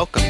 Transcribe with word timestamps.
welcome 0.00 0.29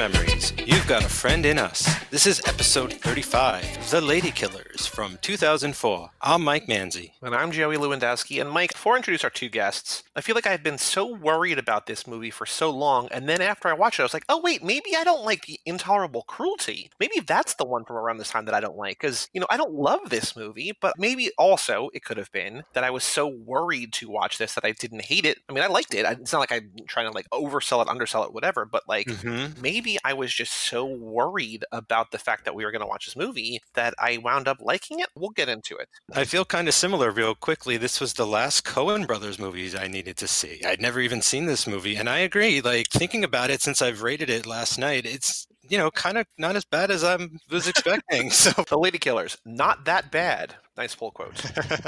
Memories. 0.00 0.54
You've 0.64 0.86
got 0.86 1.04
a 1.04 1.10
friend 1.10 1.44
in 1.44 1.58
us. 1.58 1.86
This 2.08 2.26
is 2.26 2.40
episode 2.46 2.94
35, 2.94 3.90
The 3.90 4.00
Lady 4.00 4.30
Killers 4.30 4.86
from 4.86 5.18
2004. 5.20 6.10
I'm 6.22 6.42
Mike 6.42 6.66
Manzi. 6.68 7.12
And 7.20 7.34
I'm 7.34 7.50
Joey 7.50 7.76
Lewandowski. 7.76 8.40
And 8.40 8.50
Mike, 8.50 8.72
before 8.72 8.94
I 8.94 8.96
introduce 8.96 9.24
our 9.24 9.30
two 9.30 9.50
guests, 9.50 10.02
I 10.16 10.22
feel 10.22 10.34
like 10.34 10.46
I've 10.46 10.62
been 10.62 10.78
so 10.78 11.14
worried 11.14 11.58
about 11.58 11.84
this 11.84 12.06
movie 12.06 12.30
for 12.30 12.46
so 12.46 12.70
long. 12.70 13.08
And 13.10 13.28
then 13.28 13.42
after 13.42 13.68
I 13.68 13.74
watched 13.74 13.98
it, 13.98 14.02
I 14.02 14.04
was 14.04 14.14
like, 14.14 14.24
oh, 14.30 14.40
wait, 14.40 14.64
maybe 14.64 14.96
I 14.96 15.04
don't 15.04 15.22
like 15.22 15.44
the 15.44 15.60
intolerable 15.66 16.22
cruelty. 16.22 16.90
Maybe 16.98 17.20
that's 17.20 17.54
the 17.54 17.66
one 17.66 17.84
from 17.84 17.96
around 17.96 18.16
this 18.16 18.30
time 18.30 18.46
that 18.46 18.54
I 18.54 18.60
don't 18.60 18.78
like. 18.78 18.98
Because, 18.98 19.28
you 19.34 19.40
know, 19.40 19.46
I 19.50 19.58
don't 19.58 19.74
love 19.74 20.08
this 20.08 20.34
movie, 20.34 20.72
but 20.80 20.98
maybe 20.98 21.30
also 21.36 21.90
it 21.92 22.04
could 22.04 22.16
have 22.16 22.32
been 22.32 22.64
that 22.72 22.84
I 22.84 22.90
was 22.90 23.04
so 23.04 23.26
worried 23.26 23.92
to 23.94 24.08
watch 24.08 24.38
this 24.38 24.54
that 24.54 24.64
I 24.64 24.72
didn't 24.72 25.04
hate 25.04 25.26
it. 25.26 25.40
I 25.46 25.52
mean, 25.52 25.62
I 25.62 25.66
liked 25.66 25.92
it. 25.92 26.06
It's 26.06 26.32
not 26.32 26.40
like 26.40 26.52
I'm 26.52 26.70
trying 26.88 27.06
to 27.06 27.12
like 27.12 27.28
oversell 27.30 27.82
it, 27.82 27.88
undersell 27.88 28.24
it, 28.24 28.32
whatever. 28.32 28.64
But 28.64 28.88
like, 28.88 29.06
mm-hmm. 29.06 29.60
maybe 29.60 29.89
I 30.04 30.12
was 30.12 30.32
just 30.32 30.52
so 30.52 30.84
worried 30.84 31.64
about 31.72 32.10
the 32.10 32.18
fact 32.18 32.44
that 32.44 32.54
we 32.54 32.64
were 32.64 32.70
going 32.70 32.80
to 32.80 32.86
watch 32.86 33.06
this 33.06 33.16
movie 33.16 33.60
that 33.74 33.94
I 33.98 34.18
wound 34.18 34.48
up 34.48 34.58
liking 34.60 35.00
it. 35.00 35.08
We'll 35.16 35.30
get 35.30 35.48
into 35.48 35.76
it. 35.76 35.88
I 36.12 36.24
feel 36.24 36.44
kind 36.44 36.68
of 36.68 36.74
similar 36.74 37.10
real 37.10 37.34
quickly. 37.34 37.76
This 37.76 38.00
was 38.00 38.14
the 38.14 38.26
last 38.26 38.64
Coen 38.64 39.06
Brothers 39.06 39.38
movies 39.38 39.74
I 39.74 39.88
needed 39.88 40.16
to 40.18 40.28
see. 40.28 40.60
I'd 40.64 40.80
never 40.80 41.00
even 41.00 41.22
seen 41.22 41.46
this 41.46 41.66
movie. 41.66 41.96
And 41.96 42.08
I 42.08 42.18
agree, 42.18 42.60
like 42.60 42.88
thinking 42.88 43.24
about 43.24 43.50
it 43.50 43.62
since 43.62 43.82
I've 43.82 44.02
rated 44.02 44.30
it 44.30 44.46
last 44.46 44.78
night, 44.78 45.06
it's 45.06 45.46
you 45.70 45.78
know, 45.78 45.90
kind 45.92 46.18
of 46.18 46.26
not 46.36 46.56
as 46.56 46.64
bad 46.64 46.90
as 46.90 47.04
I 47.04 47.16
was 47.50 47.68
expecting. 47.68 48.30
so 48.30 48.50
the 48.68 48.78
Lady 48.78 48.98
Killers, 48.98 49.38
not 49.46 49.84
that 49.84 50.10
bad. 50.10 50.56
Nice 50.76 50.94
pull 50.94 51.12
quote. 51.12 51.40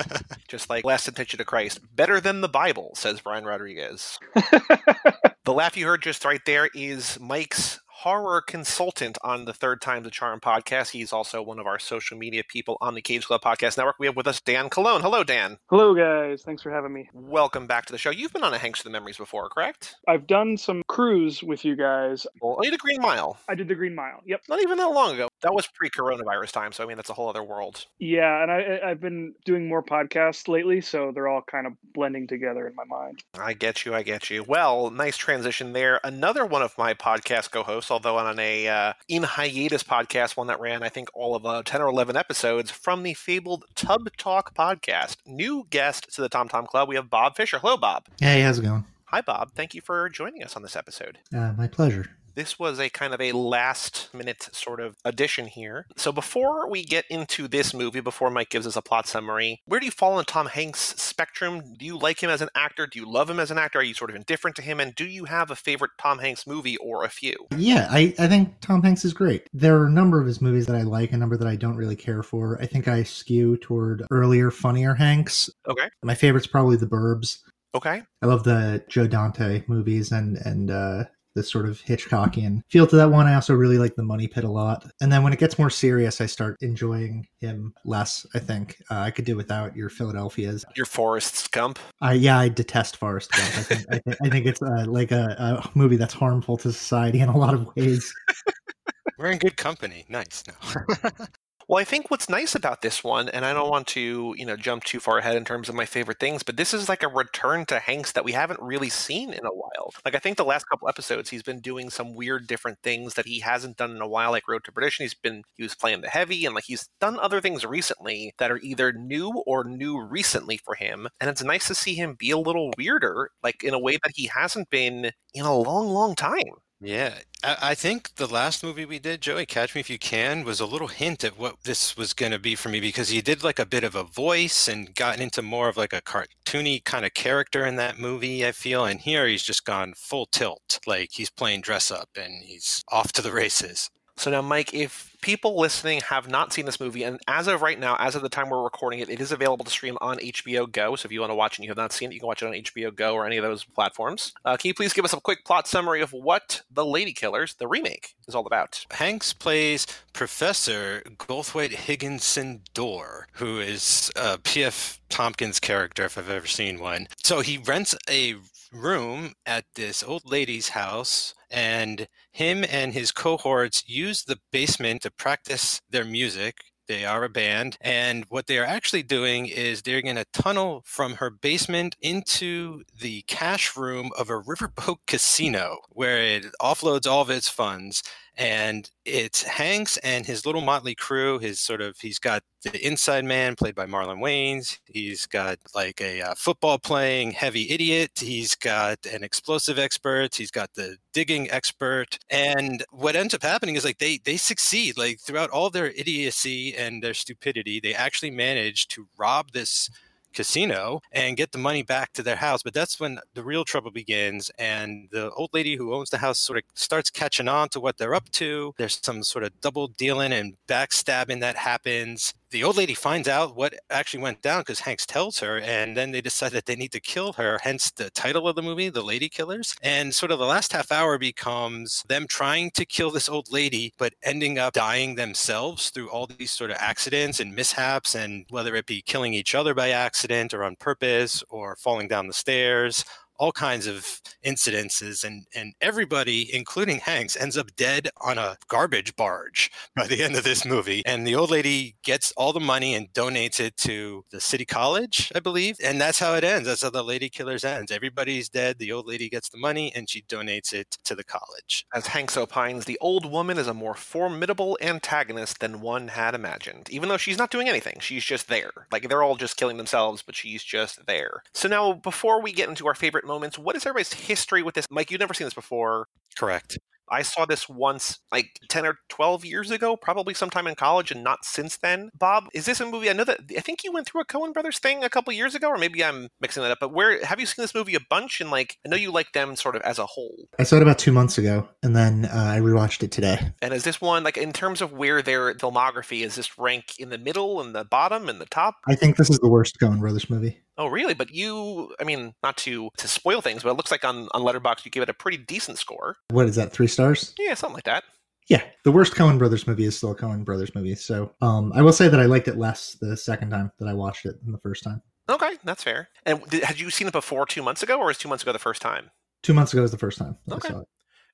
Just 0.49 0.71
like 0.71 0.85
Last 0.85 1.05
Temptation 1.05 1.39
to 1.39 1.45
Christ, 1.45 1.81
better 1.95 2.21
than 2.21 2.41
the 2.41 2.49
Bible, 2.49 2.93
says 2.95 3.21
Brian 3.21 3.45
Rodriguez. 3.45 4.19
the 4.35 5.53
laugh 5.53 5.77
you 5.77 5.87
heard 5.87 6.03
just 6.03 6.25
right 6.25 6.41
there 6.47 6.69
is 6.75 7.19
Mike's 7.21 7.81
horror 8.03 8.41
consultant 8.41 9.17
on 9.23 9.45
the 9.45 9.53
Third 9.53 9.81
Time 9.81 10.03
the 10.03 10.11
Charm 10.11 10.41
podcast. 10.41 10.91
He's 10.91 11.13
also 11.13 11.41
one 11.41 11.61
of 11.61 11.69
our 11.69 11.79
social 11.79 12.19
media 12.19 12.43
people 12.43 12.77
on 12.81 12.97
the 12.97 13.01
Cage 13.01 13.27
Club 13.27 13.43
Podcast 13.43 13.77
Network. 13.77 13.95
We 14.01 14.07
have 14.07 14.17
with 14.17 14.27
us 14.27 14.41
Dan 14.41 14.71
Colon. 14.71 15.03
Hello, 15.03 15.23
Dan. 15.23 15.59
Hello, 15.71 15.95
guys. 15.95 16.43
Thanks 16.43 16.65
for 16.65 16.73
having 16.73 16.93
me. 16.93 17.09
Welcome 17.13 17.69
back 17.69 17.87
to 17.87 17.93
the 17.93 17.99
show. 17.99 18.11
You've 18.11 18.33
been 18.33 18.43
on 18.43 18.55
a 18.55 18.59
Hanks 18.59 18.83
the 18.83 18.91
Memories 18.91 19.19
before, 19.19 19.49
correct? 19.49 19.95
I've 20.09 20.27
done 20.27 20.57
some 20.57 20.83
cruise 20.89 21.45
with 21.45 21.65
you 21.65 21.77
guys. 21.77 22.27
Well, 22.41 22.59
you 22.63 22.73
did 22.73 22.81
Green 22.81 23.01
Mile. 23.01 23.39
I 23.49 23.55
did 23.55 23.69
the 23.69 23.77
Green 23.77 23.95
Mile. 23.95 24.21
Yep. 24.27 24.41
Not 24.49 24.61
even 24.61 24.79
that 24.79 24.89
long 24.89 25.15
ago. 25.15 25.29
That 25.43 25.55
was 25.55 25.67
pre-coronavirus 25.67 26.53
time, 26.53 26.73
so 26.73 26.85
I 26.85 26.87
mean 26.87 26.97
that's 26.97 27.11
a 27.11 27.15
whole 27.15 27.29
other 27.29 27.43
world. 27.43 27.87
Yeah, 27.99 28.43
and 28.43 28.51
I, 28.51 28.81
I've 28.85 29.01
been 29.01 29.35
doing 29.45 29.69
more 29.69 29.83
podcasts 29.83 30.49
lately, 30.49 30.81
so 30.81 31.13
they're 31.13 31.29
all 31.29 31.43
kind 31.43 31.67
of 31.67 31.75
blending 31.95 32.27
together 32.27 32.67
in 32.67 32.75
my 32.75 32.85
mind. 32.85 33.23
I 33.39 33.53
get 33.53 33.85
you. 33.85 33.95
I 33.95 34.03
get 34.03 34.31
you. 34.31 34.45
Well, 34.47 34.91
nice 34.91 35.17
transition 35.17 35.73
there. 35.73 36.01
Another 36.05 36.47
one 36.47 36.63
of 36.63 36.77
my 36.79 36.95
podcast 36.95 37.51
co-hosts, 37.51 37.91
although 37.91 38.19
on 38.19 38.39
a 38.39 38.69
uh, 38.69 38.93
in 39.09 39.25
hiatus 39.25 39.83
podcast, 39.83 40.37
one 40.37 40.47
that 40.47 40.61
ran, 40.61 40.83
I 40.83 40.89
think, 40.89 41.09
all 41.15 41.35
of 41.35 41.45
uh, 41.45 41.63
10 41.65 41.83
or 41.83 41.89
11 41.89 42.17
episodes 42.17 42.71
from 42.71 43.03
the 43.03 43.15
fabled 43.15 43.65
Tub 43.75 44.09
Talk 44.17 44.55
podcast. 44.55 45.17
New 45.27 45.67
guest 45.71 46.13
to 46.15 46.21
the 46.21 46.29
Tom 46.29 46.49
Tom 46.49 46.67
Club, 46.67 46.89
we 46.89 46.97
have 46.97 47.11
Bob 47.11 47.37
Fisher. 47.37 47.59
Hello, 47.59 47.77
Bob. 47.77 48.07
Hey, 48.21 48.41
how's 48.43 48.59
it 48.59 48.63
going? 48.63 48.85
Hi, 49.07 49.21
Bob. 49.21 49.53
Thank 49.55 49.75
you 49.75 49.83
for 49.83 50.09
joining 50.09 50.43
us 50.43 50.57
on 50.57 50.63
this 50.63 50.77
episode. 50.77 51.19
Uh, 51.35 51.53
my 51.53 51.67
pleasure. 51.67 52.17
This 52.35 52.59
was 52.59 52.81
a 52.81 52.89
kind 52.89 53.13
of 53.13 53.21
a 53.21 53.33
last 53.33 54.09
minute 54.15 54.49
sort 54.53 54.81
of 54.81 54.97
addition 55.05 55.47
here. 55.47 55.87
So 55.97 56.13
before 56.13 56.69
we 56.69 56.85
get 56.85 57.05
into 57.11 57.49
this 57.49 57.75
movie, 57.75 58.01
before 58.01 58.31
Mike 58.31 58.51
gives 58.51 58.67
us 58.67 58.77
a 58.77 58.83
plot 58.83 59.07
summary, 59.07 59.61
where 59.67 59.81
do 59.81 59.87
you 59.87 59.93
fall 59.93 60.15
on 60.15 60.25
Tom 60.25 60.47
Hanks' 60.47 60.95
spectrum? 61.01 61.75
Do 61.79 61.85
you 61.85 61.99
like 61.99 62.23
him 62.23 62.31
as 62.31 62.41
an 62.41 62.49
actor? 62.55 62.87
Do 62.87 62.99
you 62.99 63.11
love 63.11 63.29
him 63.29 63.39
as 63.39 63.51
an 63.51 63.59
actor? 63.59 63.81
Are 63.81 63.83
you 63.83 63.95
sort 63.95 64.11
of 64.11 64.17
indifferent 64.17 64.57
to 64.57 64.63
him? 64.63 64.81
And 64.81 64.95
do 64.95 65.05
you 65.05 65.25
have 65.27 65.51
a 65.51 65.57
favorite 65.57 65.93
Tom 65.99 66.19
Hanks 66.19 66.47
movie 66.47 66.77
or 66.79 67.05
a 67.05 67.09
few? 67.09 67.35
Yeah, 67.57 67.87
I, 67.91 68.15
I 68.19 68.29
think 68.29 68.61
Tom 68.61 68.83
Hanks 68.83 69.05
is 69.05 69.13
great. 69.13 69.49
There 69.53 69.79
are 69.79 69.87
a 69.87 69.91
number 69.91 70.21
of 70.21 70.27
his 70.27 70.41
movies 70.41 70.67
that 70.67 70.77
I 70.77 70.83
like, 70.83 71.13
a 71.13 71.17
number 71.17 71.37
that 71.37 71.49
I 71.49 71.57
don't 71.57 71.77
really 71.77 71.97
care 71.97 72.23
for. 72.23 72.61
I 72.61 72.67
think 72.67 72.89
I 72.89 73.03
skew 73.03 73.57
toward 73.59 74.05
earlier, 74.11 74.51
funnier 74.51 74.95
Hanks. 74.95 75.51
Okay. 75.69 75.89
My 76.03 76.15
favorite's 76.15 76.47
probably 76.47 76.77
The 76.77 76.87
Burbs. 76.87 77.39
Okay. 77.75 78.03
I 78.21 78.27
love 78.27 78.45
the 78.45 78.85
Joe 78.89 79.07
Dante 79.07 79.63
movies 79.67 80.13
and 80.13 80.37
and 80.37 80.71
uh, 80.71 81.05
the 81.35 81.43
sort 81.43 81.67
of 81.67 81.81
Hitchcockian 81.81 82.63
feel 82.69 82.87
to 82.87 82.97
that 82.97 83.11
one. 83.11 83.27
I 83.27 83.35
also 83.35 83.55
really 83.55 83.79
like 83.79 83.97
the 83.97 84.03
Money 84.03 84.29
Pit 84.29 84.45
a 84.45 84.51
lot. 84.51 84.91
And 85.01 85.11
then 85.11 85.23
when 85.23 85.33
it 85.33 85.39
gets 85.39 85.59
more 85.59 85.71
serious, 85.71 86.21
I 86.21 86.27
start 86.27 86.57
enjoying 86.61 87.27
him 87.41 87.75
less. 87.85 88.27
I 88.35 88.39
think 88.39 88.83
uh, 88.91 88.99
I 88.99 89.11
could 89.11 89.25
do 89.25 89.37
without 89.37 89.77
your 89.77 89.89
Philadelphia's, 89.89 90.65
your 90.77 90.87
Forrest 90.87 91.51
Gump. 91.53 91.79
I 92.01 92.15
yeah, 92.15 92.39
I 92.39 92.49
detest 92.49 92.97
Forrest 92.97 93.33
Gump. 93.33 93.45
I 93.45 93.63
think 93.63 93.85
I 93.91 93.99
think, 93.99 94.17
I 94.23 94.29
think 94.29 94.47
it's 94.47 94.63
uh, 94.63 94.85
like 94.87 95.13
a, 95.13 95.37
a 95.39 95.71
movie 95.79 95.97
that's 95.97 96.15
harmful 96.15 96.57
to 96.59 96.73
society 96.73 97.21
in 97.21 97.29
a 97.29 97.37
lot 97.37 97.55
of 97.55 97.75
ways. 97.77 98.13
We're 99.19 99.31
in 99.31 99.39
good 99.39 99.57
company. 99.57 100.05
Nice. 100.09 100.45
No. 100.49 100.97
Well, 101.73 101.81
I 101.81 101.85
think 101.85 102.11
what's 102.11 102.29
nice 102.29 102.55
about 102.55 102.83
this 102.83 103.03
one, 103.03 103.31
and 103.31 103.47
I 103.47 103.55
don't 103.55 103.71
want 103.71 103.87
to, 103.89 104.35
you 104.37 104.45
know, 104.45 104.57
jump 104.59 104.85
too 104.85 105.01
far 105.01 105.17
ahead 105.17 105.37
in 105.37 105.47
terms 105.47 105.71
of 105.71 105.75
my 105.75 105.87
favorite 105.87 106.21
things, 106.21 106.43
but 106.43 106.59
this 106.59 106.75
is 106.75 106.87
like 106.87 107.03
a 107.03 107.09
return 107.09 107.65
to 107.65 107.79
Hanks 107.79 108.13
that 108.13 108.27
we 108.27 108.33
haven't 108.33 108.61
really 108.61 108.91
seen 108.91 109.33
in 109.33 109.47
a 109.47 109.55
while. 109.55 109.91
Like 110.05 110.15
I 110.15 110.19
think 110.19 110.37
the 110.37 110.45
last 110.45 110.65
couple 110.69 110.87
episodes, 110.91 111.31
he's 111.31 111.43
been 111.43 111.61
doing 111.61 111.89
some 111.89 112.15
weird, 112.15 112.47
different 112.47 112.77
things 112.83 113.15
that 113.15 113.25
he 113.25 113.41
hasn't 113.41 113.79
done 113.79 113.93
in 113.93 114.03
a 114.03 114.07
while, 114.07 114.33
like 114.33 114.47
Road 114.49 114.65
to 114.65 114.73
Perdition. 114.73 115.05
He's 115.05 115.15
been 115.15 115.45
he 115.57 115.63
was 115.63 115.75
playing 115.75 116.03
the 116.03 116.11
heavy, 116.11 116.45
and 116.45 116.55
like 116.55 116.65
he's 116.67 116.91
done 117.01 117.19
other 117.19 117.41
things 117.41 117.65
recently 117.65 118.35
that 118.39 118.51
are 118.51 118.59
either 118.59 118.93
new 118.93 119.31
or 119.47 119.65
new 119.65 119.99
recently 119.99 120.59
for 120.59 120.75
him. 120.75 121.09
And 121.23 121.31
it's 121.31 121.43
nice 121.43 121.69
to 121.69 121.75
see 121.75 121.95
him 121.95 122.17
be 122.19 122.33
a 122.33 122.37
little 122.37 122.71
weirder, 122.77 123.31
like 123.43 123.65
in 123.65 123.73
a 123.73 123.79
way 123.79 123.93
that 123.93 124.13
he 124.15 124.27
hasn't 124.27 124.69
been 124.69 125.11
in 125.33 125.47
a 125.47 125.57
long, 125.57 125.89
long 125.89 126.17
time. 126.17 126.53
Yeah, 126.85 127.19
I, 127.45 127.77
think 127.77 128.17
the 128.17 128.27
last 128.27 128.65
movie 128.65 128.85
we 128.85 128.99
did, 128.99 129.21
Joey, 129.21 129.47
Catch 129.47 129.77
Me 129.77 129.81
If 129.81 129.89
You 129.89 130.01
Can, 130.01 130.43
was 130.43 130.59
a 130.59 130.67
little 130.67 130.89
hint 130.89 131.23
at 131.23 131.39
what 131.39 131.63
this 131.63 131.97
was 131.97 132.13
going 132.13 132.33
to 132.33 132.41
be 132.41 132.57
for 132.57 132.71
me 132.71 132.81
because 132.81 133.09
he 133.09 133.21
did 133.21 133.45
like 133.45 133.61
a 133.61 133.67
bit 133.67 133.85
of 133.85 133.95
a 133.95 134.03
voice 134.03 134.67
and 134.67 134.93
gotten 134.97 135.23
into 135.23 135.43
more 135.43 135.69
of 135.69 135.77
like 135.77 135.93
a 135.93 136.03
cartoony 136.03 136.85
kind 136.85 137.07
of 137.07 137.15
character 137.15 137.65
in 137.65 137.77
that 137.77 138.01
movie, 138.01 138.45
I 138.45 138.51
feel. 138.51 138.85
And 138.85 138.99
here 138.99 139.29
he's 139.29 139.45
just 139.45 139.65
gone 139.65 139.95
full 139.97 140.27
tilt. 140.27 140.81
Like 140.85 141.11
he's 141.13 141.31
playing 141.31 141.61
dress 141.61 141.93
up 141.93 142.09
and 142.17 142.43
he's 142.43 142.83
off 142.89 143.13
to 143.13 143.23
the 143.23 143.33
races. 143.33 143.89
So 144.17 144.33
now, 144.33 144.43
Mike, 144.43 144.75
if 144.75 145.12
people 145.23 145.59
listening 145.59 146.03
have 146.03 146.29
not 146.29 146.53
seen 146.53 146.67
this 146.67 146.79
movie, 146.79 147.05
and 147.05 147.19
as 147.27 147.47
of 147.47 147.63
right 147.63 147.79
now, 147.79 147.97
as 147.99 148.15
of 148.15 148.21
the 148.23 148.29
time 148.29 148.51
we're 148.51 148.63
recording 148.63 149.01
it, 149.01 149.09
it 149.09 149.21
is 149.21 149.33
available 149.33 149.65
to 149.65 149.71
stream 149.71 149.97
on 150.01 150.19
HBO 150.19 150.71
Go. 150.71 150.97
So 150.97 151.07
if 151.07 151.13
you 151.13 151.21
want 151.21 151.31
to 151.31 151.35
watch 151.35 151.57
and 151.57 151.65
you 151.65 151.71
have 151.71 151.79
not 151.79 151.93
seen 151.93 152.11
it, 152.11 152.15
you 152.15 152.21
can 152.21 152.27
watch 152.27 152.43
it 152.43 152.47
on 152.47 152.53
HBO 152.53 152.95
Go 152.95 153.15
or 153.15 153.25
any 153.25 153.39
of 153.39 153.43
those 153.45 153.65
platforms. 153.65 154.35
Uh, 154.45 154.57
can 154.57 154.69
you 154.69 154.75
please 154.75 154.93
give 154.93 155.05
us 155.05 155.15
a 155.15 155.21
quick 155.21 155.45
plot 155.45 155.67
summary 155.67 156.03
of 156.03 156.13
what 156.13 156.63
The 156.71 156.85
Lady 156.85 157.13
Killers, 157.13 157.55
the 157.55 157.69
remake, 157.69 158.15
is 158.29 158.35
all 158.35 158.47
about? 158.47 158.85
Hanks 158.91 159.33
plays 159.33 159.87
Professor 160.13 161.03
Goldthwait 161.17 161.71
Higginson 161.71 162.63
Dorr, 162.75 163.29
who 163.35 163.59
is 163.59 164.11
uh, 164.17 164.37
P.F. 164.43 165.01
Tompkins' 165.09 165.61
character, 165.61 166.05
if 166.05 166.19
I've 166.19 166.31
ever 166.31 166.47
seen 166.47 166.81
one. 166.81 167.07
So 167.23 167.41
he 167.41 167.59
rents 167.59 167.95
a 168.11 168.37
room 168.73 169.35
at 169.47 169.67
this 169.75 170.03
old 170.03 170.31
lady's 170.31 170.71
house 170.71 171.35
and 171.53 172.09
him 172.33 172.65
and 172.69 172.93
his 172.93 173.13
cohorts 173.13 173.85
use 173.87 174.25
the 174.25 174.39
basement 174.51 175.03
to 175.03 175.11
practice 175.11 175.81
their 175.91 176.05
music 176.05 176.57
they 176.89 177.05
are 177.05 177.25
a 177.25 177.29
band. 177.29 177.79
And 177.81 178.27
what 178.29 178.47
they 178.47 178.59
are 178.59 178.67
actually 178.67 179.03
doing 179.03 179.47
is 179.47 179.83
they're 179.83 180.03
going 180.03 180.17
to 180.17 180.27
tunnel 180.33 180.83
from 180.85 181.15
her 181.15 181.31
basement 181.31 181.97
into 182.01 182.83
the 183.01 183.23
cash 183.23 183.77
room 183.77 184.11
of 184.19 184.29
a 184.29 184.41
riverboat 184.41 184.99
casino 185.07 185.79
where 185.91 186.19
it 186.19 186.47
offloads 186.61 187.07
all 187.07 187.23
of 187.23 187.31
its 187.31 187.49
funds 187.49 188.03
and 188.37 188.91
it's 189.05 189.43
Hanks 189.43 189.99
and 189.99 190.25
his 190.25 190.47
little 190.47 190.61
motley 190.61 190.95
crew. 190.95 191.39
His 191.39 191.61
sort 191.61 191.81
of 191.81 191.99
he's 191.99 192.19
got 192.19 192.43
the 192.63 192.85
inside 192.87 193.25
man 193.25 193.57
played 193.57 193.75
by 193.75 193.87
Marlon 193.87 194.21
Wayans. 194.21 194.79
He's 194.87 195.27
got 195.27 195.59
like 195.75 196.01
a 196.01 196.23
uh, 196.23 196.35
football 196.37 196.79
playing 196.79 197.33
heavy 197.33 197.71
idiot. 197.71 198.13
He's 198.17 198.55
got 198.55 199.05
an 199.07 199.23
explosive 199.23 199.79
expert. 199.79 200.35
He's 200.35 200.51
got 200.51 200.71
the 200.75 200.97
digging 201.13 201.51
expert. 201.51 202.19
And 202.31 202.85
what 202.91 203.17
ends 203.17 203.35
up 203.35 203.43
happening 203.43 203.77
is 203.77 203.85
like 203.85 203.99
they 203.99 204.19
they 204.25 204.37
succeed 204.37 204.97
like 204.97 205.21
throughout 205.21 205.51
all 205.51 205.71
their 205.71 205.91
idiocy 205.91 206.75
and 206.75 207.03
their 207.03 207.15
stupidity. 207.15 207.81
They 207.81 207.95
actually 207.95 208.31
manage 208.31 208.89
to 208.89 209.09
rob 209.19 209.53
this 209.53 209.91
casino 210.33 211.01
and 211.13 211.37
get 211.37 211.53
the 211.53 211.59
money 211.59 211.83
back 211.83 212.13
to 212.15 212.23
their 212.23 212.37
house. 212.37 212.63
But 212.63 212.75
that's 212.75 212.99
when 212.99 213.19
the 213.35 213.43
real 213.43 213.65
trouble 213.65 213.91
begins. 213.91 214.51
And 214.59 215.09
the 215.11 215.31
old 215.33 215.51
lady 215.53 215.77
who 215.77 215.95
owns 215.95 216.11
the 216.11 216.19
house 216.19 216.39
sort 216.39 216.59
of 216.59 216.65
starts 216.75 217.11
catching 217.11 217.49
on 217.49 217.69
to 217.71 217.81
what 217.81 217.99
they're 217.99 218.15
up 218.15 218.31
to. 218.33 218.75
There's 218.79 219.01
some 219.03 219.23
sort 219.23 219.45
of 219.45 219.61
double 219.61 219.89
dealing 219.89 220.33
and 220.33 220.55
backstabbing 220.69 221.41
that 221.41 221.57
happens 221.57 222.35
the 222.53 222.63
old 222.63 222.77
lady 222.77 222.95
finds 222.95 223.29
out 223.29 223.57
what 223.57 223.75
actually 223.91 224.23
went 224.23 224.43
down 224.43 224.61
because 224.61 224.81
Hanks 224.81 225.07
tells 225.07 225.41
her, 225.41 225.59
and 225.61 225.97
then 225.97 226.13
they 226.13 226.21
decide 226.21 226.53
that 226.53 226.67
they 226.67 226.77
need 226.77 226.93
to 226.93 227.01
kill 227.01 227.33
her. 227.33 227.59
Hence 227.63 227.91
the 227.91 228.11
title 228.11 228.47
of 228.47 228.55
the 228.55 228.63
movie, 228.63 228.91
The 228.91 229.03
Lady 229.03 229.29
Killers. 229.29 229.75
And 229.83 230.15
sort 230.15 230.31
of 230.31 230.39
the 230.39 230.45
last 230.45 230.73
half 230.73 230.93
hour 230.93 231.19
becomes 231.19 232.05
them 232.09 232.27
trying 232.29 232.71
to 232.73 232.85
kill 232.85 233.11
this 233.11 233.29
old 233.29 233.51
lady, 233.51 233.95
but 233.99 234.13
ending 234.23 234.59
up 234.59 234.75
dying 234.75 235.15
themselves 235.15 235.89
through 235.91 236.11
all 236.11 236.27
these 236.27 236.53
sort 236.53 236.71
of 236.71 236.77
accidents 236.79 237.41
and 237.41 237.55
mishaps, 237.55 238.15
and 238.15 238.45
whether 238.51 238.77
it 238.77 238.87
be 238.87 239.03
killing 239.03 239.33
each 239.33 239.55
other 239.55 239.75
by 239.75 239.91
accident 239.91 240.53
or 240.53 240.63
on 240.63 240.77
purpose 240.77 241.43
or 241.49 241.75
falling 241.77 242.07
down 242.07 242.27
the 242.27 242.35
stairs 242.35 243.05
all 243.43 243.51
kinds 243.51 243.89
of 243.89 244.21
incidences, 244.47 245.25
and 245.25 245.45
and 245.53 245.75
everybody, 245.81 246.49
including 246.55 247.01
Hanks, 247.01 247.37
ends 247.37 247.59
up 247.59 247.75
dead 247.75 248.09
on 248.21 248.39
a 248.39 248.57
garbage 248.69 249.17
barge 249.17 249.69
by 249.97 250.07
the 250.07 250.23
end 250.23 250.37
of 250.37 250.45
this 250.45 250.65
movie. 250.65 251.03
And 251.05 251.27
the 251.27 251.35
old 251.35 251.51
lady 251.51 251.97
gets 252.05 252.33
all 252.37 252.53
the 252.53 252.61
money 252.61 252.95
and 252.95 253.13
donates 253.13 253.59
it 253.59 253.77
to 253.79 254.25
the 254.31 254.41
city 254.41 254.65
college, 254.65 255.33
I 255.35 255.41
believe, 255.41 255.77
and 255.83 256.01
that's 256.01 256.21
how 256.21 256.35
it 256.35 256.45
ends. 256.45 256.69
That's 256.69 256.83
how 256.83 256.91
the 256.91 257.03
Lady 257.03 257.29
Killers 257.29 257.65
ends. 257.65 257.91
Everybody's 257.91 258.49
dead. 258.49 258.79
The 258.79 258.93
old 258.93 259.09
lady 259.09 259.29
gets 259.29 259.49
the 259.49 259.59
money, 259.59 259.93
and 259.93 260.09
she 260.09 260.23
donates 260.23 260.73
it 260.73 260.99
to 261.03 261.17
the 261.17 261.25
college. 261.25 261.85
As 261.93 262.07
Hanks 262.07 262.37
opines, 262.37 262.85
the 262.85 262.99
old 263.01 263.29
woman 263.29 263.59
is 263.59 263.67
a 263.67 263.75
more 263.75 263.95
formidable 263.95 264.79
antagonist 264.81 265.59
than 265.59 265.81
one 265.81 266.07
had 266.09 266.37
imagined. 266.37 266.89
Even 266.91 267.09
though 267.09 267.17
she's 267.17 267.39
not 267.39 267.51
doing 267.51 267.69
anything, 267.69 267.97
she's 267.99 268.25
just 268.25 268.47
there. 268.47 268.87
Like 268.93 269.09
they're 269.09 269.25
all 269.25 269.35
just 269.35 269.57
killing 269.57 269.79
themselves, 269.79 270.23
but 270.23 270.37
she's 270.37 270.63
just 270.63 271.05
there. 271.07 271.43
So 271.55 271.69
now, 271.69 271.95
before 271.95 272.41
we 272.41 272.53
get 272.53 272.69
into 272.69 272.87
our 272.87 272.95
favorite 272.95 273.27
moments, 273.33 273.59
what 273.59 273.77
is 273.77 273.87
everybody's 273.87 274.13
history 274.13 274.63
with 274.63 274.75
this? 274.75 274.87
Mike, 274.91 275.11
you've 275.11 275.21
never 275.21 275.35
seen 275.35 275.47
this 275.47 275.55
before. 275.55 276.07
Correct. 276.37 276.79
I 277.13 277.23
saw 277.23 277.45
this 277.45 277.69
once, 277.69 278.21
like 278.33 278.59
10 278.69 278.87
or 278.87 278.97
12 279.11 279.45
years 279.45 279.71
ago, 279.71 279.97
probably 279.97 280.33
sometime 280.33 280.67
in 280.67 280.75
college, 280.75 281.11
and 281.11 281.23
not 281.23 281.45
since 281.45 281.77
then. 281.77 282.11
Bob, 282.19 282.45
is 282.55 282.65
this 282.65 282.81
a 282.81 282.87
movie? 282.87 283.11
I 283.11 283.13
know 283.13 283.25
that 283.25 283.41
I 283.55 283.61
think 283.61 283.85
you 283.85 283.93
went 283.93 284.07
through 284.07 284.23
a 284.23 284.25
Coen 284.25 284.55
Brothers 284.55 284.79
thing 284.79 285.05
a 285.05 285.11
couple 285.11 285.33
years 285.35 285.55
ago, 285.55 285.69
or 285.69 285.77
maybe 285.77 286.03
I'm 286.03 286.29
mixing 286.41 286.63
that 286.63 286.73
up. 286.73 286.79
But 286.81 286.95
where 286.95 287.23
have 287.25 287.39
you 287.39 287.45
seen 287.45 287.63
this 287.63 287.75
movie 287.75 287.95
a 287.95 288.01
bunch? 288.09 288.41
And 288.41 288.51
like, 288.51 288.79
I 288.87 288.89
know 288.89 288.97
you 288.97 289.13
like 289.13 289.33
them 289.33 289.57
sort 289.57 289.77
of 289.77 289.83
as 289.83 289.99
a 289.99 290.07
whole. 290.07 290.49
I 290.59 290.63
saw 290.63 290.77
it 290.77 290.83
about 290.83 290.99
two 290.99 291.13
months 291.13 291.37
ago, 291.37 291.69
and 291.83 291.95
then 291.95 292.25
uh, 292.25 292.31
I 292.33 292.61
rewatched 292.61 293.03
it 293.03 293.13
today. 293.13 293.39
And 293.61 293.75
is 293.75 293.85
this 293.85 294.01
one 294.01 294.25
like 294.25 294.39
in 294.39 294.53
terms 294.53 294.81
of 294.81 294.95
where 294.95 295.21
their 295.21 295.55
filmography 295.55 296.25
is 296.25 296.37
this 296.37 296.59
rank 296.59 296.95
in 296.99 297.11
the 297.11 297.19
middle 297.19 297.61
and 297.61 297.75
the 297.75 297.85
bottom 297.85 298.31
and 298.31 298.41
the 298.41 298.47
top? 298.47 298.77
I 298.87 298.95
think 298.95 299.17
this 299.17 299.29
is 299.29 299.39
the 299.39 299.49
worst 299.49 299.79
Coen 299.79 300.01
Brothers 300.01 300.31
movie. 300.31 300.63
Oh, 300.83 300.89
really? 300.89 301.15
But 301.15 301.31
you, 301.33 301.95
I 302.01 302.05
mean, 302.05 302.35
not 302.43 302.57
to 302.59 302.91
to 302.97 303.07
spoil 303.07 303.41
things, 303.41 303.63
but 303.63 303.71
it 303.71 303.77
looks 303.77 303.93
like 303.93 304.05
on 304.05 304.29
on 304.33 304.43
Letterbox 304.43 304.85
you 304.85 304.91
give 304.91 305.05
it 305.05 305.09
a 305.09 305.15
pretty 305.15 305.37
decent 305.37 305.79
score. 305.79 306.17
What 306.31 306.47
is 306.47 306.57
that? 306.57 306.73
Three 306.73 306.89
stars? 306.89 307.35
Yeah, 307.39 307.55
something 307.55 307.75
like 307.75 307.85
that. 307.85 308.03
Yeah, 308.49 308.65
the 308.83 308.91
worst 308.91 309.15
Coen 309.15 309.39
Brothers 309.39 309.69
movie 309.69 309.85
is 309.85 309.97
still 309.97 310.11
a 310.11 310.17
Coen 310.17 310.45
Brothers 310.45 310.75
movie. 310.75 310.97
So 310.97 311.33
um, 311.41 311.73
I 311.77 311.83
will 311.83 311.93
say 311.93 312.09
that 312.09 312.19
I 312.19 312.27
liked 312.27 312.49
it 312.49 312.59
less 312.59 312.97
the 313.01 313.17
second 313.17 313.51
time 313.51 313.71
that 313.79 313.87
I 313.87 313.95
watched 313.95 314.27
it 314.27 314.43
than 314.43 314.51
the 314.51 314.59
first 314.59 314.83
time. 314.83 315.01
Okay, 315.29 315.57
that's 315.63 315.85
fair. 315.85 316.09
And 316.27 316.45
did, 316.51 316.65
had 316.65 316.81
you 316.81 316.91
seen 316.91 317.07
it 317.07 317.13
before 317.13 317.47
two 317.47 317.63
months 317.63 317.85
ago, 317.85 317.97
or 318.01 318.07
was 318.07 318.19
two 318.19 318.29
months 318.29 318.43
ago 318.43 318.53
the 318.53 318.59
first 318.59 318.83
time? 318.83 319.13
Two 319.45 319.55
months 319.55 319.73
ago 319.73 319.83
was 319.83 319.93
the 319.93 319.99
first 319.99 320.19
time 320.19 320.37
that 320.49 320.57
Okay. 320.57 320.75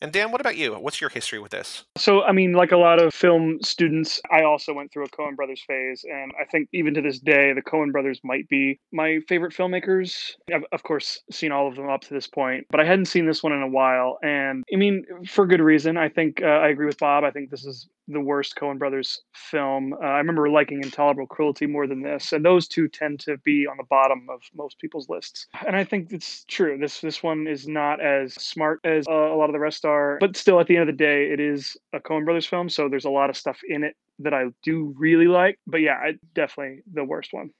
And 0.01 0.13
Dan, 0.13 0.31
what 0.31 0.41
about 0.41 0.57
you? 0.57 0.75
What's 0.75 1.01
your 1.01 1.11
history 1.11 1.41
with 1.41 1.51
this? 1.51 1.85
So, 1.97 2.23
I 2.23 2.31
mean, 2.31 2.53
like 2.53 2.71
a 2.71 2.77
lot 2.77 3.03
of 3.03 3.13
film 3.13 3.59
students, 3.63 4.21
I 4.31 4.43
also 4.43 4.73
went 4.73 4.93
through 4.93 5.05
a 5.05 5.09
Coen 5.09 5.35
Brothers 5.35 5.63
phase. 5.67 6.05
And 6.05 6.33
I 6.41 6.45
think 6.45 6.69
even 6.73 6.95
to 6.95 7.03
this 7.03 7.19
day, 7.19 7.53
the 7.53 7.63
Coen 7.63 7.91
Brothers 7.91 8.21
might 8.23 8.49
be 8.49 8.79
my 8.93 9.19
favorite 9.29 9.53
filmmakers. 9.53 10.33
I've, 10.55 10.65
of 10.73 10.85
course, 10.85 11.21
seen 11.33 11.51
all 11.51 11.67
of 11.67 11.75
them 11.75 11.89
up 11.89 12.03
to 12.03 12.15
this 12.15 12.29
point, 12.29 12.67
but 12.71 12.81
I 12.81 12.85
hadn't 12.85 13.07
seen 13.07 13.27
this 13.27 13.43
one 13.43 13.53
in 13.53 13.63
a 13.63 13.69
while. 13.69 14.19
And 14.23 14.63
I 14.73 14.77
mean, 14.77 15.05
for 15.27 15.47
good 15.47 15.61
reason. 15.61 15.97
I 15.97 16.09
think 16.09 16.43
uh, 16.43 16.47
I 16.47 16.69
agree 16.69 16.87
with 16.87 16.99
Bob. 16.99 17.25
I 17.25 17.33
think 17.33 17.51
this 17.51 17.65
is 17.65 17.89
the 18.09 18.21
worst 18.21 18.57
Coen 18.57 18.79
Brothers 18.79 19.21
film. 19.35 19.93
Uh, 19.93 20.07
I 20.07 20.19
remember 20.19 20.49
liking 20.49 20.83
Intolerable 20.83 21.27
Cruelty 21.27 21.67
more 21.67 21.87
than 21.87 22.03
this, 22.03 22.33
and 22.33 22.45
those 22.45 22.67
two 22.67 22.89
tend 22.89 23.21
to 23.21 23.37
be 23.39 23.67
on 23.67 23.77
the 23.77 23.85
bottom 23.85 24.27
of 24.31 24.41
most 24.55 24.79
people's 24.79 25.09
lists. 25.09 25.47
And 25.67 25.77
I 25.77 25.85
think 25.85 26.13
it's 26.13 26.45
true. 26.45 26.79
This 26.79 27.01
this 27.01 27.23
one 27.23 27.47
is 27.47 27.69
not 27.69 28.01
as 28.01 28.35
smart 28.35 28.81
as 28.85 29.07
uh, 29.09 29.13
a 29.13 29.37
lot 29.37 29.51
of 29.51 29.53
the 29.53 29.59
rest 29.59 29.85
are, 29.89 30.19
but 30.21 30.37
still, 30.37 30.61
at 30.61 30.67
the 30.67 30.77
end 30.77 30.89
of 30.89 30.97
the 30.97 31.05
day, 31.05 31.31
it 31.33 31.41
is 31.41 31.77
a 31.93 32.01
Coen 32.01 32.25
Brothers 32.25 32.47
film, 32.47 32.69
so 32.69 32.89
there's 32.89 33.05
a 33.05 33.11
lot 33.11 33.31
of 33.31 33.37
stuff 33.37 33.59
in 33.69 33.85
it 33.85 33.97
that 34.21 34.35
I 34.35 34.47
do 34.63 34.95
really 34.97 35.27
like. 35.27 35.59
But 35.67 35.79
yeah, 35.79 35.95
I, 35.95 36.15
definitely 36.35 36.83
the 36.93 37.05
worst 37.05 37.33
one. 37.33 37.51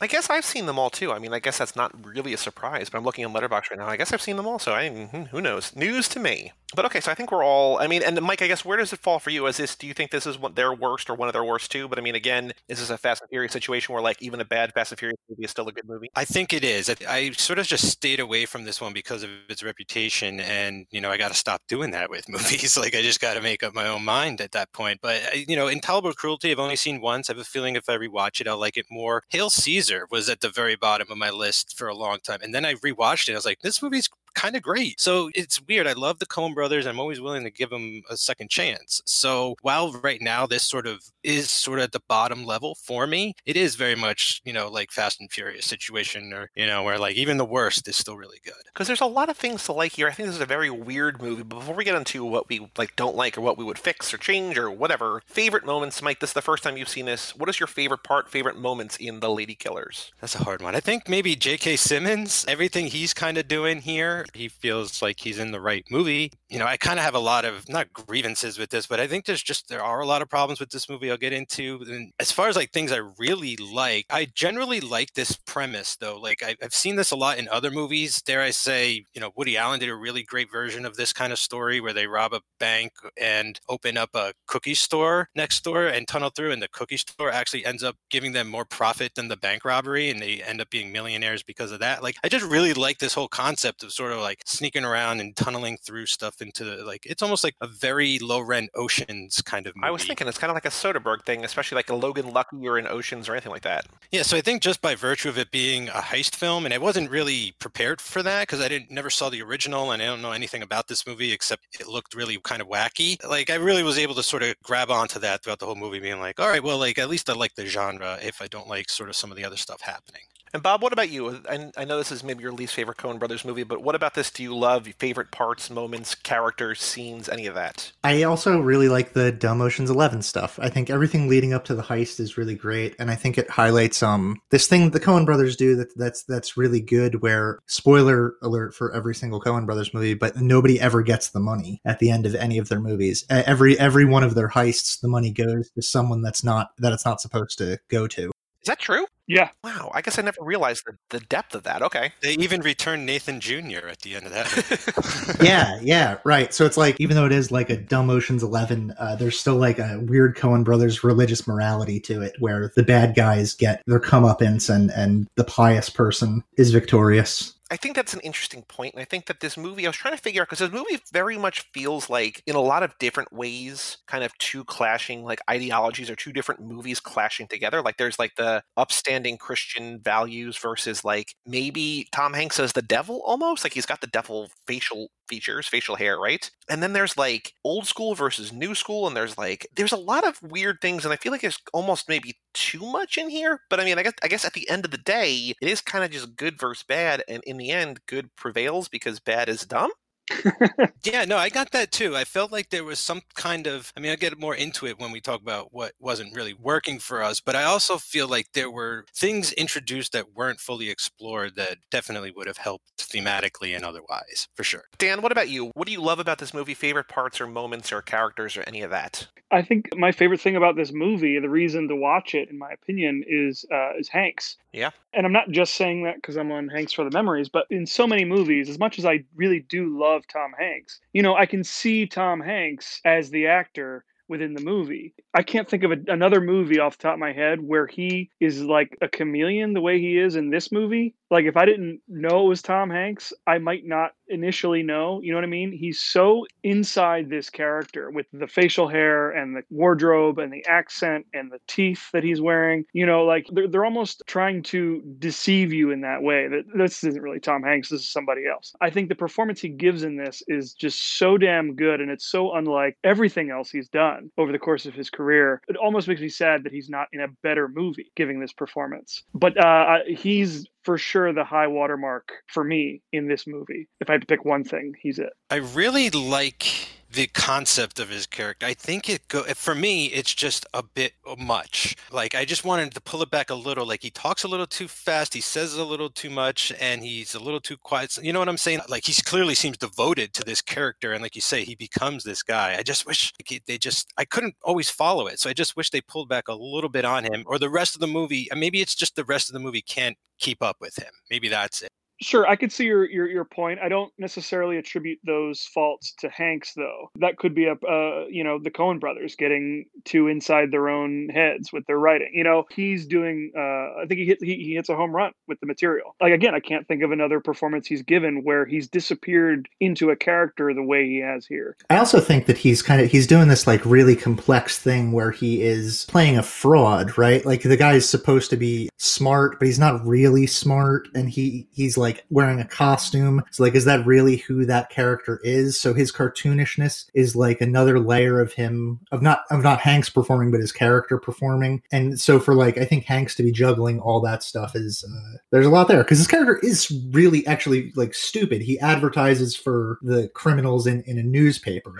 I 0.00 0.06
guess 0.06 0.30
I've 0.30 0.44
seen 0.44 0.66
them 0.66 0.78
all 0.78 0.90
too. 0.90 1.12
I 1.12 1.18
mean, 1.18 1.32
I 1.32 1.40
guess 1.40 1.58
that's 1.58 1.74
not 1.74 1.92
really 2.06 2.32
a 2.32 2.36
surprise, 2.36 2.88
but 2.88 2.98
I'm 2.98 3.04
looking 3.04 3.24
on 3.24 3.32
Letterbox 3.32 3.70
right 3.70 3.78
now. 3.78 3.86
I 3.86 3.96
guess 3.96 4.12
I've 4.12 4.22
seen 4.22 4.36
them 4.36 4.46
all, 4.46 4.58
so 4.58 4.72
I 4.72 4.88
hmm, 4.88 5.22
who 5.24 5.40
knows? 5.40 5.74
News 5.74 6.08
to 6.10 6.20
me. 6.20 6.52
But 6.76 6.84
okay, 6.84 7.00
so 7.00 7.10
I 7.10 7.14
think 7.14 7.32
we're 7.32 7.44
all. 7.44 7.78
I 7.78 7.86
mean, 7.86 8.02
and 8.02 8.20
Mike, 8.20 8.42
I 8.42 8.46
guess 8.46 8.62
where 8.62 8.76
does 8.76 8.92
it 8.92 8.98
fall 8.98 9.18
for 9.18 9.30
you? 9.30 9.46
As 9.46 9.56
this, 9.56 9.74
do 9.74 9.86
you 9.86 9.94
think 9.94 10.10
this 10.10 10.26
is 10.26 10.38
one, 10.38 10.52
their 10.52 10.74
worst 10.74 11.08
or 11.08 11.14
one 11.14 11.26
of 11.26 11.32
their 11.32 11.44
worst 11.44 11.72
too? 11.72 11.88
But 11.88 11.98
I 11.98 12.02
mean, 12.02 12.14
again, 12.14 12.52
is 12.68 12.78
this 12.78 12.90
a 12.90 12.98
Fast 12.98 13.22
and 13.22 13.30
Furious 13.30 13.52
situation 13.52 13.94
where 13.94 14.02
like 14.02 14.20
even 14.20 14.38
a 14.40 14.44
bad 14.44 14.74
Fast 14.74 14.92
and 14.92 14.98
Furious 14.98 15.18
movie 15.30 15.44
is 15.44 15.50
still 15.50 15.66
a 15.66 15.72
good 15.72 15.88
movie? 15.88 16.10
I 16.14 16.26
think 16.26 16.52
it 16.52 16.64
is. 16.64 16.90
I, 16.90 16.96
I 17.08 17.30
sort 17.30 17.58
of 17.58 17.66
just 17.66 17.88
stayed 17.88 18.20
away 18.20 18.44
from 18.44 18.64
this 18.64 18.82
one 18.82 18.92
because 18.92 19.22
of 19.22 19.30
its 19.48 19.62
reputation, 19.62 20.40
and 20.40 20.86
you 20.90 21.00
know 21.00 21.10
I 21.10 21.16
got 21.16 21.28
to 21.28 21.38
stop 21.38 21.62
doing 21.68 21.90
that 21.92 22.10
with 22.10 22.28
movies. 22.28 22.76
like 22.76 22.94
I 22.94 23.00
just 23.00 23.20
got 23.20 23.34
to 23.34 23.40
make 23.40 23.62
up 23.62 23.74
my 23.74 23.88
own 23.88 24.04
mind 24.04 24.42
at 24.42 24.52
that 24.52 24.70
point. 24.72 25.00
But 25.00 25.48
you 25.48 25.56
know, 25.56 25.68
Intolerable 25.68 26.12
Cruelty, 26.12 26.52
I've 26.52 26.58
only 26.58 26.76
seen 26.76 27.00
once. 27.00 27.30
I 27.30 27.32
have 27.32 27.40
a 27.40 27.44
feeling 27.44 27.76
if 27.76 27.88
I 27.88 27.96
rewatch 27.96 28.42
it, 28.42 28.46
I'll 28.46 28.60
like 28.60 28.76
it 28.76 28.86
more. 28.90 29.22
Hail 29.30 29.48
Caesar 29.48 29.87
was 30.10 30.28
at 30.28 30.40
the 30.40 30.48
very 30.48 30.76
bottom 30.76 31.10
of 31.10 31.18
my 31.18 31.30
list 31.30 31.76
for 31.76 31.88
a 31.88 31.94
long 31.94 32.18
time, 32.20 32.40
and 32.42 32.54
then 32.54 32.64
I 32.64 32.74
rewatched 32.74 33.28
it. 33.28 33.32
I 33.32 33.36
was 33.36 33.46
like, 33.46 33.60
this 33.60 33.82
movie's 33.82 34.08
kind 34.34 34.56
of 34.56 34.62
great. 34.62 35.00
So 35.00 35.30
it's 35.34 35.60
weird. 35.66 35.86
I 35.86 35.92
love 35.92 36.18
the 36.18 36.26
Coen 36.26 36.54
brothers. 36.54 36.86
I'm 36.86 37.00
always 37.00 37.20
willing 37.20 37.44
to 37.44 37.50
give 37.50 37.70
them 37.70 38.02
a 38.10 38.16
second 38.16 38.50
chance. 38.50 39.02
So 39.04 39.56
while 39.62 39.92
right 39.92 40.20
now 40.20 40.46
this 40.46 40.62
sort 40.62 40.86
of 40.86 41.02
is 41.22 41.50
sort 41.50 41.78
of 41.78 41.84
at 41.84 41.92
the 41.92 42.00
bottom 42.08 42.44
level 42.44 42.74
for 42.74 43.06
me, 43.06 43.34
it 43.46 43.56
is 43.56 43.74
very 43.74 43.94
much, 43.94 44.40
you 44.44 44.52
know, 44.52 44.68
like 44.68 44.90
Fast 44.90 45.20
and 45.20 45.30
Furious 45.30 45.66
situation 45.66 46.32
or, 46.32 46.50
you 46.54 46.66
know, 46.66 46.82
where 46.82 46.98
like 46.98 47.16
even 47.16 47.36
the 47.36 47.44
worst 47.44 47.88
is 47.88 47.96
still 47.96 48.16
really 48.16 48.40
good. 48.44 48.54
Because 48.72 48.86
there's 48.86 49.00
a 49.00 49.06
lot 49.06 49.28
of 49.28 49.36
things 49.36 49.64
to 49.64 49.72
like 49.72 49.92
here. 49.92 50.08
I 50.08 50.12
think 50.12 50.26
this 50.26 50.36
is 50.36 50.42
a 50.42 50.46
very 50.46 50.70
weird 50.70 51.20
movie. 51.22 51.42
But 51.42 51.60
before 51.60 51.74
we 51.74 51.84
get 51.84 51.94
into 51.94 52.24
what 52.24 52.48
we 52.48 52.70
like 52.76 52.96
don't 52.96 53.16
like 53.16 53.36
or 53.36 53.40
what 53.40 53.58
we 53.58 53.64
would 53.64 53.78
fix 53.78 54.12
or 54.12 54.18
change 54.18 54.58
or 54.58 54.70
whatever, 54.70 55.22
favorite 55.26 55.66
moments, 55.66 56.02
Mike. 56.02 56.20
This 56.20 56.30
is 56.30 56.34
the 56.34 56.42
first 56.42 56.62
time 56.62 56.76
you've 56.76 56.88
seen 56.88 57.06
this. 57.06 57.36
What 57.36 57.48
is 57.48 57.60
your 57.60 57.66
favorite 57.66 58.02
part, 58.02 58.30
favorite 58.30 58.56
moments 58.56 58.96
in 58.96 59.20
The 59.20 59.30
Lady 59.30 59.54
Killers? 59.54 60.12
That's 60.20 60.34
a 60.34 60.44
hard 60.44 60.62
one. 60.62 60.74
I 60.74 60.80
think 60.80 61.08
maybe 61.08 61.36
J.K. 61.36 61.76
Simmons, 61.76 62.44
everything 62.48 62.86
he's 62.86 63.14
kind 63.14 63.38
of 63.38 63.48
doing 63.48 63.80
here, 63.82 64.17
he 64.34 64.48
feels 64.48 65.02
like 65.02 65.20
he's 65.20 65.38
in 65.38 65.50
the 65.50 65.60
right 65.60 65.84
movie. 65.90 66.32
You 66.48 66.58
know, 66.58 66.66
I 66.66 66.76
kind 66.76 66.98
of 66.98 67.04
have 67.04 67.14
a 67.14 67.20
lot 67.20 67.44
of 67.44 67.68
not 67.68 67.92
grievances 67.92 68.58
with 68.58 68.70
this, 68.70 68.86
but 68.86 69.00
I 69.00 69.06
think 69.06 69.24
there's 69.24 69.42
just 69.42 69.68
there 69.68 69.82
are 69.82 70.00
a 70.00 70.06
lot 70.06 70.22
of 70.22 70.28
problems 70.28 70.60
with 70.60 70.70
this 70.70 70.88
movie. 70.88 71.10
I'll 71.10 71.16
get 71.16 71.32
into. 71.32 71.84
And 71.88 72.12
as 72.18 72.32
far 72.32 72.48
as 72.48 72.56
like 72.56 72.72
things 72.72 72.92
I 72.92 73.00
really 73.18 73.56
like, 73.56 74.06
I 74.10 74.28
generally 74.34 74.80
like 74.80 75.14
this 75.14 75.36
premise 75.36 75.96
though. 75.96 76.18
Like 76.18 76.42
I, 76.42 76.56
I've 76.62 76.74
seen 76.74 76.96
this 76.96 77.10
a 77.10 77.16
lot 77.16 77.38
in 77.38 77.48
other 77.48 77.70
movies. 77.70 78.22
Dare 78.22 78.42
I 78.42 78.50
say, 78.50 79.04
you 79.14 79.20
know, 79.20 79.30
Woody 79.36 79.56
Allen 79.56 79.80
did 79.80 79.88
a 79.88 79.94
really 79.94 80.22
great 80.22 80.50
version 80.50 80.84
of 80.84 80.96
this 80.96 81.12
kind 81.12 81.32
of 81.32 81.38
story 81.38 81.80
where 81.80 81.92
they 81.92 82.06
rob 82.06 82.32
a 82.32 82.40
bank 82.58 82.92
and 83.20 83.60
open 83.68 83.96
up 83.96 84.10
a 84.14 84.32
cookie 84.46 84.74
store 84.74 85.28
next 85.34 85.62
door 85.64 85.86
and 85.86 86.06
tunnel 86.08 86.30
through, 86.30 86.52
and 86.52 86.62
the 86.62 86.68
cookie 86.68 86.96
store 86.96 87.30
actually 87.30 87.64
ends 87.64 87.82
up 87.82 87.96
giving 88.10 88.32
them 88.32 88.48
more 88.48 88.64
profit 88.64 89.14
than 89.14 89.28
the 89.28 89.36
bank 89.36 89.64
robbery, 89.64 90.10
and 90.10 90.20
they 90.20 90.42
end 90.42 90.60
up 90.60 90.70
being 90.70 90.92
millionaires 90.92 91.42
because 91.42 91.72
of 91.72 91.80
that. 91.80 92.02
Like 92.02 92.16
I 92.24 92.28
just 92.28 92.46
really 92.46 92.74
like 92.74 92.98
this 92.98 93.14
whole 93.14 93.28
concept 93.28 93.82
of 93.82 93.92
sort 93.92 94.07
of 94.10 94.20
like 94.20 94.42
sneaking 94.46 94.84
around 94.84 95.20
and 95.20 95.34
tunneling 95.36 95.76
through 95.78 96.06
stuff 96.06 96.40
into 96.40 96.64
the, 96.64 96.84
like 96.84 97.04
it's 97.06 97.22
almost 97.22 97.44
like 97.44 97.54
a 97.60 97.66
very 97.66 98.18
low 98.18 98.40
rent 98.40 98.70
oceans 98.74 99.42
kind 99.42 99.66
of 99.66 99.76
movie. 99.76 99.86
I 99.86 99.90
was 99.90 100.04
thinking 100.04 100.26
it's 100.28 100.38
kind 100.38 100.50
of 100.50 100.54
like 100.54 100.64
a 100.64 100.68
Soderbergh 100.68 101.24
thing, 101.24 101.44
especially 101.44 101.76
like 101.76 101.90
a 101.90 101.94
Logan 101.94 102.32
Lucky 102.32 102.66
or 102.66 102.78
in 102.78 102.86
Oceans 102.86 103.28
or 103.28 103.32
anything 103.32 103.52
like 103.52 103.62
that. 103.62 103.86
Yeah, 104.10 104.22
so 104.22 104.36
I 104.36 104.40
think 104.40 104.62
just 104.62 104.80
by 104.80 104.94
virtue 104.94 105.28
of 105.28 105.38
it 105.38 105.50
being 105.50 105.88
a 105.88 106.00
heist 106.00 106.34
film, 106.34 106.64
and 106.64 106.74
I 106.74 106.78
wasn't 106.78 107.10
really 107.10 107.54
prepared 107.58 108.00
for 108.00 108.22
that 108.22 108.42
because 108.42 108.60
I 108.60 108.68
didn't 108.68 108.90
never 108.90 109.10
saw 109.10 109.28
the 109.28 109.42
original, 109.42 109.92
and 109.92 110.02
I 110.02 110.06
don't 110.06 110.22
know 110.22 110.32
anything 110.32 110.62
about 110.62 110.88
this 110.88 111.06
movie 111.06 111.32
except 111.32 111.62
it 111.80 111.86
looked 111.86 112.14
really 112.14 112.38
kind 112.42 112.62
of 112.62 112.68
wacky. 112.68 113.22
Like 113.28 113.50
I 113.50 113.56
really 113.56 113.82
was 113.82 113.98
able 113.98 114.14
to 114.14 114.22
sort 114.22 114.42
of 114.42 114.54
grab 114.62 114.90
onto 114.90 115.18
that 115.20 115.42
throughout 115.42 115.58
the 115.58 115.66
whole 115.66 115.74
movie, 115.74 116.00
being 116.00 116.20
like, 116.20 116.40
all 116.40 116.48
right, 116.48 116.62
well, 116.62 116.78
like 116.78 116.98
at 116.98 117.08
least 117.08 117.28
I 117.30 117.34
like 117.34 117.54
the 117.54 117.66
genre 117.66 118.18
if 118.22 118.40
I 118.40 118.46
don't 118.46 118.68
like 118.68 118.88
sort 118.90 119.08
of 119.08 119.16
some 119.16 119.30
of 119.30 119.36
the 119.36 119.44
other 119.44 119.56
stuff 119.56 119.80
happening. 119.80 120.22
And 120.52 120.62
Bob, 120.62 120.82
what 120.82 120.92
about 120.92 121.10
you? 121.10 121.40
I, 121.48 121.70
I 121.76 121.84
know 121.84 121.98
this 121.98 122.12
is 122.12 122.24
maybe 122.24 122.42
your 122.42 122.52
least 122.52 122.74
favorite 122.74 122.98
Coen 122.98 123.18
Brothers 123.18 123.44
movie, 123.44 123.64
but 123.64 123.82
what 123.82 123.94
about 123.94 124.14
this 124.14 124.30
do 124.30 124.42
you 124.42 124.56
love? 124.56 124.86
Your 124.86 124.94
favorite 124.94 125.30
parts, 125.30 125.70
moments, 125.70 126.14
characters, 126.14 126.80
scenes, 126.80 127.28
any 127.28 127.46
of 127.46 127.54
that? 127.54 127.92
I 128.04 128.22
also 128.22 128.58
really 128.58 128.88
like 128.88 129.12
the 129.12 129.32
Dumb 129.32 129.60
Oceans 129.60 129.90
Eleven 129.90 130.22
stuff. 130.22 130.58
I 130.60 130.68
think 130.68 130.90
everything 130.90 131.28
leading 131.28 131.52
up 131.52 131.64
to 131.66 131.74
the 131.74 131.82
heist 131.82 132.20
is 132.20 132.38
really 132.38 132.54
great, 132.54 132.94
and 132.98 133.10
I 133.10 133.14
think 133.14 133.38
it 133.38 133.50
highlights 133.50 134.02
um 134.02 134.40
this 134.50 134.66
thing 134.66 134.90
the 134.90 135.00
Coen 135.00 135.26
Brothers 135.26 135.56
do 135.56 135.76
that 135.76 135.96
that's 135.96 136.22
that's 136.24 136.56
really 136.56 136.80
good. 136.80 137.22
Where 137.22 137.58
spoiler 137.66 138.34
alert 138.42 138.74
for 138.74 138.94
every 138.94 139.14
single 139.14 139.40
Coen 139.40 139.66
Brothers 139.66 139.92
movie, 139.92 140.14
but 140.14 140.36
nobody 140.36 140.80
ever 140.80 141.02
gets 141.02 141.30
the 141.30 141.40
money 141.40 141.80
at 141.84 141.98
the 141.98 142.10
end 142.10 142.26
of 142.26 142.34
any 142.34 142.58
of 142.58 142.68
their 142.68 142.80
movies. 142.80 143.24
Every 143.28 143.78
every 143.78 144.04
one 144.04 144.22
of 144.22 144.34
their 144.34 144.48
heists, 144.48 145.00
the 145.00 145.08
money 145.08 145.30
goes 145.30 145.70
to 145.70 145.82
someone 145.82 146.22
that's 146.22 146.44
not 146.44 146.70
that 146.78 146.92
it's 146.92 147.04
not 147.04 147.20
supposed 147.20 147.58
to 147.58 147.78
go 147.88 148.06
to. 148.08 148.30
Is 148.62 148.66
that 148.66 148.78
true? 148.78 149.06
Yeah, 149.26 149.50
Wow, 149.62 149.90
I 149.92 150.00
guess 150.00 150.18
I 150.18 150.22
never 150.22 150.42
realized 150.42 150.84
the, 150.86 150.96
the 151.10 151.20
depth 151.26 151.54
of 151.54 151.64
that. 151.64 151.82
Okay. 151.82 152.12
They 152.22 152.32
even 152.32 152.62
returned 152.62 153.04
Nathan 153.04 153.40
Jr. 153.40 153.86
at 153.86 154.00
the 154.00 154.14
end 154.16 154.24
of 154.24 154.32
that. 154.32 155.38
yeah, 155.42 155.78
yeah, 155.82 156.16
right. 156.24 156.54
So 156.54 156.64
it's 156.64 156.78
like 156.78 156.96
even 156.98 157.14
though 157.14 157.26
it 157.26 157.32
is 157.32 157.50
like 157.50 157.68
a 157.68 157.76
dumb 157.76 158.08
Ocean's 158.08 158.42
Eleven, 158.42 158.94
uh, 158.98 159.16
there's 159.16 159.38
still 159.38 159.56
like 159.56 159.78
a 159.78 160.00
weird 160.00 160.34
Coen 160.34 160.64
Brothers 160.64 161.04
religious 161.04 161.46
morality 161.46 162.00
to 162.00 162.22
it, 162.22 162.36
where 162.38 162.72
the 162.74 162.82
bad 162.82 163.14
guys 163.14 163.54
get 163.54 163.82
their 163.86 164.00
comeuppance 164.00 164.74
and 164.74 164.90
and 164.92 165.28
the 165.34 165.44
pious 165.44 165.90
person 165.90 166.42
is 166.56 166.70
victorious. 166.70 167.54
I 167.70 167.76
think 167.76 167.96
that's 167.96 168.14
an 168.14 168.20
interesting 168.20 168.62
point, 168.62 168.94
and 168.94 169.02
I 169.02 169.04
think 169.04 169.26
that 169.26 169.40
this 169.40 169.58
movie 169.58 169.84
I 169.86 169.90
was 169.90 169.96
trying 169.96 170.16
to 170.16 170.22
figure 170.22 170.40
out 170.40 170.48
because 170.48 170.60
this 170.60 170.72
movie 170.72 170.98
very 171.12 171.36
much 171.36 171.60
feels 171.74 172.08
like, 172.08 172.42
in 172.46 172.56
a 172.56 172.60
lot 172.60 172.82
of 172.82 172.96
different 172.98 173.30
ways, 173.30 173.98
kind 174.06 174.24
of 174.24 174.36
two 174.38 174.64
clashing 174.64 175.22
like 175.22 175.40
ideologies 175.50 176.08
or 176.08 176.16
two 176.16 176.32
different 176.32 176.62
movies 176.62 176.98
clashing 176.98 177.46
together. 177.46 177.82
Like 177.82 177.98
there's 177.98 178.18
like 178.18 178.36
the 178.36 178.62
upstanding 178.78 179.36
Christian 179.36 180.00
values 180.00 180.56
versus 180.56 181.04
like 181.04 181.34
maybe 181.44 182.08
Tom 182.10 182.32
Hanks 182.32 182.58
as 182.58 182.72
the 182.72 182.80
devil 182.82 183.22
almost 183.26 183.64
like 183.64 183.74
he's 183.74 183.86
got 183.86 184.00
the 184.00 184.06
devil 184.06 184.48
facial 184.66 185.08
features, 185.28 185.66
facial 185.68 185.96
hair, 185.96 186.18
right? 186.18 186.50
And 186.68 186.82
then 186.82 186.92
there's 186.92 187.16
like 187.16 187.54
old 187.64 187.86
school 187.86 188.14
versus 188.14 188.52
new 188.52 188.74
school, 188.74 189.06
and 189.06 189.16
there's 189.16 189.38
like 189.38 189.66
there's 189.76 189.92
a 189.92 189.96
lot 189.96 190.26
of 190.26 190.42
weird 190.42 190.80
things, 190.80 191.04
and 191.04 191.12
I 191.12 191.16
feel 191.16 191.32
like 191.32 191.42
there's 191.42 191.60
almost 191.72 192.08
maybe 192.08 192.38
too 192.54 192.80
much 192.80 193.18
in 193.18 193.28
here. 193.30 193.60
But 193.70 193.80
I 193.80 193.84
mean, 193.84 193.98
I 193.98 194.02
guess 194.02 194.14
I 194.22 194.28
guess 194.28 194.44
at 194.44 194.54
the 194.54 194.68
end 194.70 194.84
of 194.84 194.90
the 194.90 194.98
day, 194.98 195.54
it 195.60 195.68
is 195.68 195.80
kind 195.80 196.04
of 196.04 196.10
just 196.10 196.36
good 196.36 196.58
versus 196.58 196.84
bad, 196.84 197.22
and 197.28 197.42
in 197.46 197.56
the 197.58 197.70
end, 197.70 198.00
good 198.06 198.34
prevails 198.36 198.88
because 198.88 199.20
bad 199.20 199.48
is 199.48 199.62
dumb. 199.62 199.90
yeah, 201.04 201.24
no, 201.24 201.36
I 201.36 201.48
got 201.48 201.70
that 201.72 201.92
too. 201.92 202.16
I 202.16 202.24
felt 202.24 202.52
like 202.52 202.70
there 202.70 202.84
was 202.84 202.98
some 202.98 203.22
kind 203.34 203.66
of, 203.66 203.92
I 203.96 204.00
mean, 204.00 204.10
I'll 204.10 204.16
get 204.16 204.38
more 204.38 204.54
into 204.54 204.86
it 204.86 204.98
when 204.98 205.12
we 205.12 205.20
talk 205.20 205.40
about 205.40 205.72
what 205.72 205.92
wasn't 206.00 206.34
really 206.34 206.54
working 206.54 206.98
for 206.98 207.22
us, 207.22 207.40
but 207.40 207.56
I 207.56 207.64
also 207.64 207.98
feel 207.98 208.28
like 208.28 208.52
there 208.52 208.70
were 208.70 209.04
things 209.14 209.52
introduced 209.52 210.12
that 210.12 210.34
weren't 210.34 210.60
fully 210.60 210.90
explored 210.90 211.56
that 211.56 211.78
definitely 211.90 212.30
would 212.30 212.46
have 212.46 212.58
helped 212.58 212.96
thematically 212.98 213.74
and 213.74 213.84
otherwise, 213.84 214.48
for 214.54 214.64
sure. 214.64 214.84
Dan, 214.98 215.22
what 215.22 215.32
about 215.32 215.48
you? 215.48 215.70
What 215.74 215.86
do 215.86 215.92
you 215.92 216.02
love 216.02 216.18
about 216.18 216.38
this 216.38 216.54
movie? 216.54 216.74
Favorite 216.74 217.08
parts 217.08 217.40
or 217.40 217.46
moments 217.46 217.92
or 217.92 218.02
characters 218.02 218.56
or 218.56 218.64
any 218.66 218.82
of 218.82 218.90
that? 218.90 219.28
I 219.50 219.62
think 219.62 219.96
my 219.96 220.12
favorite 220.12 220.40
thing 220.40 220.56
about 220.56 220.76
this 220.76 220.92
movie, 220.92 221.38
the 221.38 221.48
reason 221.48 221.88
to 221.88 221.96
watch 221.96 222.34
it, 222.34 222.50
in 222.50 222.58
my 222.58 222.70
opinion, 222.72 223.24
is 223.26 223.64
uh, 223.72 223.92
is 223.98 224.08
Hanks. 224.08 224.56
Yeah. 224.72 224.90
And 225.14 225.24
I'm 225.24 225.32
not 225.32 225.50
just 225.50 225.74
saying 225.74 226.04
that 226.04 226.16
because 226.16 226.36
I'm 226.36 226.52
on 226.52 226.68
Hanks 226.68 226.92
for 226.92 227.04
the 227.04 227.10
memories, 227.10 227.48
but 227.48 227.66
in 227.70 227.86
so 227.86 228.06
many 228.06 228.26
movies, 228.26 228.68
as 228.68 228.78
much 228.78 228.98
as 228.98 229.06
I 229.06 229.24
really 229.34 229.60
do 229.60 229.98
love 229.98 230.17
Tom 230.26 230.52
Hanks, 230.58 231.00
you 231.12 231.22
know, 231.22 231.34
I 231.34 231.46
can 231.46 231.64
see 231.64 232.06
Tom 232.06 232.40
Hanks 232.40 233.00
as 233.04 233.30
the 233.30 233.46
actor 233.46 234.04
within 234.28 234.54
the 234.54 234.62
movie. 234.62 235.14
I 235.34 235.42
can't 235.42 235.68
think 235.68 235.84
of 235.84 235.92
a, 235.92 235.96
another 236.08 236.40
movie 236.40 236.78
off 236.78 236.98
the 236.98 237.02
top 237.02 237.14
of 237.14 237.20
my 237.20 237.32
head 237.32 237.60
where 237.60 237.86
he 237.86 238.30
is 238.40 238.62
like 238.62 238.96
a 239.00 239.08
chameleon 239.08 239.72
the 239.72 239.80
way 239.80 239.98
he 239.98 240.18
is 240.18 240.36
in 240.36 240.50
this 240.50 240.70
movie. 240.70 241.14
Like 241.30 241.44
if 241.44 241.56
I 241.56 241.64
didn't 241.64 242.00
know 242.08 242.44
it 242.46 242.48
was 242.48 242.62
Tom 242.62 242.90
Hanks, 242.90 243.32
I 243.46 243.58
might 243.58 243.84
not 243.84 244.12
initially 244.28 244.82
know. 244.82 245.20
You 245.22 245.32
know 245.32 245.38
what 245.38 245.44
I 245.44 245.48
mean? 245.48 245.72
He's 245.72 246.00
so 246.00 246.46
inside 246.62 247.28
this 247.28 247.50
character 247.50 248.10
with 248.10 248.26
the 248.32 248.46
facial 248.46 248.88
hair 248.88 249.30
and 249.30 249.56
the 249.56 249.62
wardrobe 249.70 250.38
and 250.38 250.52
the 250.52 250.64
accent 250.66 251.26
and 251.34 251.50
the 251.50 251.60
teeth 251.66 252.10
that 252.12 252.24
he's 252.24 252.40
wearing. 252.40 252.84
You 252.92 253.06
know, 253.06 253.24
like 253.24 253.46
they're, 253.52 253.68
they're 253.68 253.84
almost 253.84 254.22
trying 254.26 254.62
to 254.64 255.02
deceive 255.18 255.72
you 255.72 255.90
in 255.90 256.00
that 256.02 256.22
way 256.22 256.48
that 256.48 256.64
this 256.74 257.04
isn't 257.04 257.22
really 257.22 257.40
Tom 257.40 257.62
Hanks, 257.62 257.88
this 257.88 258.02
is 258.02 258.08
somebody 258.08 258.42
else. 258.46 258.74
I 258.80 258.90
think 258.90 259.08
the 259.08 259.14
performance 259.14 259.60
he 259.60 259.68
gives 259.68 260.02
in 260.02 260.16
this 260.16 260.42
is 260.48 260.72
just 260.72 261.18
so 261.18 261.36
damn 261.38 261.74
good 261.74 262.00
and 262.00 262.10
it's 262.10 262.26
so 262.26 262.54
unlike 262.54 262.96
everything 263.04 263.50
else 263.50 263.70
he's 263.70 263.88
done 263.88 264.30
over 264.38 264.52
the 264.52 264.58
course 264.58 264.86
of 264.86 264.94
his 264.94 265.10
career. 265.10 265.62
It 265.68 265.76
almost 265.76 266.08
makes 266.08 266.20
me 266.20 266.28
sad 266.28 266.64
that 266.64 266.72
he's 266.72 266.88
not 266.88 267.08
in 267.12 267.20
a 267.20 267.28
better 267.42 267.68
movie 267.68 268.10
giving 268.16 268.40
this 268.40 268.52
performance. 268.52 269.22
But 269.34 269.62
uh, 269.62 269.98
he's 270.06 270.66
for 270.88 270.96
sure 270.96 271.34
the 271.34 271.44
high 271.44 271.66
watermark 271.66 272.32
for 272.46 272.64
me 272.64 273.02
in 273.12 273.28
this 273.28 273.46
movie. 273.46 273.86
If 274.00 274.08
I 274.08 274.14
had 274.14 274.22
to 274.22 274.26
pick 274.26 274.46
one 274.46 274.64
thing, 274.64 274.94
he's 274.98 275.18
it. 275.18 275.34
I 275.50 275.56
really 275.56 276.08
like 276.08 276.64
the 277.10 277.26
concept 277.28 277.98
of 277.98 278.10
his 278.10 278.26
character. 278.26 278.66
I 278.66 278.74
think 278.74 279.08
it 279.08 279.26
go 279.28 279.42
for 279.54 279.74
me. 279.74 280.06
It's 280.06 280.34
just 280.34 280.66
a 280.74 280.82
bit 280.82 281.12
much. 281.38 281.96
Like 282.10 282.34
I 282.34 282.44
just 282.44 282.64
wanted 282.64 282.94
to 282.94 283.00
pull 283.00 283.22
it 283.22 283.30
back 283.30 283.50
a 283.50 283.54
little. 283.54 283.86
Like 283.86 284.02
he 284.02 284.10
talks 284.10 284.44
a 284.44 284.48
little 284.48 284.66
too 284.66 284.88
fast. 284.88 285.34
He 285.34 285.40
says 285.40 285.74
a 285.74 285.84
little 285.84 286.10
too 286.10 286.30
much, 286.30 286.72
and 286.80 287.02
he's 287.02 287.34
a 287.34 287.40
little 287.40 287.60
too 287.60 287.76
quiet. 287.76 288.18
You 288.22 288.32
know 288.32 288.38
what 288.38 288.48
I'm 288.48 288.58
saying? 288.58 288.80
Like 288.88 289.04
he 289.04 289.14
clearly 289.22 289.54
seems 289.54 289.78
devoted 289.78 290.34
to 290.34 290.44
this 290.44 290.60
character, 290.62 291.12
and 291.12 291.22
like 291.22 291.34
you 291.34 291.40
say, 291.40 291.64
he 291.64 291.74
becomes 291.74 292.24
this 292.24 292.42
guy. 292.42 292.76
I 292.78 292.82
just 292.82 293.06
wish 293.06 293.32
they 293.66 293.78
just. 293.78 294.12
I 294.16 294.24
couldn't 294.24 294.56
always 294.62 294.90
follow 294.90 295.26
it, 295.26 295.38
so 295.38 295.48
I 295.50 295.52
just 295.52 295.76
wish 295.76 295.90
they 295.90 296.00
pulled 296.00 296.28
back 296.28 296.48
a 296.48 296.54
little 296.54 296.90
bit 296.90 297.04
on 297.04 297.24
him, 297.24 297.44
or 297.46 297.58
the 297.58 297.70
rest 297.70 297.94
of 297.94 298.00
the 298.00 298.06
movie. 298.06 298.50
Uh, 298.50 298.56
maybe 298.56 298.80
it's 298.80 298.94
just 298.94 299.16
the 299.16 299.24
rest 299.24 299.48
of 299.48 299.54
the 299.54 299.60
movie 299.60 299.82
can't 299.82 300.16
keep 300.38 300.62
up 300.62 300.76
with 300.80 300.96
him. 300.96 301.10
Maybe 301.30 301.48
that's 301.48 301.82
it. 301.82 301.90
Sure, 302.20 302.46
I 302.46 302.56
could 302.56 302.72
see 302.72 302.84
your, 302.84 303.08
your 303.08 303.28
your 303.28 303.44
point. 303.44 303.78
I 303.80 303.88
don't 303.88 304.12
necessarily 304.18 304.76
attribute 304.76 305.20
those 305.24 305.62
faults 305.62 306.14
to 306.18 306.28
Hanks, 306.28 306.74
though. 306.74 307.10
That 307.16 307.38
could 307.38 307.54
be 307.54 307.66
a 307.66 307.72
uh, 307.72 308.24
you 308.28 308.42
know 308.42 308.58
the 308.58 308.70
Coen 308.70 308.98
brothers 308.98 309.36
getting 309.36 309.86
too 310.04 310.26
inside 310.26 310.70
their 310.70 310.88
own 310.88 311.28
heads 311.28 311.72
with 311.72 311.86
their 311.86 311.98
writing. 311.98 312.30
You 312.32 312.44
know, 312.44 312.64
he's 312.70 313.06
doing. 313.06 313.52
Uh, 313.56 314.02
I 314.02 314.06
think 314.08 314.18
he 314.18 314.26
hits 314.26 314.42
he, 314.42 314.56
he 314.56 314.74
hits 314.74 314.88
a 314.88 314.96
home 314.96 315.14
run 315.14 315.32
with 315.46 315.60
the 315.60 315.66
material. 315.66 316.16
Like 316.20 316.32
again, 316.32 316.54
I 316.54 316.60
can't 316.60 316.88
think 316.88 317.02
of 317.02 317.12
another 317.12 317.38
performance 317.40 317.86
he's 317.86 318.02
given 318.02 318.42
where 318.42 318.66
he's 318.66 318.88
disappeared 318.88 319.68
into 319.78 320.10
a 320.10 320.16
character 320.16 320.74
the 320.74 320.82
way 320.82 321.06
he 321.06 321.20
has 321.20 321.46
here. 321.46 321.76
I 321.88 321.98
also 321.98 322.20
think 322.20 322.46
that 322.46 322.58
he's 322.58 322.82
kind 322.82 323.00
of 323.00 323.10
he's 323.10 323.28
doing 323.28 323.46
this 323.46 323.66
like 323.66 323.84
really 323.84 324.16
complex 324.16 324.78
thing 324.78 325.12
where 325.12 325.30
he 325.30 325.62
is 325.62 326.04
playing 326.06 326.36
a 326.36 326.42
fraud, 326.42 327.16
right? 327.16 327.46
Like 327.46 327.62
the 327.62 327.76
guy 327.76 327.92
is 327.92 328.08
supposed 328.08 328.50
to 328.50 328.56
be 328.56 328.90
smart, 328.96 329.58
but 329.60 329.66
he's 329.66 329.78
not 329.78 330.04
really 330.04 330.48
smart, 330.48 331.08
and 331.14 331.30
he 331.30 331.68
he's 331.70 331.96
like 331.96 332.07
like 332.08 332.24
wearing 332.30 332.58
a 332.58 332.64
costume. 332.64 333.42
So 333.50 333.62
like, 333.62 333.74
is 333.74 333.84
that 333.84 334.06
really 334.06 334.36
who 334.36 334.64
that 334.64 334.88
character 334.88 335.40
is? 335.44 335.78
So 335.78 335.92
his 335.92 336.10
cartoonishness 336.10 337.06
is 337.14 337.36
like 337.36 337.60
another 337.60 338.00
layer 338.00 338.40
of 338.40 338.54
him 338.54 339.00
of 339.12 339.20
not 339.20 339.42
of 339.50 339.62
not 339.62 339.80
Hanks 339.80 340.08
performing, 340.08 340.50
but 340.50 340.60
his 340.60 340.72
character 340.72 341.18
performing. 341.18 341.82
And 341.92 342.18
so 342.18 342.40
for 342.40 342.54
like, 342.54 342.78
I 342.78 342.86
think 342.86 343.04
Hanks 343.04 343.34
to 343.34 343.42
be 343.42 343.52
juggling 343.52 344.00
all 344.00 344.20
that 344.22 344.42
stuff 344.42 344.74
is 344.74 345.04
uh, 345.04 345.38
there's 345.50 345.66
a 345.66 345.70
lot 345.70 345.88
there 345.88 346.02
because 346.02 346.18
his 346.18 346.26
character 346.26 346.58
is 346.66 346.90
really 347.10 347.46
actually 347.46 347.92
like 347.94 348.14
stupid. 348.14 348.62
He 348.62 348.78
advertises 348.80 349.54
for 349.54 349.98
the 350.02 350.28
criminals 350.28 350.86
in 350.86 351.02
in 351.02 351.18
a 351.18 351.22
newspaper, 351.22 351.94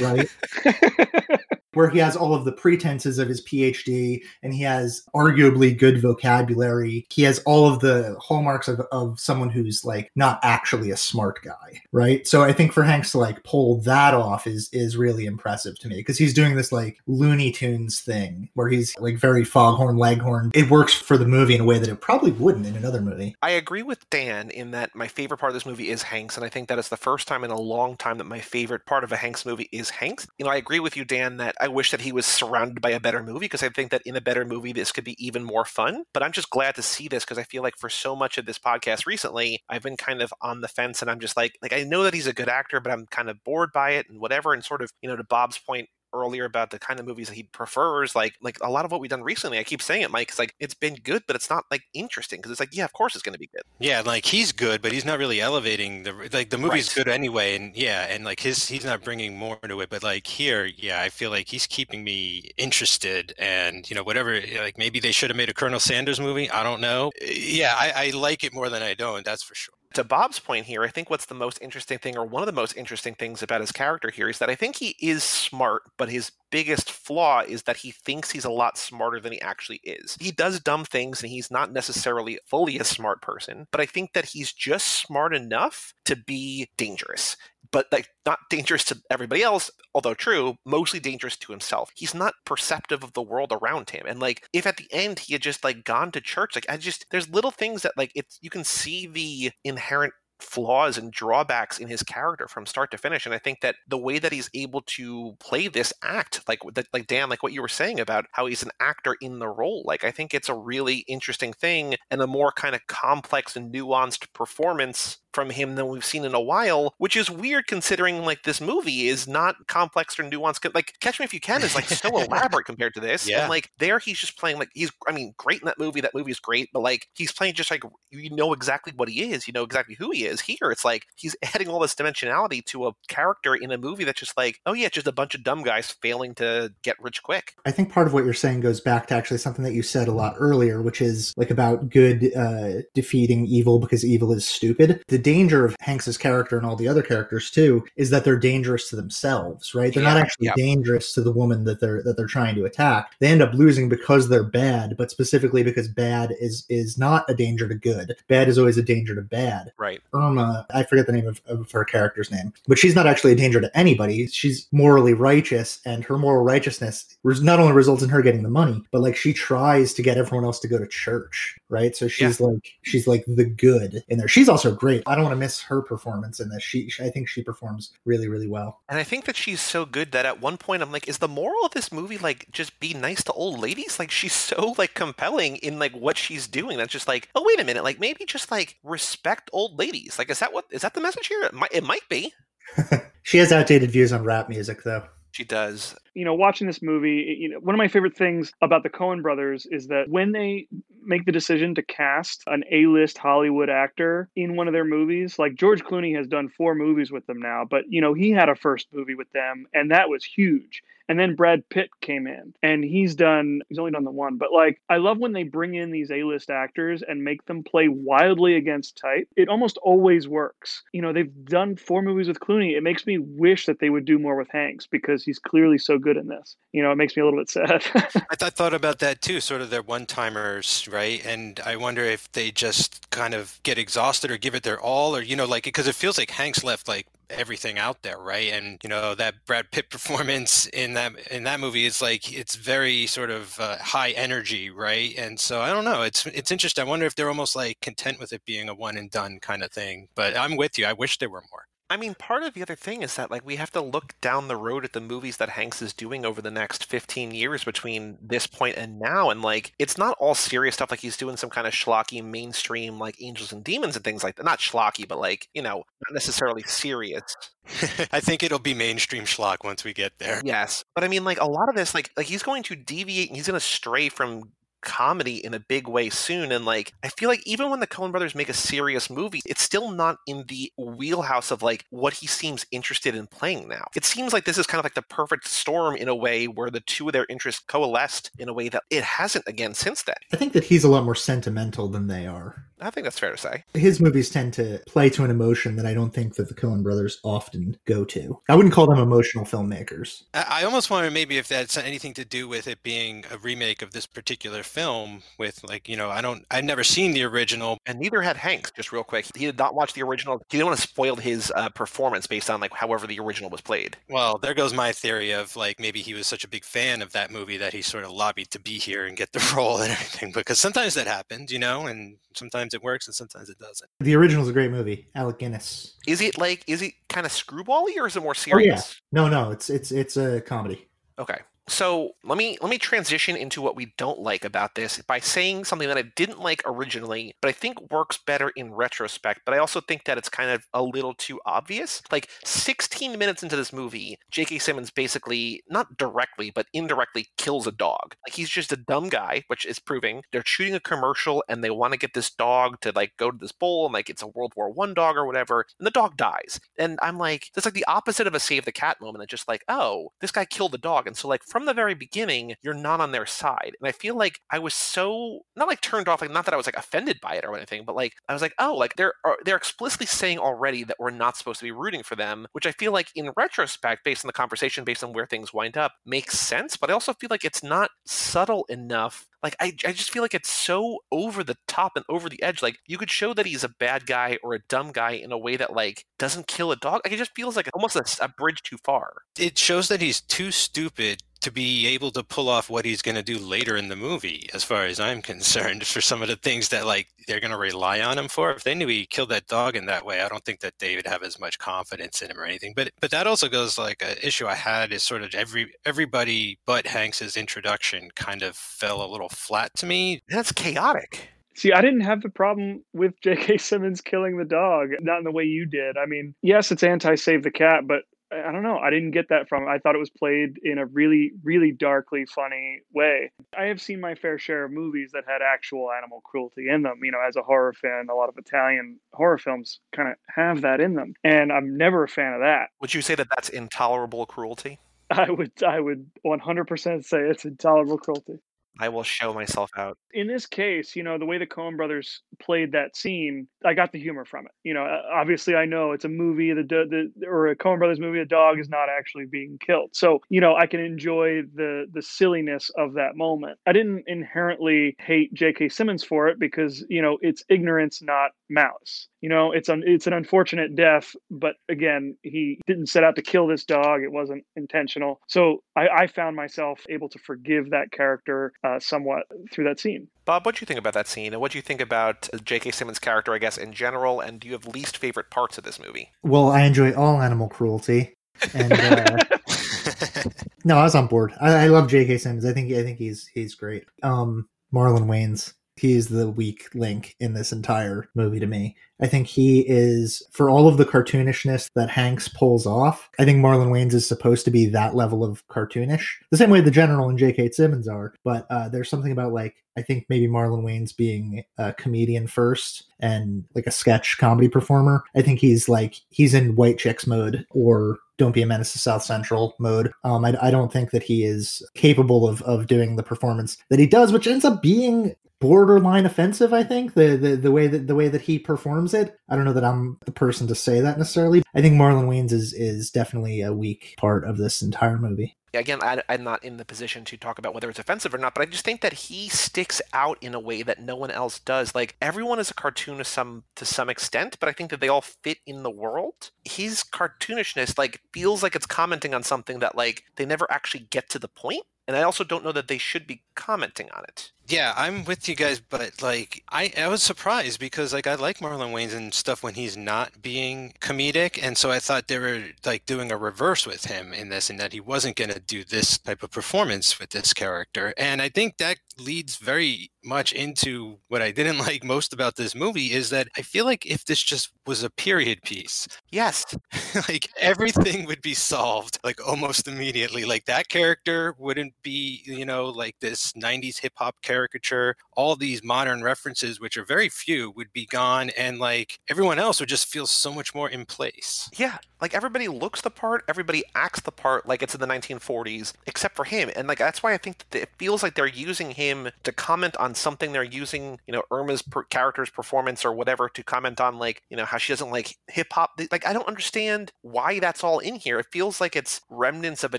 right? 0.00 0.28
where 1.76 1.90
he 1.90 1.98
has 1.98 2.16
all 2.16 2.34
of 2.34 2.44
the 2.44 2.52
pretenses 2.52 3.18
of 3.18 3.28
his 3.28 3.42
PhD 3.44 4.22
and 4.42 4.54
he 4.54 4.62
has 4.62 5.04
arguably 5.14 5.76
good 5.76 6.00
vocabulary. 6.00 7.06
He 7.10 7.22
has 7.22 7.38
all 7.40 7.72
of 7.72 7.80
the 7.80 8.16
hallmarks 8.20 8.68
of, 8.68 8.80
of 8.92 9.20
someone 9.20 9.50
who's 9.50 9.84
like 9.84 10.10
not 10.14 10.38
actually 10.42 10.90
a 10.90 10.96
smart 10.96 11.42
guy, 11.42 11.82
right? 11.92 12.26
So 12.26 12.42
I 12.42 12.52
think 12.52 12.72
for 12.72 12.82
Hanks 12.82 13.12
to 13.12 13.18
like 13.18 13.42
pull 13.44 13.80
that 13.82 14.14
off 14.14 14.46
is 14.46 14.68
is 14.72 14.96
really 14.96 15.26
impressive 15.26 15.78
to 15.80 15.88
me 15.88 15.96
because 15.96 16.18
he's 16.18 16.34
doing 16.34 16.56
this 16.56 16.72
like 16.72 16.98
Looney 17.06 17.50
Tunes 17.50 18.00
thing 18.00 18.48
where 18.54 18.68
he's 18.68 18.96
like 18.98 19.16
very 19.16 19.44
foghorn 19.44 19.96
leghorn. 19.96 20.50
It 20.54 20.70
works 20.70 20.94
for 20.94 21.16
the 21.16 21.26
movie 21.26 21.54
in 21.54 21.60
a 21.60 21.64
way 21.64 21.78
that 21.78 21.88
it 21.88 22.00
probably 22.00 22.32
wouldn't 22.32 22.66
in 22.66 22.76
another 22.76 23.00
movie. 23.00 23.36
I 23.42 23.50
agree 23.50 23.82
with 23.82 24.08
Dan 24.10 24.50
in 24.50 24.72
that 24.72 24.94
my 24.94 25.08
favorite 25.08 25.38
part 25.38 25.50
of 25.50 25.54
this 25.54 25.66
movie 25.66 25.90
is 25.90 26.02
Hanks, 26.02 26.36
and 26.36 26.44
I 26.44 26.48
think 26.48 26.68
that 26.68 26.78
it's 26.78 26.88
the 26.88 26.96
first 26.96 27.28
time 27.28 27.44
in 27.44 27.50
a 27.50 27.60
long 27.60 27.96
time 27.96 28.18
that 28.18 28.24
my 28.24 28.40
favorite 28.40 28.86
part 28.86 29.04
of 29.04 29.12
a 29.12 29.16
Hanks 29.16 29.46
movie 29.46 29.68
is 29.72 29.90
Hanks. 29.90 30.26
You 30.38 30.44
know, 30.44 30.50
I 30.50 30.56
agree 30.56 30.80
with 30.80 30.96
you, 30.96 31.04
Dan, 31.04 31.38
that 31.38 31.54
I 31.64 31.68
wish 31.68 31.92
that 31.92 32.02
he 32.02 32.12
was 32.12 32.26
surrounded 32.26 32.82
by 32.82 32.90
a 32.90 33.00
better 33.00 33.22
movie 33.22 33.46
because 33.46 33.62
I 33.62 33.70
think 33.70 33.90
that 33.90 34.02
in 34.04 34.16
a 34.16 34.20
better 34.20 34.44
movie 34.44 34.74
this 34.74 34.92
could 34.92 35.02
be 35.02 35.16
even 35.24 35.42
more 35.42 35.64
fun. 35.64 36.04
But 36.12 36.22
I'm 36.22 36.32
just 36.32 36.50
glad 36.50 36.74
to 36.74 36.82
see 36.82 37.08
this 37.08 37.24
because 37.24 37.38
I 37.38 37.42
feel 37.42 37.62
like 37.62 37.78
for 37.78 37.88
so 37.88 38.14
much 38.14 38.36
of 38.36 38.44
this 38.44 38.58
podcast 38.58 39.06
recently, 39.06 39.62
I've 39.70 39.82
been 39.82 39.96
kind 39.96 40.20
of 40.20 40.30
on 40.42 40.60
the 40.60 40.68
fence 40.68 41.00
and 41.00 41.10
I'm 41.10 41.20
just 41.20 41.38
like 41.38 41.56
like 41.62 41.72
I 41.72 41.84
know 41.84 42.02
that 42.02 42.12
he's 42.12 42.26
a 42.26 42.34
good 42.34 42.50
actor, 42.50 42.80
but 42.80 42.92
I'm 42.92 43.06
kind 43.06 43.30
of 43.30 43.42
bored 43.44 43.70
by 43.72 43.92
it 43.92 44.10
and 44.10 44.20
whatever. 44.20 44.52
And 44.52 44.62
sort 44.62 44.82
of, 44.82 44.90
you 45.00 45.08
know, 45.08 45.16
to 45.16 45.24
Bob's 45.24 45.56
point 45.56 45.88
earlier 46.14 46.44
about 46.44 46.70
the 46.70 46.78
kind 46.78 47.00
of 47.00 47.06
movies 47.06 47.28
that 47.28 47.34
he 47.34 47.42
prefers, 47.42 48.14
like 48.14 48.36
like 48.40 48.58
a 48.62 48.70
lot 48.70 48.84
of 48.84 48.90
what 48.90 49.00
we've 49.00 49.10
done 49.10 49.22
recently. 49.22 49.58
I 49.58 49.64
keep 49.64 49.82
saying 49.82 50.02
it, 50.02 50.10
Mike. 50.10 50.28
It's 50.28 50.38
like 50.38 50.54
it's 50.60 50.74
been 50.74 50.94
good, 50.94 51.24
but 51.26 51.36
it's 51.36 51.50
not 51.50 51.64
like 51.70 51.82
interesting 51.92 52.38
because 52.38 52.50
it's 52.52 52.60
like, 52.60 52.74
yeah, 52.74 52.84
of 52.84 52.92
course 52.92 53.14
it's 53.14 53.22
going 53.22 53.34
to 53.34 53.38
be 53.38 53.48
good. 53.48 53.62
Yeah, 53.78 54.02
like 54.04 54.24
he's 54.24 54.52
good, 54.52 54.80
but 54.80 54.92
he's 54.92 55.04
not 55.04 55.18
really 55.18 55.40
elevating 55.40 56.04
the 56.04 56.12
like 56.32 56.50
the 56.50 56.58
movie's 56.58 56.96
right. 56.96 57.04
good 57.04 57.12
anyway, 57.12 57.56
and 57.56 57.76
yeah, 57.76 58.06
and 58.08 58.24
like 58.24 58.40
his 58.40 58.68
he's 58.68 58.84
not 58.84 59.02
bringing 59.02 59.36
more 59.36 59.58
to 59.68 59.80
it. 59.80 59.90
But 59.90 60.02
like 60.02 60.26
here, 60.26 60.64
yeah, 60.64 61.00
I 61.00 61.08
feel 61.08 61.30
like 61.30 61.48
he's 61.48 61.66
keeping 61.66 62.04
me 62.04 62.50
interested, 62.56 63.34
and 63.38 63.88
you 63.90 63.96
know 63.96 64.04
whatever. 64.04 64.34
Eh, 64.34 64.60
like 64.60 64.78
maybe 64.78 65.00
they 65.00 65.12
should 65.12 65.30
have 65.30 65.36
made 65.36 65.48
a 65.48 65.54
Colonel 65.54 65.80
Sanders 65.80 66.20
movie. 66.20 66.50
I 66.50 66.62
don't 66.62 66.80
know. 66.80 67.10
Eh, 67.20 67.32
yeah, 67.34 67.74
I, 67.76 68.06
I 68.06 68.10
like 68.10 68.44
it 68.44 68.54
more 68.54 68.68
than 68.68 68.82
I 68.82 68.94
don't. 68.94 69.24
That's 69.24 69.42
for 69.42 69.54
sure 69.54 69.74
to 69.94 70.04
Bob's 70.04 70.38
point 70.38 70.66
here, 70.66 70.82
I 70.82 70.88
think 70.88 71.10
what's 71.10 71.26
the 71.26 71.34
most 71.34 71.58
interesting 71.62 71.98
thing, 71.98 72.16
or 72.16 72.24
one 72.24 72.42
of 72.42 72.46
the 72.46 72.52
most 72.52 72.76
interesting 72.76 73.14
things 73.14 73.42
about 73.42 73.60
his 73.60 73.72
character 73.72 74.10
here, 74.10 74.28
is 74.28 74.38
that 74.38 74.50
I 74.50 74.54
think 74.54 74.76
he 74.76 74.96
is 75.00 75.22
smart, 75.22 75.82
but 75.96 76.08
his 76.08 76.32
biggest 76.50 76.90
flaw 76.90 77.40
is 77.40 77.64
that 77.64 77.78
he 77.78 77.90
thinks 77.90 78.30
he's 78.30 78.44
a 78.44 78.50
lot 78.50 78.78
smarter 78.78 79.18
than 79.18 79.32
he 79.32 79.40
actually 79.40 79.80
is. 79.82 80.16
He 80.20 80.30
does 80.30 80.60
dumb 80.60 80.84
things 80.84 81.22
and 81.22 81.30
he's 81.30 81.50
not 81.50 81.72
necessarily 81.72 82.38
fully 82.46 82.78
a 82.78 82.84
smart 82.84 83.20
person, 83.22 83.66
but 83.72 83.80
I 83.80 83.86
think 83.86 84.12
that 84.12 84.26
he's 84.26 84.52
just 84.52 84.86
smart 84.86 85.34
enough 85.34 85.94
to 86.04 86.14
be 86.14 86.68
dangerous 86.76 87.36
but 87.74 87.88
like 87.90 88.08
not 88.24 88.38
dangerous 88.50 88.84
to 88.84 89.02
everybody 89.10 89.42
else, 89.42 89.68
although 89.96 90.14
true, 90.14 90.54
mostly 90.64 91.00
dangerous 91.00 91.36
to 91.36 91.50
himself. 91.50 91.90
He's 91.96 92.14
not 92.14 92.34
perceptive 92.46 93.02
of 93.02 93.14
the 93.14 93.22
world 93.22 93.52
around 93.52 93.90
him. 93.90 94.06
And 94.06 94.20
like 94.20 94.46
if 94.52 94.64
at 94.64 94.76
the 94.76 94.86
end 94.92 95.18
he 95.18 95.32
had 95.32 95.42
just 95.42 95.64
like 95.64 95.82
gone 95.82 96.12
to 96.12 96.20
church, 96.20 96.54
like 96.54 96.66
I 96.68 96.76
just 96.76 97.04
there's 97.10 97.28
little 97.28 97.50
things 97.50 97.82
that 97.82 97.94
like 97.96 98.12
it's 98.14 98.38
you 98.40 98.48
can 98.48 98.62
see 98.62 99.08
the 99.08 99.50
inherent 99.64 100.14
flaws 100.38 100.96
and 100.96 101.10
drawbacks 101.10 101.80
in 101.80 101.88
his 101.88 102.04
character 102.04 102.46
from 102.46 102.64
start 102.64 102.92
to 102.92 102.98
finish. 102.98 103.26
And 103.26 103.34
I 103.34 103.38
think 103.38 103.60
that 103.62 103.74
the 103.88 103.98
way 103.98 104.20
that 104.20 104.32
he's 104.32 104.50
able 104.54 104.82
to 104.82 105.34
play 105.40 105.66
this 105.66 105.92
act, 106.04 106.42
like 106.46 106.60
like 106.92 107.08
Dan, 107.08 107.28
like 107.28 107.42
what 107.42 107.52
you 107.52 107.60
were 107.60 107.66
saying 107.66 107.98
about 107.98 108.26
how 108.30 108.46
he's 108.46 108.62
an 108.62 108.70
actor 108.78 109.16
in 109.20 109.40
the 109.40 109.48
role, 109.48 109.82
like 109.84 110.04
I 110.04 110.12
think 110.12 110.32
it's 110.32 110.48
a 110.48 110.54
really 110.54 110.98
interesting 111.08 111.52
thing 111.52 111.96
and 112.08 112.22
a 112.22 112.28
more 112.28 112.52
kind 112.52 112.76
of 112.76 112.86
complex 112.86 113.56
and 113.56 113.74
nuanced 113.74 114.32
performance 114.32 115.18
from 115.34 115.50
him 115.50 115.74
than 115.74 115.88
we've 115.88 116.04
seen 116.04 116.24
in 116.24 116.34
a 116.34 116.40
while, 116.40 116.94
which 116.98 117.16
is 117.16 117.30
weird 117.30 117.66
considering 117.66 118.24
like 118.24 118.42
this 118.44 118.60
movie 118.60 119.08
is 119.08 119.26
not 119.26 119.66
complex 119.66 120.18
or 120.18 120.24
nuanced. 120.24 120.72
Like 120.74 120.94
Catch 121.00 121.18
Me 121.20 121.24
If 121.24 121.34
You 121.34 121.40
Can 121.40 121.62
is 121.62 121.74
like 121.74 121.88
so 121.88 122.16
elaborate 122.18 122.66
compared 122.66 122.94
to 122.94 123.00
this. 123.00 123.28
Yeah. 123.28 123.40
And 123.40 123.50
like 123.50 123.70
there 123.78 123.98
he's 123.98 124.18
just 124.18 124.38
playing 124.38 124.58
like 124.58 124.70
he's 124.74 124.92
I 125.06 125.12
mean, 125.12 125.34
great 125.36 125.60
in 125.60 125.66
that 125.66 125.78
movie. 125.78 126.00
That 126.00 126.14
movie 126.14 126.30
is 126.30 126.40
great, 126.40 126.70
but 126.72 126.80
like 126.80 127.08
he's 127.14 127.32
playing 127.32 127.54
just 127.54 127.70
like 127.70 127.82
you 128.10 128.30
know 128.30 128.52
exactly 128.52 128.92
what 128.96 129.08
he 129.08 129.32
is, 129.32 129.46
you 129.46 129.52
know 129.52 129.64
exactly 129.64 129.96
who 129.98 130.10
he 130.10 130.24
is. 130.24 130.40
Here 130.40 130.70
it's 130.70 130.84
like 130.84 131.06
he's 131.16 131.36
adding 131.54 131.68
all 131.68 131.80
this 131.80 131.94
dimensionality 131.94 132.64
to 132.66 132.86
a 132.86 132.92
character 133.08 133.54
in 133.54 133.72
a 133.72 133.78
movie 133.78 134.04
that's 134.04 134.20
just 134.20 134.36
like, 134.36 134.60
oh 134.66 134.72
yeah, 134.72 134.88
just 134.88 135.06
a 135.06 135.12
bunch 135.12 135.34
of 135.34 135.42
dumb 135.42 135.62
guys 135.62 135.90
failing 136.02 136.34
to 136.36 136.72
get 136.82 136.96
rich 137.00 137.22
quick. 137.22 137.54
I 137.66 137.70
think 137.70 137.92
part 137.92 138.06
of 138.06 138.12
what 138.12 138.24
you're 138.24 138.34
saying 138.34 138.60
goes 138.60 138.80
back 138.80 139.08
to 139.08 139.14
actually 139.14 139.38
something 139.38 139.64
that 139.64 139.72
you 139.72 139.82
said 139.82 140.08
a 140.08 140.12
lot 140.12 140.34
earlier, 140.38 140.82
which 140.82 141.00
is 141.00 141.34
like 141.36 141.50
about 141.50 141.88
good 141.88 142.34
uh, 142.36 142.82
defeating 142.94 143.46
evil 143.46 143.78
because 143.78 144.04
evil 144.04 144.32
is 144.32 144.46
stupid. 144.46 145.02
The 145.08 145.18
danger 145.24 145.64
of 145.64 145.74
Hanks's 145.80 146.16
character 146.16 146.56
and 146.56 146.66
all 146.66 146.76
the 146.76 146.86
other 146.86 147.02
characters 147.02 147.50
too 147.50 147.84
is 147.96 148.10
that 148.10 148.24
they're 148.24 148.38
dangerous 148.38 148.88
to 148.90 148.96
themselves, 148.96 149.74
right? 149.74 149.92
They're 149.92 150.02
not 150.02 150.16
actually 150.16 150.46
yeah. 150.46 150.54
dangerous 150.56 151.12
to 151.14 151.22
the 151.22 151.32
woman 151.32 151.64
that 151.64 151.80
they're 151.80 152.02
that 152.02 152.16
they're 152.16 152.26
trying 152.26 152.54
to 152.56 152.64
attack. 152.64 153.12
They 153.18 153.28
end 153.28 153.42
up 153.42 153.54
losing 153.54 153.88
because 153.88 154.28
they're 154.28 154.44
bad, 154.44 154.96
but 154.96 155.10
specifically 155.10 155.62
because 155.62 155.88
bad 155.88 156.34
is 156.38 156.64
is 156.68 156.98
not 156.98 157.24
a 157.28 157.34
danger 157.34 157.66
to 157.68 157.74
good. 157.74 158.14
Bad 158.28 158.48
is 158.48 158.58
always 158.58 158.78
a 158.78 158.82
danger 158.82 159.14
to 159.14 159.22
bad. 159.22 159.72
Right. 159.78 160.00
Irma, 160.12 160.66
I 160.70 160.84
forget 160.84 161.06
the 161.06 161.12
name 161.12 161.26
of, 161.26 161.40
of 161.46 161.70
her 161.72 161.84
character's 161.84 162.30
name, 162.30 162.52
but 162.68 162.78
she's 162.78 162.94
not 162.94 163.06
actually 163.06 163.32
a 163.32 163.36
danger 163.36 163.60
to 163.60 163.76
anybody. 163.76 164.26
She's 164.26 164.68
morally 164.70 165.14
righteous, 165.14 165.80
and 165.84 166.04
her 166.04 166.18
moral 166.18 166.44
righteousness 166.44 167.16
not 167.24 167.58
only 167.58 167.72
results 167.72 168.02
in 168.02 168.08
her 168.10 168.22
getting 168.22 168.42
the 168.42 168.50
money, 168.50 168.82
but 168.92 169.00
like 169.00 169.16
she 169.16 169.32
tries 169.32 169.94
to 169.94 170.02
get 170.02 170.18
everyone 170.18 170.44
else 170.44 170.60
to 170.60 170.68
go 170.68 170.78
to 170.78 170.86
church, 170.86 171.56
right? 171.68 171.96
So 171.96 172.08
she's 172.08 172.40
like 172.40 172.74
she's 172.82 173.06
like 173.06 173.24
the 173.26 173.44
good 173.44 174.02
in 174.08 174.18
there. 174.18 174.28
She's 174.28 174.48
also 174.48 174.74
great. 174.74 175.02
I 175.06 175.13
don't 175.14 175.24
want 175.24 175.34
to 175.34 175.40
miss 175.40 175.60
her 175.62 175.82
performance 175.82 176.40
in 176.40 176.48
this. 176.48 176.62
She, 176.62 176.88
she 176.88 177.04
I 177.04 177.10
think 177.10 177.28
she 177.28 177.42
performs 177.42 177.92
really 178.04 178.28
really 178.28 178.48
well. 178.48 178.80
And 178.88 178.98
I 178.98 179.04
think 179.04 179.24
that 179.24 179.36
she's 179.36 179.60
so 179.60 179.84
good 179.84 180.12
that 180.12 180.26
at 180.26 180.40
one 180.40 180.56
point 180.56 180.82
I'm 180.82 180.92
like, 180.92 181.08
is 181.08 181.18
the 181.18 181.28
moral 181.28 181.64
of 181.64 181.72
this 181.72 181.92
movie 181.92 182.18
like 182.18 182.46
just 182.50 182.78
be 182.80 182.94
nice 182.94 183.22
to 183.24 183.32
old 183.32 183.60
ladies? 183.60 183.98
Like 183.98 184.10
she's 184.10 184.32
so 184.32 184.74
like 184.78 184.94
compelling 184.94 185.56
in 185.56 185.78
like 185.78 185.92
what 185.92 186.18
she's 186.18 186.46
doing. 186.46 186.76
That's 186.78 186.92
just 186.92 187.08
like, 187.08 187.28
oh 187.34 187.44
wait 187.46 187.60
a 187.60 187.64
minute, 187.64 187.84
like 187.84 188.00
maybe 188.00 188.24
just 188.24 188.50
like 188.50 188.76
respect 188.82 189.50
old 189.52 189.78
ladies. 189.78 190.18
Like 190.18 190.30
is 190.30 190.38
that 190.40 190.52
what 190.52 190.66
is 190.70 190.82
that 190.82 190.94
the 190.94 191.00
message 191.00 191.26
here? 191.26 191.42
It 191.42 191.54
might, 191.54 191.72
it 191.72 191.84
might 191.84 192.08
be. 192.08 192.32
She 193.24 193.38
has 193.38 193.50
outdated 193.50 193.90
views 193.90 194.12
on 194.12 194.22
rap 194.22 194.50
music 194.50 194.84
though. 194.84 195.02
She 195.32 195.44
does. 195.44 195.96
You 196.14 196.24
know, 196.24 196.34
watching 196.34 196.66
this 196.66 196.82
movie, 196.82 197.36
you 197.40 197.48
know, 197.48 197.58
one 197.58 197.74
of 197.74 197.78
my 197.78 197.88
favorite 197.88 198.16
things 198.16 198.52
about 198.62 198.82
the 198.82 198.90
Coen 198.90 199.22
brothers 199.22 199.66
is 199.70 199.88
that 199.88 200.08
when 200.08 200.32
they 200.32 200.66
make 201.04 201.26
the 201.26 201.32
decision 201.32 201.74
to 201.74 201.82
cast 201.82 202.42
an 202.46 202.64
A-list 202.70 203.18
Hollywood 203.18 203.68
actor 203.68 204.28
in 204.36 204.56
one 204.56 204.68
of 204.68 204.72
their 204.72 204.84
movies, 204.84 205.38
like 205.38 205.54
George 205.54 205.82
Clooney 205.82 206.16
has 206.16 206.26
done 206.26 206.48
four 206.48 206.74
movies 206.74 207.10
with 207.10 207.26
them 207.26 207.40
now, 207.40 207.64
but 207.68 207.84
you 207.88 208.00
know, 208.00 208.14
he 208.14 208.30
had 208.30 208.48
a 208.48 208.54
first 208.54 208.88
movie 208.92 209.14
with 209.14 209.30
them 209.32 209.66
and 209.74 209.90
that 209.90 210.08
was 210.08 210.24
huge. 210.24 210.82
And 211.08 211.18
then 211.18 211.34
Brad 211.34 211.68
Pitt 211.68 211.90
came 212.00 212.26
in 212.26 212.54
and 212.62 212.82
he's 212.82 213.14
done 213.14 213.60
he's 213.68 213.78
only 213.78 213.92
done 213.92 214.04
the 214.04 214.10
one, 214.10 214.38
but 214.38 214.52
like 214.52 214.80
I 214.88 214.96
love 214.96 215.18
when 215.18 215.32
they 215.32 215.42
bring 215.42 215.74
in 215.74 215.90
these 215.90 216.10
A-list 216.10 216.48
actors 216.50 217.02
and 217.06 217.22
make 217.22 217.44
them 217.44 217.62
play 217.62 217.88
wildly 217.88 218.56
against 218.56 218.96
type. 218.96 219.28
It 219.36 219.48
almost 219.48 219.76
always 219.78 220.26
works. 220.26 220.82
You 220.92 221.02
know, 221.02 221.12
they've 221.12 221.44
done 221.44 221.76
four 221.76 222.00
movies 222.00 222.28
with 222.28 222.40
Clooney. 222.40 222.76
It 222.76 222.82
makes 222.82 223.06
me 223.06 223.18
wish 223.18 223.66
that 223.66 223.80
they 223.80 223.90
would 223.90 224.06
do 224.06 224.18
more 224.18 224.36
with 224.36 224.48
Hanks 224.50 224.86
because 224.86 225.22
he's 225.22 225.38
clearly 225.38 225.76
so 225.76 225.98
good 226.04 226.16
in 226.16 226.28
this. 226.28 226.56
You 226.72 226.82
know, 226.82 226.92
it 226.92 226.96
makes 226.96 227.16
me 227.16 227.22
a 227.22 227.24
little 227.24 227.40
bit 227.40 227.50
sad. 227.50 227.84
I 228.30 228.36
th- 228.36 228.52
thought 228.52 228.74
about 228.74 229.00
that 229.00 229.20
too, 229.20 229.40
sort 229.40 229.60
of 229.60 229.70
their 229.70 229.82
one 229.82 230.06
timers, 230.06 230.86
right? 230.90 231.24
And 231.24 231.60
I 231.64 231.76
wonder 231.76 232.04
if 232.04 232.30
they 232.32 232.50
just 232.50 233.10
kind 233.10 233.34
of 233.34 233.58
get 233.62 233.78
exhausted 233.78 234.30
or 234.30 234.36
give 234.36 234.54
it 234.54 234.62
their 234.62 234.80
all, 234.80 235.16
or, 235.16 235.22
you 235.22 235.34
know, 235.34 235.46
like, 235.46 235.64
because 235.64 235.88
it 235.88 235.94
feels 235.94 236.18
like 236.18 236.30
Hanks 236.30 236.62
left 236.62 236.86
like 236.86 237.06
everything 237.30 237.78
out 237.78 238.02
there, 238.02 238.18
right? 238.18 238.52
And, 238.52 238.78
you 238.82 238.88
know, 238.88 239.14
that 239.14 239.34
Brad 239.46 239.70
Pitt 239.70 239.90
performance 239.90 240.66
in 240.66 240.94
that 240.94 241.12
in 241.30 241.44
that 241.44 241.60
movie 241.60 241.86
is 241.86 242.00
like, 242.00 242.32
it's 242.32 242.54
very 242.54 243.06
sort 243.06 243.30
of 243.30 243.58
uh, 243.58 243.78
high 243.78 244.10
energy, 244.10 244.70
right? 244.70 245.14
And 245.18 245.40
so 245.40 245.60
I 245.60 245.70
don't 245.70 245.84
know. 245.84 246.02
It's, 246.02 246.26
it's 246.26 246.52
interesting. 246.52 246.84
I 246.84 246.88
wonder 246.88 247.06
if 247.06 247.14
they're 247.14 247.28
almost 247.28 247.56
like 247.56 247.80
content 247.80 248.20
with 248.20 248.32
it 248.32 248.44
being 248.44 248.68
a 248.68 248.74
one 248.74 248.96
and 248.96 249.10
done 249.10 249.38
kind 249.40 249.62
of 249.64 249.70
thing. 249.72 250.08
But 250.14 250.36
I'm 250.36 250.56
with 250.56 250.78
you. 250.78 250.86
I 250.86 250.92
wish 250.92 251.18
there 251.18 251.30
were 251.30 251.42
more. 251.50 251.66
I 251.94 251.96
mean, 251.96 252.16
part 252.16 252.42
of 252.42 252.54
the 252.54 252.62
other 252.62 252.74
thing 252.74 253.02
is 253.02 253.14
that 253.14 253.30
like 253.30 253.46
we 253.46 253.54
have 253.54 253.70
to 253.70 253.80
look 253.80 254.20
down 254.20 254.48
the 254.48 254.56
road 254.56 254.84
at 254.84 254.94
the 254.94 255.00
movies 255.00 255.36
that 255.36 255.50
Hanks 255.50 255.80
is 255.80 255.92
doing 255.92 256.26
over 256.26 256.42
the 256.42 256.50
next 256.50 256.86
15 256.86 257.30
years 257.30 257.62
between 257.62 258.18
this 258.20 258.48
point 258.48 258.76
and 258.76 258.98
now 258.98 259.30
and 259.30 259.42
like 259.42 259.72
it's 259.78 259.96
not 259.96 260.16
all 260.18 260.34
serious 260.34 260.74
stuff 260.74 260.90
like 260.90 260.98
he's 260.98 261.16
doing 261.16 261.36
some 261.36 261.50
kind 261.50 261.68
of 261.68 261.72
schlocky 261.72 262.20
mainstream 262.20 262.98
like 262.98 263.22
Angels 263.22 263.52
and 263.52 263.62
Demons 263.62 263.94
and 263.94 264.04
things 264.04 264.24
like 264.24 264.34
that. 264.34 264.44
Not 264.44 264.58
schlocky, 264.58 265.06
but 265.06 265.20
like, 265.20 265.48
you 265.54 265.62
know, 265.62 265.76
not 265.76 266.14
necessarily 266.14 266.64
serious. 266.64 267.22
I 268.10 268.18
think 268.18 268.42
it'll 268.42 268.58
be 268.58 268.74
mainstream 268.74 269.22
schlock 269.22 269.58
once 269.62 269.84
we 269.84 269.92
get 269.92 270.18
there. 270.18 270.42
Yes. 270.44 270.84
But 270.96 271.04
I 271.04 271.08
mean 271.08 271.22
like 271.22 271.40
a 271.40 271.48
lot 271.48 271.68
of 271.68 271.76
this 271.76 271.94
like 271.94 272.10
like 272.16 272.26
he's 272.26 272.42
going 272.42 272.64
to 272.64 272.74
deviate 272.74 273.28
and 273.28 273.36
he's 273.36 273.46
going 273.46 273.54
to 273.54 273.64
stray 273.64 274.08
from 274.08 274.50
comedy 274.84 275.44
in 275.44 275.54
a 275.54 275.60
big 275.60 275.88
way 275.88 276.08
soon 276.10 276.52
and 276.52 276.64
like 276.64 276.92
i 277.02 277.08
feel 277.08 277.28
like 277.28 277.44
even 277.46 277.70
when 277.70 277.80
the 277.80 277.86
coen 277.86 278.10
brothers 278.10 278.34
make 278.34 278.48
a 278.48 278.54
serious 278.54 279.10
movie 279.10 279.40
it's 279.46 279.62
still 279.62 279.90
not 279.90 280.18
in 280.26 280.44
the 280.48 280.70
wheelhouse 280.76 281.50
of 281.50 281.62
like 281.62 281.84
what 281.90 282.12
he 282.12 282.26
seems 282.26 282.66
interested 282.70 283.14
in 283.14 283.26
playing 283.26 283.66
now 283.68 283.84
it 283.96 284.04
seems 284.04 284.32
like 284.32 284.44
this 284.44 284.58
is 284.58 284.66
kind 284.66 284.78
of 284.78 284.84
like 284.84 284.94
the 284.94 285.02
perfect 285.02 285.48
storm 285.48 285.96
in 285.96 286.08
a 286.08 286.14
way 286.14 286.46
where 286.46 286.70
the 286.70 286.80
two 286.80 287.08
of 287.08 287.12
their 287.12 287.26
interests 287.28 287.62
coalesced 287.66 288.30
in 288.38 288.48
a 288.48 288.52
way 288.52 288.68
that 288.68 288.82
it 288.90 289.02
hasn't 289.02 289.46
again 289.48 289.74
since 289.74 290.02
then 290.02 290.14
I 290.32 290.36
think 290.36 290.52
that 290.52 290.64
he's 290.64 290.84
a 290.84 290.88
lot 290.88 291.04
more 291.04 291.14
sentimental 291.14 291.88
than 291.88 292.06
they 292.06 292.26
are. 292.26 292.64
I 292.84 292.90
think 292.90 293.04
that's 293.04 293.18
fair 293.18 293.32
to 293.32 293.36
say 293.38 293.64
His 293.74 294.00
movies 294.00 294.30
tend 294.30 294.54
to 294.54 294.80
play 294.86 295.10
to 295.10 295.24
an 295.24 295.30
emotion 295.30 295.76
that 295.76 295.86
I 295.86 295.94
don't 295.94 296.12
think 296.14 296.36
that 296.36 296.48
the 296.48 296.54
Coen 296.54 296.82
brothers 296.82 297.18
often 297.24 297.76
go 297.86 298.04
to. 298.04 298.38
I 298.48 298.54
wouldn't 298.54 298.74
call 298.74 298.86
them 298.86 298.98
emotional 298.98 299.44
filmmakers. 299.44 300.22
I 300.32 300.60
I 300.60 300.64
almost 300.64 300.90
wonder 300.90 301.10
maybe 301.10 301.36
if 301.38 301.48
that's 301.48 301.76
anything 301.76 302.14
to 302.14 302.24
do 302.24 302.46
with 302.48 302.66
it 302.68 302.82
being 302.82 303.24
a 303.30 303.38
remake 303.38 303.82
of 303.82 303.90
this 303.92 304.06
particular 304.06 304.62
film. 304.62 305.22
With 305.38 305.62
like, 305.64 305.88
you 305.88 305.96
know, 305.96 306.10
I 306.10 306.20
don't, 306.22 306.44
I've 306.50 306.64
never 306.64 306.84
seen 306.84 307.12
the 307.12 307.24
original. 307.24 307.78
and 307.86 307.98
neither 307.98 308.22
had 308.22 308.36
hanks 308.36 308.70
just 308.70 308.92
real 308.92 309.04
quick 309.04 309.26
he 309.36 309.46
did 309.46 309.58
not 309.58 309.74
watch 309.74 309.92
the 309.94 310.02
original 310.02 310.38
he 310.48 310.56
didn't 310.58 310.66
want 310.68 310.78
to 310.80 310.86
spoil 310.86 311.16
his 311.16 311.52
uh, 311.56 311.68
performance 311.70 312.26
based 312.26 312.48
on 312.50 312.60
like 312.60 312.72
however 312.74 313.06
the 313.06 313.18
original 313.18 313.50
was 313.50 313.60
played 313.60 313.96
Well, 314.08 314.38
there 314.38 314.54
goes 314.54 314.72
my 314.72 314.92
theory 314.92 315.32
of 315.32 315.56
like 315.56 315.80
maybe 315.80 316.00
he 316.00 316.14
was 316.14 316.26
such 316.26 316.44
a 316.44 316.48
big 316.48 316.64
fan 316.64 317.02
of 317.02 317.12
that 317.12 317.30
movie 317.30 317.56
that 317.58 317.72
he 317.72 317.82
sort 317.82 318.04
of 318.04 318.10
lobbied 318.12 318.50
to 318.52 318.60
be 318.60 318.78
here 318.78 319.04
and 319.06 319.16
get 319.16 319.32
the 319.32 319.52
role 319.56 319.78
and 319.80 319.92
everything. 319.92 320.32
Because 320.32 320.60
sometimes 320.60 320.94
that 320.94 321.06
happens, 321.06 321.50
you 321.52 321.58
know, 321.58 321.86
and 321.86 322.16
sometimes 322.34 322.73
it 322.74 322.82
works 322.82 323.06
and 323.06 323.14
sometimes 323.14 323.48
it 323.48 323.58
doesn't. 323.58 323.88
The 324.00 324.14
original 324.14 324.42
is 324.42 324.48
a 324.48 324.52
great 324.52 324.70
movie. 324.70 325.08
Alec 325.14 325.38
Guinness. 325.38 325.94
is 326.06 326.20
it 326.20 326.36
like 326.38 326.64
is 326.66 326.82
it 326.82 326.92
kind 327.08 327.24
of 327.26 327.32
screwbally 327.32 327.96
or 327.98 328.06
is 328.06 328.16
it 328.16 328.22
more 328.22 328.34
Oh, 328.36 328.58
yeah. 328.58 328.74
serious 328.76 329.00
No, 329.12 329.28
no, 329.28 329.50
it's 329.50 329.70
it's 329.70 329.92
it's 329.92 330.16
a 330.16 330.40
comedy. 330.40 330.88
Okay. 331.18 331.38
So 331.66 332.10
let 332.22 332.36
me 332.36 332.58
let 332.60 332.70
me 332.70 332.78
transition 332.78 333.36
into 333.36 333.62
what 333.62 333.76
we 333.76 333.94
don't 333.96 334.18
like 334.18 334.44
about 334.44 334.74
this 334.74 335.00
by 335.06 335.18
saying 335.18 335.64
something 335.64 335.88
that 335.88 335.96
I 335.96 336.04
didn't 336.14 336.40
like 336.40 336.62
originally, 336.66 337.36
but 337.40 337.48
I 337.48 337.52
think 337.52 337.90
works 337.90 338.18
better 338.18 338.50
in 338.50 338.74
retrospect. 338.74 339.40
But 339.46 339.54
I 339.54 339.58
also 339.58 339.80
think 339.80 340.04
that 340.04 340.18
it's 340.18 340.28
kind 340.28 340.50
of 340.50 340.66
a 340.74 340.82
little 340.82 341.14
too 341.14 341.40
obvious. 341.46 342.02
Like 342.12 342.28
16 342.44 343.18
minutes 343.18 343.42
into 343.42 343.56
this 343.56 343.72
movie, 343.72 344.18
J.K. 344.30 344.58
Simmons 344.58 344.90
basically 344.90 345.62
not 345.68 345.96
directly 345.96 346.50
but 346.54 346.66
indirectly 346.74 347.28
kills 347.38 347.66
a 347.66 347.72
dog. 347.72 348.14
Like 348.26 348.34
he's 348.34 348.50
just 348.50 348.72
a 348.72 348.76
dumb 348.76 349.08
guy, 349.08 349.44
which 349.46 349.64
is 349.64 349.78
proving 349.78 350.22
they're 350.32 350.42
shooting 350.44 350.74
a 350.74 350.80
commercial 350.80 351.42
and 351.48 351.64
they 351.64 351.70
want 351.70 351.92
to 351.94 351.98
get 351.98 352.12
this 352.12 352.30
dog 352.30 352.80
to 352.82 352.92
like 352.94 353.12
go 353.16 353.30
to 353.30 353.38
this 353.38 353.52
bowl 353.52 353.86
and 353.86 353.94
like 353.94 354.10
it's 354.10 354.22
a 354.22 354.26
World 354.26 354.52
War 354.54 354.70
One 354.70 354.92
dog 354.92 355.16
or 355.16 355.26
whatever, 355.26 355.64
and 355.78 355.86
the 355.86 355.90
dog 355.90 356.16
dies. 356.16 356.60
And 356.78 356.98
I'm 357.00 357.16
like, 357.16 357.50
that's 357.54 357.64
like 357.64 357.74
the 357.74 357.86
opposite 357.86 358.26
of 358.26 358.34
a 358.34 358.40
save 358.40 358.66
the 358.66 358.72
cat 358.72 359.00
moment. 359.00 359.24
It's 359.24 359.30
just 359.30 359.48
like, 359.48 359.64
oh, 359.68 360.10
this 360.20 360.32
guy 360.32 360.44
killed 360.44 360.72
the 360.72 360.78
dog, 360.78 361.06
and 361.06 361.16
so 361.16 361.26
like 361.26 361.42
from 361.54 361.66
the 361.66 361.72
very 361.72 361.94
beginning, 361.94 362.56
you're 362.62 362.74
not 362.74 363.00
on 363.00 363.12
their 363.12 363.26
side. 363.26 363.76
And 363.80 363.86
I 363.86 363.92
feel 363.92 364.16
like 364.16 364.40
I 364.50 364.58
was 364.58 364.74
so 364.74 365.42
not 365.54 365.68
like 365.68 365.80
turned 365.80 366.08
off, 366.08 366.20
like 366.20 366.32
not 366.32 366.46
that 366.46 366.52
I 366.52 366.56
was 366.56 366.66
like 366.66 366.76
offended 366.76 367.20
by 367.22 367.36
it 367.36 367.44
or 367.44 367.54
anything, 367.56 367.84
but 367.86 367.94
like 367.94 368.14
I 368.28 368.32
was 368.32 368.42
like, 368.42 368.54
oh, 368.58 368.74
like 368.74 368.96
they're 368.96 369.14
uh, 369.24 369.34
they're 369.44 369.56
explicitly 369.56 370.06
saying 370.06 370.38
already 370.38 370.82
that 370.82 370.96
we're 370.98 371.10
not 371.10 371.36
supposed 371.36 371.60
to 371.60 371.64
be 371.64 371.70
rooting 371.70 372.02
for 372.02 372.16
them, 372.16 372.48
which 372.54 372.66
I 372.66 372.72
feel 372.72 372.90
like 372.90 373.06
in 373.14 373.30
retrospect, 373.36 374.02
based 374.04 374.24
on 374.24 374.26
the 374.26 374.32
conversation, 374.32 374.82
based 374.82 375.04
on 375.04 375.12
where 375.12 375.26
things 375.26 375.54
wind 375.54 375.76
up, 375.76 375.92
makes 376.04 376.40
sense. 376.40 376.76
But 376.76 376.90
I 376.90 376.92
also 376.92 377.12
feel 377.12 377.28
like 377.30 377.44
it's 377.44 377.62
not 377.62 377.90
subtle 378.04 378.66
enough 378.68 379.28
like 379.44 379.54
I, 379.60 379.66
I 379.86 379.92
just 379.92 380.10
feel 380.10 380.22
like 380.22 380.34
it's 380.34 380.50
so 380.50 381.00
over 381.12 381.44
the 381.44 381.56
top 381.68 381.92
and 381.94 382.04
over 382.08 382.28
the 382.28 382.42
edge 382.42 382.62
like 382.62 382.78
you 382.86 382.98
could 382.98 383.10
show 383.10 383.34
that 383.34 383.46
he's 383.46 383.62
a 383.62 383.68
bad 383.68 384.06
guy 384.06 384.38
or 384.42 384.54
a 384.54 384.62
dumb 384.68 384.90
guy 384.90 385.12
in 385.12 385.30
a 385.30 385.38
way 385.38 385.56
that 385.56 385.74
like 385.74 386.06
doesn't 386.18 386.48
kill 386.48 386.72
a 386.72 386.76
dog 386.76 387.02
like 387.04 387.12
it 387.12 387.18
just 387.18 387.36
feels 387.36 387.54
like 387.54 387.68
almost 387.74 387.94
a, 387.94 388.24
a 388.24 388.28
bridge 388.28 388.62
too 388.62 388.78
far 388.82 389.12
It 389.38 389.58
shows 389.58 389.88
that 389.88 390.00
he's 390.00 390.20
too 390.22 390.50
stupid 390.50 391.22
to 391.44 391.52
be 391.52 391.86
able 391.88 392.10
to 392.10 392.22
pull 392.22 392.48
off 392.48 392.70
what 392.70 392.86
he's 392.86 393.02
going 393.02 393.14
to 393.14 393.22
do 393.22 393.38
later 393.38 393.76
in 393.76 393.88
the 393.88 393.96
movie, 393.96 394.48
as 394.54 394.64
far 394.64 394.86
as 394.86 394.98
I'm 394.98 395.20
concerned, 395.20 395.86
for 395.86 396.00
some 396.00 396.22
of 396.22 396.28
the 396.28 396.36
things 396.36 396.70
that 396.70 396.86
like 396.86 397.08
they're 397.26 397.38
going 397.38 397.50
to 397.50 397.58
rely 397.58 398.00
on 398.00 398.16
him 398.16 398.28
for. 398.28 398.50
If 398.50 398.64
they 398.64 398.74
knew 398.74 398.86
he 398.86 399.04
killed 399.04 399.28
that 399.28 399.46
dog 399.46 399.76
in 399.76 399.84
that 399.84 400.06
way, 400.06 400.22
I 400.22 400.28
don't 400.28 400.42
think 400.42 400.60
that 400.60 400.78
they 400.78 400.96
would 400.96 401.06
have 401.06 401.22
as 401.22 401.38
much 401.38 401.58
confidence 401.58 402.22
in 402.22 402.30
him 402.30 402.40
or 402.40 402.46
anything. 402.46 402.72
But 402.74 402.92
but 402.98 403.10
that 403.10 403.26
also 403.26 403.48
goes 403.48 403.76
like 403.76 404.02
an 404.02 404.16
issue 404.22 404.46
I 404.46 404.54
had 404.54 404.90
is 404.90 405.02
sort 405.02 405.22
of 405.22 405.34
every 405.34 405.74
everybody 405.84 406.58
but 406.64 406.86
Hanks's 406.86 407.36
introduction 407.36 408.08
kind 408.16 408.42
of 408.42 408.56
fell 408.56 409.04
a 409.04 409.10
little 409.10 409.28
flat 409.28 409.74
to 409.76 409.86
me. 409.86 410.22
That's 410.30 410.50
chaotic. 410.50 411.28
See, 411.56 411.72
I 411.72 411.82
didn't 411.82 412.00
have 412.00 412.22
the 412.22 412.30
problem 412.30 412.82
with 412.94 413.20
J.K. 413.20 413.58
Simmons 413.58 414.00
killing 414.00 414.38
the 414.38 414.44
dog, 414.44 414.88
not 415.00 415.18
in 415.18 415.24
the 415.24 415.30
way 415.30 415.44
you 415.44 415.66
did. 415.66 415.96
I 415.96 416.06
mean, 416.06 416.34
yes, 416.42 416.72
it's 416.72 416.82
anti 416.82 417.14
save 417.16 417.42
the 417.42 417.50
cat, 417.50 417.86
but 417.86 418.04
I 418.34 418.52
don't 418.52 418.62
know. 418.62 418.78
I 418.78 418.90
didn't 418.90 419.12
get 419.12 419.28
that 419.28 419.48
from 419.48 419.64
it. 419.64 419.66
I 419.66 419.78
thought 419.78 419.94
it 419.94 419.98
was 419.98 420.10
played 420.10 420.58
in 420.62 420.78
a 420.78 420.86
really, 420.86 421.32
really 421.42 421.72
darkly 421.72 422.26
funny 422.26 422.80
way. 422.92 423.30
I 423.56 423.64
have 423.64 423.80
seen 423.80 424.00
my 424.00 424.14
fair 424.14 424.38
share 424.38 424.64
of 424.64 424.72
movies 424.72 425.10
that 425.12 425.24
had 425.26 425.40
actual 425.42 425.90
animal 425.92 426.20
cruelty 426.22 426.68
in 426.68 426.82
them. 426.82 427.00
You 427.02 427.12
know, 427.12 427.20
as 427.26 427.36
a 427.36 427.42
horror 427.42 427.72
fan, 427.72 428.08
a 428.10 428.14
lot 428.14 428.28
of 428.28 428.36
Italian 428.38 428.98
horror 429.12 429.38
films 429.38 429.80
kind 429.94 430.08
of 430.08 430.16
have 430.34 430.62
that 430.62 430.80
in 430.80 430.94
them. 430.94 431.14
And 431.22 431.52
I'm 431.52 431.76
never 431.76 432.04
a 432.04 432.08
fan 432.08 432.34
of 432.34 432.40
that. 432.40 432.70
Would 432.80 432.94
you 432.94 433.02
say 433.02 433.14
that 433.14 433.28
that's 433.30 433.48
intolerable 433.48 434.26
cruelty? 434.26 434.78
I 435.10 435.30
would 435.30 435.52
I 435.62 435.78
would 435.78 436.10
100% 436.26 437.04
say 437.04 437.18
it's 437.18 437.44
intolerable 437.44 437.98
cruelty. 437.98 438.38
I 438.80 438.88
will 438.88 439.04
show 439.04 439.32
myself 439.32 439.70
out. 439.76 439.98
In 440.12 440.26
this 440.26 440.46
case, 440.46 440.96
you 440.96 441.02
know, 441.02 441.16
the 441.18 441.24
way 441.24 441.38
the 441.38 441.46
Coen 441.46 441.76
brothers 441.76 442.22
played 442.40 442.72
that 442.72 442.96
scene, 442.96 443.46
I 443.64 443.74
got 443.74 443.92
the 443.92 444.00
humor 444.00 444.24
from 444.24 444.46
it. 444.46 444.52
You 444.64 444.74
know, 444.74 444.84
obviously 445.12 445.54
I 445.54 445.64
know 445.64 445.92
it's 445.92 446.04
a 446.04 446.08
movie, 446.08 446.52
the, 446.52 446.62
the 446.62 447.26
or 447.26 447.48
a 447.48 447.56
Coen 447.56 447.78
brothers 447.78 448.00
movie, 448.00 448.18
a 448.18 448.24
dog 448.24 448.58
is 448.58 448.68
not 448.68 448.88
actually 448.88 449.26
being 449.26 449.58
killed. 449.64 449.90
So, 449.92 450.20
you 450.28 450.40
know, 450.40 450.56
I 450.56 450.66
can 450.66 450.80
enjoy 450.80 451.42
the 451.54 451.86
the 451.92 452.02
silliness 452.02 452.70
of 452.76 452.94
that 452.94 453.16
moment. 453.16 453.58
I 453.66 453.72
didn't 453.72 454.04
inherently 454.06 454.96
hate 454.98 455.32
J.K. 455.34 455.68
Simmons 455.68 456.02
for 456.02 456.28
it 456.28 456.38
because, 456.38 456.84
you 456.88 457.02
know, 457.02 457.18
it's 457.20 457.44
ignorance, 457.48 458.02
not 458.02 458.32
malice. 458.48 459.08
You 459.20 459.28
know, 459.28 459.52
it's 459.52 459.68
an 459.68 459.82
it's 459.86 460.06
an 460.06 460.12
unfortunate 460.12 460.76
death, 460.76 461.14
but 461.30 461.54
again, 461.68 462.16
he 462.22 462.60
didn't 462.66 462.88
set 462.88 463.04
out 463.04 463.16
to 463.16 463.22
kill 463.22 463.46
this 463.46 463.64
dog. 463.64 464.02
It 464.02 464.12
wasn't 464.12 464.44
intentional. 464.56 465.20
So 465.28 465.62
I, 465.76 465.88
I 465.88 466.06
found 466.06 466.36
myself 466.36 466.80
able 466.88 467.08
to 467.10 467.18
forgive 467.18 467.70
that 467.70 467.90
character 467.90 468.52
uh, 468.62 468.78
somewhat 468.80 469.24
through 469.52 469.64
that 469.64 469.80
scene. 469.80 470.08
Bob, 470.24 470.46
what 470.46 470.56
do 470.56 470.62
you 470.62 470.66
think 470.66 470.78
about 470.78 470.94
that 470.94 471.08
scene, 471.08 471.32
and 471.32 471.40
what 471.40 471.52
do 471.52 471.58
you 471.58 471.62
think 471.62 471.80
about 471.80 472.28
J.K. 472.44 472.70
Simmons' 472.70 472.98
character, 472.98 473.34
I 473.34 473.38
guess, 473.38 473.58
in 473.58 473.72
general? 473.72 474.20
And 474.20 474.40
do 474.40 474.48
you 474.48 474.54
have 474.54 474.66
least 474.66 474.96
favorite 474.96 475.30
parts 475.30 475.58
of 475.58 475.64
this 475.64 475.78
movie? 475.78 476.10
Well, 476.22 476.48
I 476.48 476.62
enjoy 476.62 476.92
all 476.94 477.20
animal 477.20 477.48
cruelty, 477.48 478.14
and 478.54 478.72
uh, 478.72 479.16
no, 480.64 480.78
I 480.78 480.82
was 480.82 480.94
on 480.94 481.06
board. 481.06 481.32
I, 481.40 481.64
I 481.64 481.66
love 481.66 481.88
J.K. 481.88 482.18
Simmons. 482.18 482.44
I 482.44 482.52
think 482.52 482.72
I 482.72 482.82
think 482.82 482.98
he's 482.98 483.26
he's 483.32 483.54
great. 483.54 483.84
Um, 484.02 484.48
Marlon 484.72 485.06
Wayans 485.06 485.54
he's 485.76 486.08
the 486.08 486.28
weak 486.28 486.68
link 486.74 487.16
in 487.20 487.34
this 487.34 487.52
entire 487.52 488.08
movie 488.14 488.40
to 488.40 488.46
me. 488.46 488.76
I 489.00 489.06
think 489.06 489.26
he 489.26 489.60
is, 489.60 490.22
for 490.30 490.48
all 490.48 490.68
of 490.68 490.76
the 490.76 490.84
cartoonishness 490.84 491.68
that 491.74 491.90
Hanks 491.90 492.28
pulls 492.28 492.64
off, 492.66 493.10
I 493.18 493.24
think 493.24 493.38
Marlon 493.38 493.70
Wayans 493.70 493.92
is 493.92 494.06
supposed 494.06 494.44
to 494.44 494.50
be 494.50 494.66
that 494.66 494.94
level 494.94 495.24
of 495.24 495.46
cartoonish, 495.48 496.06
the 496.30 496.36
same 496.36 496.50
way 496.50 496.60
the 496.60 496.70
General 496.70 497.08
and 497.08 497.18
J.K. 497.18 497.50
Simmons 497.50 497.88
are. 497.88 498.14
But 498.24 498.46
uh, 498.50 498.68
there's 498.68 498.88
something 498.88 499.12
about, 499.12 499.32
like, 499.32 499.56
I 499.76 499.82
think 499.82 500.06
maybe 500.08 500.28
Marlon 500.28 500.62
Wayans 500.62 500.96
being 500.96 501.42
a 501.58 501.72
comedian 501.72 502.28
first 502.28 502.84
and 503.00 503.44
like 503.56 503.66
a 503.66 503.72
sketch 503.72 504.18
comedy 504.18 504.48
performer. 504.48 505.02
I 505.16 505.22
think 505.22 505.40
he's 505.40 505.68
like, 505.68 505.96
he's 506.10 506.34
in 506.34 506.54
white 506.54 506.78
chicks 506.78 507.06
mode 507.06 507.44
or 507.50 507.98
don't 508.18 508.32
be 508.32 508.42
a 508.42 508.46
menace 508.46 508.72
to 508.72 508.78
South 508.78 509.02
Central 509.02 509.54
mode. 509.58 509.92
Um, 510.04 510.24
I, 510.24 510.36
I, 510.40 510.50
don't 510.50 510.72
think 510.72 510.90
that 510.90 511.02
he 511.02 511.24
is 511.24 511.62
capable 511.74 512.28
of 512.28 512.42
of 512.42 512.66
doing 512.66 512.96
the 512.96 513.02
performance 513.02 513.56
that 513.70 513.78
he 513.78 513.86
does, 513.86 514.12
which 514.12 514.26
ends 514.26 514.44
up 514.44 514.62
being 514.62 515.14
borderline 515.40 516.06
offensive. 516.06 516.52
I 516.52 516.62
think 516.62 516.94
the, 516.94 517.16
the 517.16 517.36
the 517.36 517.52
way 517.52 517.66
that 517.66 517.86
the 517.86 517.94
way 517.94 518.08
that 518.08 518.22
he 518.22 518.38
performs 518.38 518.94
it. 518.94 519.16
I 519.28 519.36
don't 519.36 519.44
know 519.44 519.52
that 519.52 519.64
I'm 519.64 519.98
the 520.04 520.12
person 520.12 520.46
to 520.48 520.54
say 520.54 520.80
that 520.80 520.98
necessarily. 520.98 521.42
I 521.54 521.60
think 521.60 521.74
Marlon 521.74 522.08
Wayans 522.08 522.32
is 522.32 522.52
is 522.52 522.90
definitely 522.90 523.42
a 523.42 523.52
weak 523.52 523.94
part 523.98 524.24
of 524.24 524.38
this 524.38 524.62
entire 524.62 524.98
movie 524.98 525.36
again, 525.54 525.80
I, 525.82 526.02
am 526.08 526.24
not 526.24 526.44
in 526.44 526.56
the 526.56 526.64
position 526.64 527.04
to 527.04 527.16
talk 527.16 527.38
about 527.38 527.54
whether 527.54 527.68
it's 527.68 527.78
offensive 527.78 528.14
or 528.14 528.18
not, 528.18 528.34
but 528.34 528.42
I 528.42 528.46
just 528.46 528.64
think 528.64 528.80
that 528.80 528.92
he 528.92 529.28
sticks 529.28 529.80
out 529.92 530.18
in 530.20 530.34
a 530.34 530.40
way 530.40 530.62
that 530.62 530.80
no 530.80 530.96
one 530.96 531.10
else 531.10 531.38
does. 531.38 531.74
Like 531.74 531.96
everyone 532.00 532.38
is 532.38 532.50
a 532.50 532.54
cartoon 532.54 532.98
to 532.98 533.04
some 533.04 533.44
to 533.56 533.64
some 533.64 533.88
extent, 533.90 534.38
but 534.40 534.48
I 534.48 534.52
think 534.52 534.70
that 534.70 534.80
they 534.80 534.88
all 534.88 535.00
fit 535.00 535.38
in 535.46 535.62
the 535.62 535.70
world. 535.70 536.30
His 536.44 536.82
cartoonishness 536.82 537.78
like 537.78 538.00
feels 538.12 538.42
like 538.42 538.54
it's 538.54 538.66
commenting 538.66 539.14
on 539.14 539.22
something 539.22 539.58
that 539.60 539.76
like 539.76 540.04
they 540.16 540.26
never 540.26 540.50
actually 540.50 540.86
get 540.90 541.08
to 541.10 541.18
the 541.18 541.28
point 541.28 541.64
and 541.86 541.96
I 541.96 542.02
also 542.02 542.24
don't 542.24 542.44
know 542.44 542.52
that 542.52 542.68
they 542.68 542.78
should 542.78 543.06
be 543.06 543.22
commenting 543.34 543.90
on 543.92 544.04
it. 544.04 544.30
Yeah, 544.46 544.74
I'm 544.76 545.04
with 545.04 545.28
you 545.28 545.34
guys, 545.34 545.58
but 545.58 546.02
like 546.02 546.42
I, 546.50 546.72
I 546.76 546.88
was 546.88 547.02
surprised 547.02 547.58
because 547.58 547.94
like 547.94 548.06
I 548.06 548.14
like 548.14 548.38
Marlon 548.38 548.72
Wayans 548.72 548.94
and 548.94 549.14
stuff 549.14 549.42
when 549.42 549.54
he's 549.54 549.76
not 549.76 550.20
being 550.20 550.74
comedic, 550.80 551.38
and 551.42 551.56
so 551.56 551.70
I 551.70 551.78
thought 551.78 552.08
they 552.08 552.18
were 552.18 552.44
like 552.64 552.84
doing 552.84 553.10
a 553.10 553.16
reverse 553.16 553.66
with 553.66 553.86
him 553.86 554.12
in 554.12 554.28
this, 554.28 554.50
and 554.50 554.60
that 554.60 554.72
he 554.74 554.80
wasn't 554.80 555.16
going 555.16 555.30
to 555.30 555.40
do 555.40 555.64
this 555.64 555.96
type 555.98 556.22
of 556.22 556.30
performance 556.30 556.98
with 556.98 557.10
this 557.10 557.32
character, 557.32 557.94
and 557.96 558.20
I 558.20 558.28
think 558.28 558.58
that 558.58 558.78
leads 558.98 559.36
very 559.36 559.90
much 560.04 560.32
into 560.32 560.98
what 561.08 561.22
I 561.22 561.30
didn't 561.30 561.58
like 561.66 561.84
most 561.84 562.12
about 562.12 562.36
this 562.36 562.54
movie 562.54 562.92
is 562.92 563.10
that 563.10 563.28
I 563.36 563.42
feel 563.42 563.64
like 563.64 563.86
if 563.86 564.04
this 564.04 564.22
just 564.22 564.50
was 564.66 564.82
a 564.82 564.90
period 564.90 565.42
piece, 565.42 565.86
yes, 566.10 566.44
like 567.08 567.28
everything 567.40 568.06
would 568.06 568.22
be 568.22 568.34
solved 568.34 568.98
like 569.04 569.26
almost 569.26 569.68
immediately. 569.68 570.24
Like 570.24 570.44
that 570.46 570.68
character 570.68 571.34
wouldn't 571.38 571.74
be, 571.82 572.22
you 572.24 572.44
know, 572.44 572.66
like 572.66 572.96
this 573.00 573.32
90s 573.32 573.80
hip 573.80 573.92
hop 573.96 574.16
caricature. 574.22 574.96
All 575.16 575.36
these 575.36 575.62
modern 575.62 576.02
references, 576.02 576.60
which 576.60 576.76
are 576.76 576.84
very 576.84 577.08
few, 577.08 577.50
would 577.52 577.72
be 577.72 577.86
gone 577.86 578.30
and 578.30 578.58
like 578.58 578.98
everyone 579.08 579.38
else 579.38 579.60
would 579.60 579.68
just 579.68 579.86
feel 579.86 580.06
so 580.06 580.32
much 580.32 580.54
more 580.54 580.68
in 580.68 580.86
place. 580.86 581.48
Yeah, 581.56 581.78
like 582.04 582.14
everybody 582.14 582.48
looks 582.48 582.82
the 582.82 582.90
part, 582.90 583.24
everybody 583.28 583.64
acts 583.74 584.00
the 584.00 584.12
part 584.12 584.46
like 584.46 584.62
it's 584.62 584.74
in 584.74 584.80
the 584.82 584.86
1940s, 584.86 585.72
except 585.86 586.14
for 586.14 586.24
him. 586.24 586.50
And 586.54 586.68
like 586.68 586.76
that's 586.76 587.02
why 587.02 587.14
I 587.14 587.16
think 587.16 587.44
that 587.50 587.62
it 587.62 587.70
feels 587.78 588.02
like 588.02 588.14
they're 588.14 588.26
using 588.26 588.72
him 588.72 589.08
to 589.22 589.32
comment 589.32 589.74
on 589.78 589.94
something 589.94 590.32
they're 590.32 590.44
using, 590.44 591.00
you 591.06 591.14
know, 591.14 591.22
Irma's 591.30 591.62
per- 591.62 591.84
character's 591.84 592.28
performance 592.28 592.84
or 592.84 592.92
whatever 592.92 593.30
to 593.30 593.42
comment 593.42 593.80
on, 593.80 593.98
like 593.98 594.22
you 594.28 594.36
know 594.36 594.44
how 594.44 594.58
she 594.58 594.72
doesn't 594.72 594.90
like 594.90 595.16
hip 595.28 595.46
hop. 595.52 595.80
Like 595.90 596.06
I 596.06 596.12
don't 596.12 596.28
understand 596.28 596.92
why 597.00 597.38
that's 597.38 597.64
all 597.64 597.78
in 597.78 597.94
here. 597.96 598.18
It 598.18 598.26
feels 598.30 598.60
like 598.60 598.76
it's 598.76 599.00
remnants 599.08 599.64
of 599.64 599.72
a 599.72 599.78